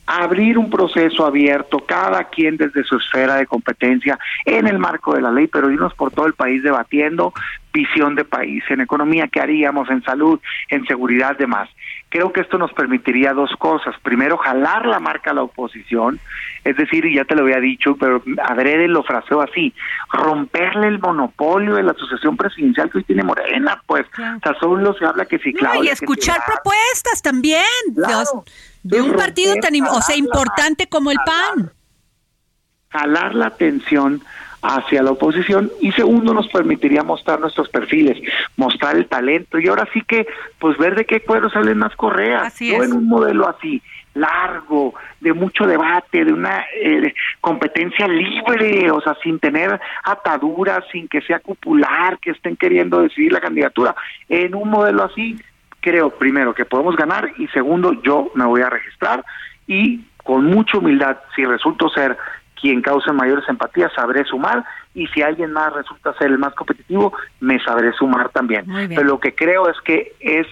abrir 0.08 0.58
un 0.58 0.70
proceso 0.70 1.26
abierto, 1.26 1.80
cada 1.80 2.24
quien 2.24 2.56
desde 2.56 2.84
su 2.84 2.96
esfera 2.96 3.36
de 3.36 3.46
competencia, 3.46 4.18
en 4.46 4.66
el 4.68 4.80
marco 4.80 5.14
de 5.14 5.22
la 5.22 5.32
ley, 5.32 5.48
pero 5.48 5.70
irnos 5.70 5.94
por 5.94 6.12
todo 6.12 6.26
el 6.26 6.34
país 6.34 6.64
debatiendo 6.64 7.34
visión 7.78 8.16
de 8.16 8.26
país, 8.26 8.64
en 8.70 8.82
economía, 8.82 9.28
qué 9.32 9.40
haríamos, 9.40 9.88
en 9.92 10.02
salud, 10.04 10.40
en 10.70 10.84
seguridad, 10.88 11.38
demás. 11.38 11.70
Creo 12.10 12.34
que 12.34 12.42
esto 12.42 12.58
nos 12.58 12.74
permitiría 12.74 13.34
dos 13.34 13.52
cosas. 13.60 13.94
Primero, 14.02 14.38
jalar 14.38 14.88
la 14.88 15.00
marca 15.00 15.30
a 15.30 15.34
la 15.36 15.44
oposición, 15.44 16.20
es 16.64 16.76
decir, 16.76 17.06
y 17.06 17.16
ya 17.16 17.26
te 17.26 17.36
lo 17.36 17.44
había 17.44 17.60
dicho, 17.60 17.96
pero 18.00 18.24
adrede 18.44 18.88
lo 18.88 19.04
fraseo 19.04 19.42
así, 19.42 19.74
romperle 20.12 20.88
el 20.88 21.00
monopolio 21.00 21.76
de 21.76 21.84
la 21.84 21.92
asociación 21.92 22.36
presidencial 22.36 22.90
que 22.90 22.98
hoy 23.00 23.04
tiene 23.04 23.24
Morena, 23.24 23.80
pues, 23.86 24.06
o 24.08 24.40
sea, 24.42 24.56
solo 24.60 24.96
se 24.96 25.06
habla 25.06 25.26
que 25.26 25.38
si 25.38 25.54
claro. 25.54 25.84
y 25.84 25.90
escuchar 25.90 26.42
propuestas 26.48 27.22
también 27.22 27.64
de, 28.84 29.02
un 29.02 29.14
partido 29.14 29.54
tan, 29.62 29.76
o 29.84 30.02
sea, 30.02 30.16
importante 30.16 30.88
como 30.88 31.12
el 31.12 31.18
PAN. 31.24 31.72
Jalar 32.90 33.36
la 33.36 33.48
atención 33.48 34.24
hacia 34.62 35.04
la 35.04 35.12
oposición 35.12 35.72
y 35.82 35.92
segundo 35.92 36.34
nos 36.34 36.48
permitiría 36.48 37.04
mostrar 37.04 37.40
nuestros 37.40 37.70
perfiles, 37.70 38.18
mostrar 38.56 38.96
el 38.98 39.08
talento 39.08 39.60
y 39.60 39.68
ahora 39.68 39.88
sí 39.94 40.02
que 40.02 40.28
pues 40.60 40.78
ver 40.78 40.96
de 40.96 41.06
qué 41.06 41.22
cuero 41.22 41.50
salen 41.50 41.78
más 41.78 41.96
correas, 41.96 42.60
no 42.62 42.84
en 42.84 42.94
un 42.94 43.08
modelo 43.08 43.48
así 43.48 43.82
largo, 44.18 44.96
de 45.22 45.34
mucho 45.34 45.66
debate, 45.66 46.26
de 46.26 46.34
una 46.34 46.66
eh, 46.82 47.14
competencia 47.40 48.08
libre, 48.08 48.92
o 48.92 49.00
sea, 49.00 49.16
sin 49.24 49.40
tener 49.40 49.80
ataduras, 50.04 50.84
sin 50.92 51.08
que 51.08 51.22
sea 51.22 51.40
cupular, 51.40 52.18
que 52.20 52.32
estén 52.32 52.56
queriendo 52.56 53.02
decidir 53.02 53.32
la 53.32 53.40
candidatura. 53.40 53.96
En 54.28 54.56
un 54.56 54.70
modelo 54.70 55.04
así, 55.04 55.40
creo, 55.80 56.10
primero, 56.10 56.54
que 56.54 56.66
podemos 56.66 56.96
ganar 56.96 57.32
y 57.38 57.48
segundo, 57.50 58.02
yo 58.02 58.32
me 58.34 58.46
voy 58.46 58.62
a 58.62 58.70
registrar 58.70 59.24
y 59.68 60.02
con 60.24 60.46
mucha 60.46 60.80
humildad, 60.80 61.18
si 61.36 61.46
resulto 61.46 61.90
ser 61.90 62.18
quien 62.60 62.82
cause 62.82 63.12
mayores 63.14 63.48
empatías, 63.48 63.92
sabré 63.94 64.24
sumar 64.26 64.64
y 64.94 65.08
si 65.08 65.22
alguien 65.22 65.52
más 65.52 65.74
resulta 65.74 66.14
ser 66.14 66.28
el 66.28 66.38
más 66.38 66.54
competitivo, 66.56 67.14
me 67.40 67.60
sabré 67.64 67.94
sumar 67.94 68.30
también. 68.30 68.66
Pero 68.90 69.04
lo 69.04 69.20
que 69.20 69.36
creo 69.36 69.70
es 69.70 69.80
que 69.82 70.14
es 70.20 70.48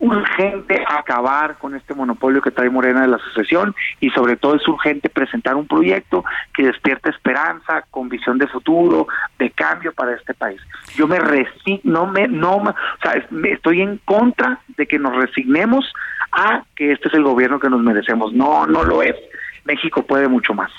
urgente 0.00 0.82
acabar 0.88 1.58
con 1.58 1.74
este 1.74 1.94
monopolio 1.94 2.40
que 2.40 2.50
trae 2.50 2.70
Morena 2.70 3.02
de 3.02 3.08
la 3.08 3.18
sucesión 3.18 3.74
y 4.00 4.08
sobre 4.10 4.36
todo 4.36 4.56
es 4.56 4.66
urgente 4.66 5.10
presentar 5.10 5.56
un 5.56 5.66
proyecto 5.66 6.24
que 6.54 6.64
despierte 6.64 7.10
esperanza, 7.10 7.84
con 7.90 8.08
visión 8.08 8.38
de 8.38 8.46
futuro, 8.46 9.06
de 9.38 9.50
cambio 9.50 9.92
para 9.92 10.14
este 10.14 10.32
país. 10.32 10.60
Yo 10.94 11.06
me 11.06 11.18
resigno, 11.18 11.80
no 11.84 12.06
me, 12.06 12.28
no, 12.28 12.56
o 12.56 12.74
sea, 13.02 13.22
estoy 13.44 13.82
en 13.82 13.98
contra 14.06 14.60
de 14.68 14.86
que 14.86 14.98
nos 14.98 15.14
resignemos 15.14 15.92
a 16.32 16.62
que 16.74 16.92
este 16.92 17.08
es 17.08 17.14
el 17.14 17.22
gobierno 17.22 17.60
que 17.60 17.68
nos 17.68 17.82
merecemos. 17.82 18.32
No, 18.32 18.66
no 18.66 18.82
lo 18.84 19.02
es. 19.02 19.16
México 19.64 20.04
puede 20.04 20.28
mucho 20.28 20.54
más. 20.54 20.70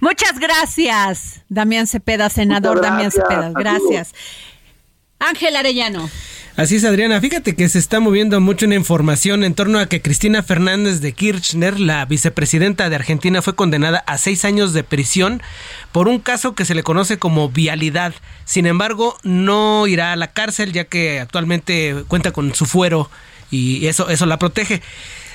Muchas 0.00 0.38
gracias, 0.38 1.42
Damián 1.48 1.86
Cepeda, 1.86 2.28
senador 2.30 2.80
Damián 2.80 3.10
Cepeda. 3.10 3.50
Gracias. 3.54 4.14
Ángel 5.18 5.56
Arellano. 5.56 6.08
Así 6.56 6.76
es, 6.76 6.84
Adriana. 6.84 7.20
Fíjate 7.20 7.54
que 7.54 7.68
se 7.68 7.78
está 7.78 8.00
moviendo 8.00 8.40
mucho 8.40 8.66
una 8.66 8.74
información 8.74 9.44
en 9.44 9.54
torno 9.54 9.78
a 9.78 9.86
que 9.86 10.02
Cristina 10.02 10.42
Fernández 10.42 11.00
de 11.00 11.12
Kirchner, 11.12 11.78
la 11.78 12.04
vicepresidenta 12.04 12.88
de 12.88 12.96
Argentina, 12.96 13.40
fue 13.40 13.54
condenada 13.54 13.98
a 14.06 14.18
seis 14.18 14.44
años 14.44 14.72
de 14.72 14.82
prisión 14.82 15.42
por 15.92 16.08
un 16.08 16.18
caso 16.18 16.54
que 16.54 16.64
se 16.64 16.74
le 16.74 16.82
conoce 16.82 17.18
como 17.18 17.48
vialidad. 17.48 18.14
Sin 18.44 18.66
embargo, 18.66 19.16
no 19.22 19.86
irá 19.86 20.12
a 20.12 20.16
la 20.16 20.32
cárcel 20.32 20.72
ya 20.72 20.84
que 20.84 21.20
actualmente 21.20 22.04
cuenta 22.08 22.32
con 22.32 22.54
su 22.54 22.66
fuero 22.66 23.10
y 23.50 23.86
eso, 23.86 24.08
eso 24.08 24.26
la 24.26 24.38
protege. 24.38 24.82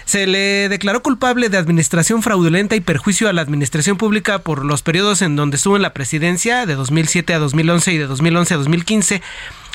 Se 0.06 0.28
le 0.28 0.70
declaró 0.70 1.02
culpable 1.02 1.50
de 1.50 1.58
administración 1.58 2.22
fraudulenta 2.22 2.76
y 2.76 2.80
perjuicio 2.80 3.28
a 3.28 3.34
la 3.34 3.42
administración 3.42 3.98
pública 3.98 4.40
por 4.40 4.64
los 4.64 4.84
periodos 4.84 5.24
en 5.24 5.36
donde 5.36 5.58
estuvo 5.58 5.76
en 5.76 5.82
la 5.82 5.94
presidencia 5.94 6.68
de 6.68 6.76
2007 6.76 7.34
a 7.34 7.40
2011 7.40 7.92
y 7.92 7.98
de 7.98 8.06
2011 8.06 8.54
a 8.54 8.58
2015 8.58 9.22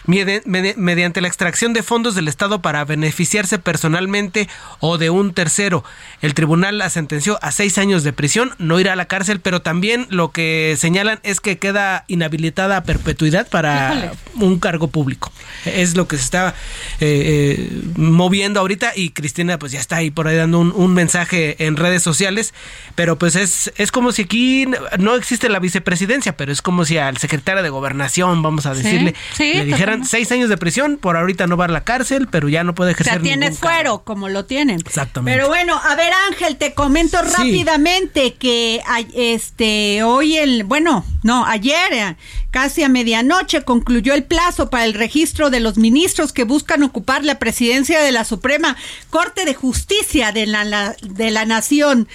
mediante 0.06 1.20
la 1.20 1.28
extracción 1.28 1.72
de 1.72 1.82
fondos 1.82 2.14
del 2.14 2.28
Estado 2.28 2.62
para 2.62 2.84
beneficiarse 2.84 3.58
personalmente 3.58 4.48
o 4.78 4.98
de 4.98 5.10
un 5.10 5.34
tercero. 5.34 5.84
El 6.22 6.34
tribunal 6.34 6.78
la 6.78 6.90
sentenció 6.90 7.38
a 7.42 7.52
seis 7.52 7.78
años 7.78 8.02
de 8.02 8.12
prisión, 8.12 8.52
no 8.58 8.80
irá 8.80 8.94
a 8.94 8.96
la 8.96 9.06
cárcel, 9.06 9.40
pero 9.40 9.60
también 9.62 10.06
lo 10.10 10.30
que 10.30 10.76
señalan 10.78 11.20
es 11.22 11.40
que 11.40 11.58
queda 11.58 12.04
inhabilitada 12.08 12.78
a 12.78 12.84
perpetuidad 12.84 13.48
para 13.48 14.12
un 14.36 14.58
cargo 14.58 14.88
público. 14.88 15.32
Es 15.64 15.96
lo 15.96 16.08
que 16.08 16.16
se 16.16 16.24
está 16.24 16.54
eh, 17.00 17.58
eh, 17.60 17.82
moviendo 17.96 18.60
ahorita 18.60 18.92
y 18.96 19.10
Cristina 19.10 19.58
pues 19.58 19.72
ya 19.72 19.80
está 19.80 19.96
ahí 19.96 20.10
por 20.10 20.28
ahí 20.28 20.36
dando 20.36 20.60
un, 20.60 20.90
mensaje 20.90 21.64
en 21.64 21.76
redes 21.76 22.02
sociales, 22.02 22.52
pero 22.94 23.16
pues 23.16 23.36
es, 23.36 23.72
es 23.76 23.92
como 23.92 24.12
si 24.12 24.22
aquí 24.22 24.66
no 24.98 25.14
existe 25.14 25.48
la 25.48 25.60
vicepresidencia, 25.60 26.36
pero 26.36 26.52
es 26.52 26.62
como 26.62 26.84
si 26.84 26.98
al 26.98 27.16
secretario 27.16 27.62
de 27.62 27.70
gobernación, 27.70 28.42
vamos 28.42 28.66
a 28.66 28.74
decirle, 28.74 29.14
le 29.38 29.64
dijera 29.64 29.89
seis 30.04 30.30
años 30.32 30.48
de 30.48 30.56
prisión, 30.56 30.96
por 30.96 31.16
ahorita 31.16 31.46
no 31.46 31.56
va 31.56 31.66
a 31.66 31.68
la 31.68 31.84
cárcel, 31.84 32.28
pero 32.30 32.48
ya 32.48 32.64
no 32.64 32.74
puede 32.74 32.92
ejercer. 32.92 33.14
O 33.14 33.16
sea, 33.16 33.22
tiene 33.22 33.52
fuero, 33.52 34.02
como 34.04 34.28
lo 34.28 34.44
tienen. 34.44 34.80
Exactamente. 34.80 35.36
Pero 35.36 35.48
bueno, 35.48 35.80
a 35.82 35.94
ver, 35.94 36.12
Ángel, 36.28 36.56
te 36.56 36.74
comento 36.74 37.20
rápidamente 37.22 38.34
que 38.34 38.80
este 39.14 40.02
hoy 40.02 40.36
el, 40.36 40.64
bueno, 40.64 41.04
no, 41.22 41.46
ayer, 41.46 41.92
eh, 41.92 42.16
casi 42.50 42.82
a 42.82 42.88
medianoche, 42.88 43.62
concluyó 43.62 44.14
el 44.14 44.24
plazo 44.24 44.70
para 44.70 44.84
el 44.84 44.94
registro 44.94 45.50
de 45.50 45.60
los 45.60 45.76
ministros 45.76 46.32
que 46.32 46.44
buscan 46.44 46.82
ocupar 46.82 47.24
la 47.24 47.38
presidencia 47.38 48.00
de 48.00 48.12
la 48.12 48.24
Suprema 48.24 48.76
Corte 49.10 49.44
de 49.44 49.54
Justicia 49.54 50.32
de 50.32 50.46
la, 50.46 50.96
de 51.02 51.30
la 51.30 51.44
Nación. 51.44 52.08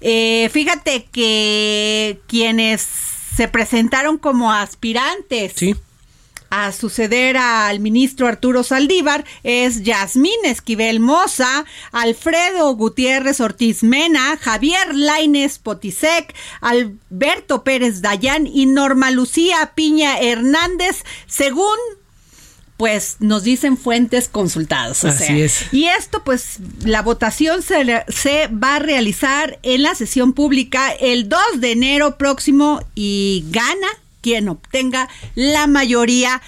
Eh, 0.00 0.48
fíjate 0.52 1.06
que 1.12 2.20
quienes 2.26 2.86
se 3.36 3.48
presentaron 3.48 4.18
como 4.18 4.52
aspirantes. 4.52 5.52
Sí 5.56 5.74
a 6.50 6.72
suceder 6.72 7.36
al 7.36 7.80
ministro 7.80 8.26
Arturo 8.26 8.62
Saldívar 8.62 9.24
es 9.44 9.82
Yasmín 9.82 10.44
Esquivel 10.44 11.00
Moza, 11.00 11.64
Alfredo 11.92 12.74
Gutiérrez 12.74 13.40
Ortiz 13.40 13.82
Mena, 13.82 14.36
Javier 14.36 14.94
Laines 14.94 15.58
Potisek, 15.58 16.34
Alberto 16.60 17.62
Pérez 17.62 18.02
Dayán 18.02 18.46
y 18.46 18.66
Norma 18.66 19.10
Lucía 19.10 19.72
Piña 19.74 20.18
Hernández, 20.18 21.04
según 21.26 21.76
pues 22.76 23.16
nos 23.20 23.44
dicen 23.44 23.76
fuentes 23.76 24.26
consultadas. 24.26 25.04
Así 25.04 25.42
es. 25.42 25.70
Y 25.70 25.88
esto, 25.88 26.24
pues, 26.24 26.56
la 26.82 27.02
votación 27.02 27.60
se, 27.60 28.04
se, 28.08 28.46
va 28.46 28.76
a 28.76 28.78
realizar 28.78 29.58
en 29.62 29.82
la 29.82 29.94
sesión 29.94 30.32
pública 30.32 30.90
el 30.92 31.28
2 31.28 31.40
de 31.58 31.72
enero 31.72 32.16
próximo 32.16 32.82
y 32.94 33.44
gana 33.50 33.88
quien 34.20 34.48
obtenga 34.48 35.08
la 35.34 35.66
mayoría 35.66 36.40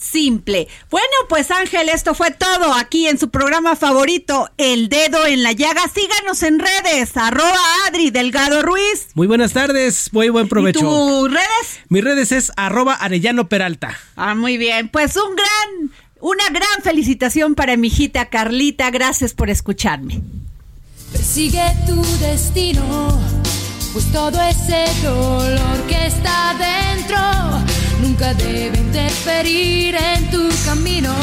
simple. 0.00 0.66
Bueno, 0.90 1.06
pues 1.28 1.50
Ángel, 1.50 1.88
esto 1.90 2.14
fue 2.14 2.30
todo 2.30 2.72
aquí 2.74 3.06
en 3.06 3.18
su 3.18 3.30
programa 3.30 3.76
favorito, 3.76 4.48
El 4.56 4.88
Dedo 4.88 5.26
en 5.26 5.42
la 5.42 5.52
Llaga. 5.52 5.82
Síganos 5.94 6.42
en 6.42 6.58
redes, 6.58 7.16
arroba 7.16 7.58
Adri 7.86 8.10
Delgado 8.10 8.62
Ruiz. 8.62 9.08
Muy 9.14 9.26
buenas 9.26 9.52
tardes, 9.52 10.12
muy 10.12 10.30
buen 10.30 10.48
provecho. 10.48 10.78
¿Y 10.78 10.82
tus 10.82 11.30
redes? 11.30 11.80
Mis 11.88 12.02
redes 12.02 12.32
es 12.32 12.52
arroba 12.56 12.94
Arellano 12.94 13.48
Peralta. 13.48 13.96
Ah, 14.16 14.34
muy 14.34 14.56
bien. 14.56 14.88
Pues 14.88 15.16
un 15.16 15.36
gran, 15.36 15.90
una 16.20 16.48
gran 16.48 16.82
felicitación 16.82 17.54
para 17.54 17.76
mi 17.76 17.88
hijita 17.88 18.26
Carlita. 18.30 18.90
Gracias 18.90 19.34
por 19.34 19.50
escucharme. 19.50 20.22
Persigue 21.12 21.62
tu 21.86 22.00
destino 22.20 23.39
pues 23.92 24.12
todo 24.12 24.40
ese 24.42 24.84
dolor 25.02 25.86
que 25.88 26.06
está 26.06 26.54
dentro 26.54 27.18
nunca 28.00 28.32
debe 28.34 28.78
interferir 28.78 29.96
en 29.96 30.30
tu 30.30 30.48
camino. 30.64 31.14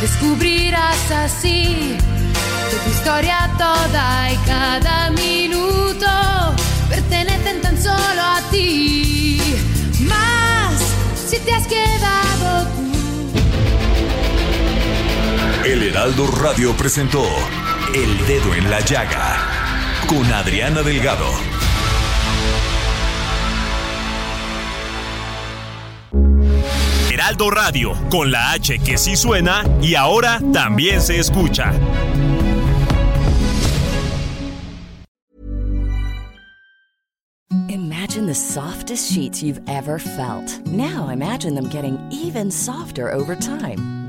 Descubrirás 0.00 1.10
así 1.10 1.96
que 2.70 2.76
tu 2.84 2.90
historia 2.90 3.50
toda 3.58 4.32
y 4.32 4.36
cada 4.46 5.10
minuto 5.10 6.06
pertenecen 6.88 7.60
tan 7.60 7.82
solo 7.82 8.22
a 8.22 8.40
ti. 8.50 9.40
Más 10.00 10.74
si 11.28 11.38
te 11.38 11.52
has 11.52 11.66
quedado 11.66 12.66
tú. 12.68 12.80
El 15.64 15.82
Heraldo 15.82 16.26
Radio 16.28 16.72
presentó 16.76 17.24
El 17.94 18.26
Dedo 18.26 18.54
en 18.54 18.70
la 18.70 18.80
Llaga 18.80 19.60
con 20.10 20.26
Adriana 20.32 20.82
Delgado. 20.82 21.28
Heraldo 27.12 27.50
Radio, 27.50 27.92
con 28.10 28.32
la 28.32 28.50
H 28.50 28.80
que 28.80 28.98
sí 28.98 29.14
suena 29.14 29.64
y 29.80 29.94
ahora 29.94 30.40
también 30.52 31.00
se 31.00 31.20
escucha. 31.20 31.72
Imagine 37.68 38.26
the 38.26 38.34
softest 38.34 39.12
sheets 39.12 39.44
you've 39.44 39.62
ever 39.68 40.00
felt. 40.00 40.66
Now 40.66 41.08
imagine 41.10 41.54
them 41.54 41.68
getting 41.68 41.96
even 42.10 42.50
softer 42.50 43.12
over 43.12 43.36
time. 43.36 43.99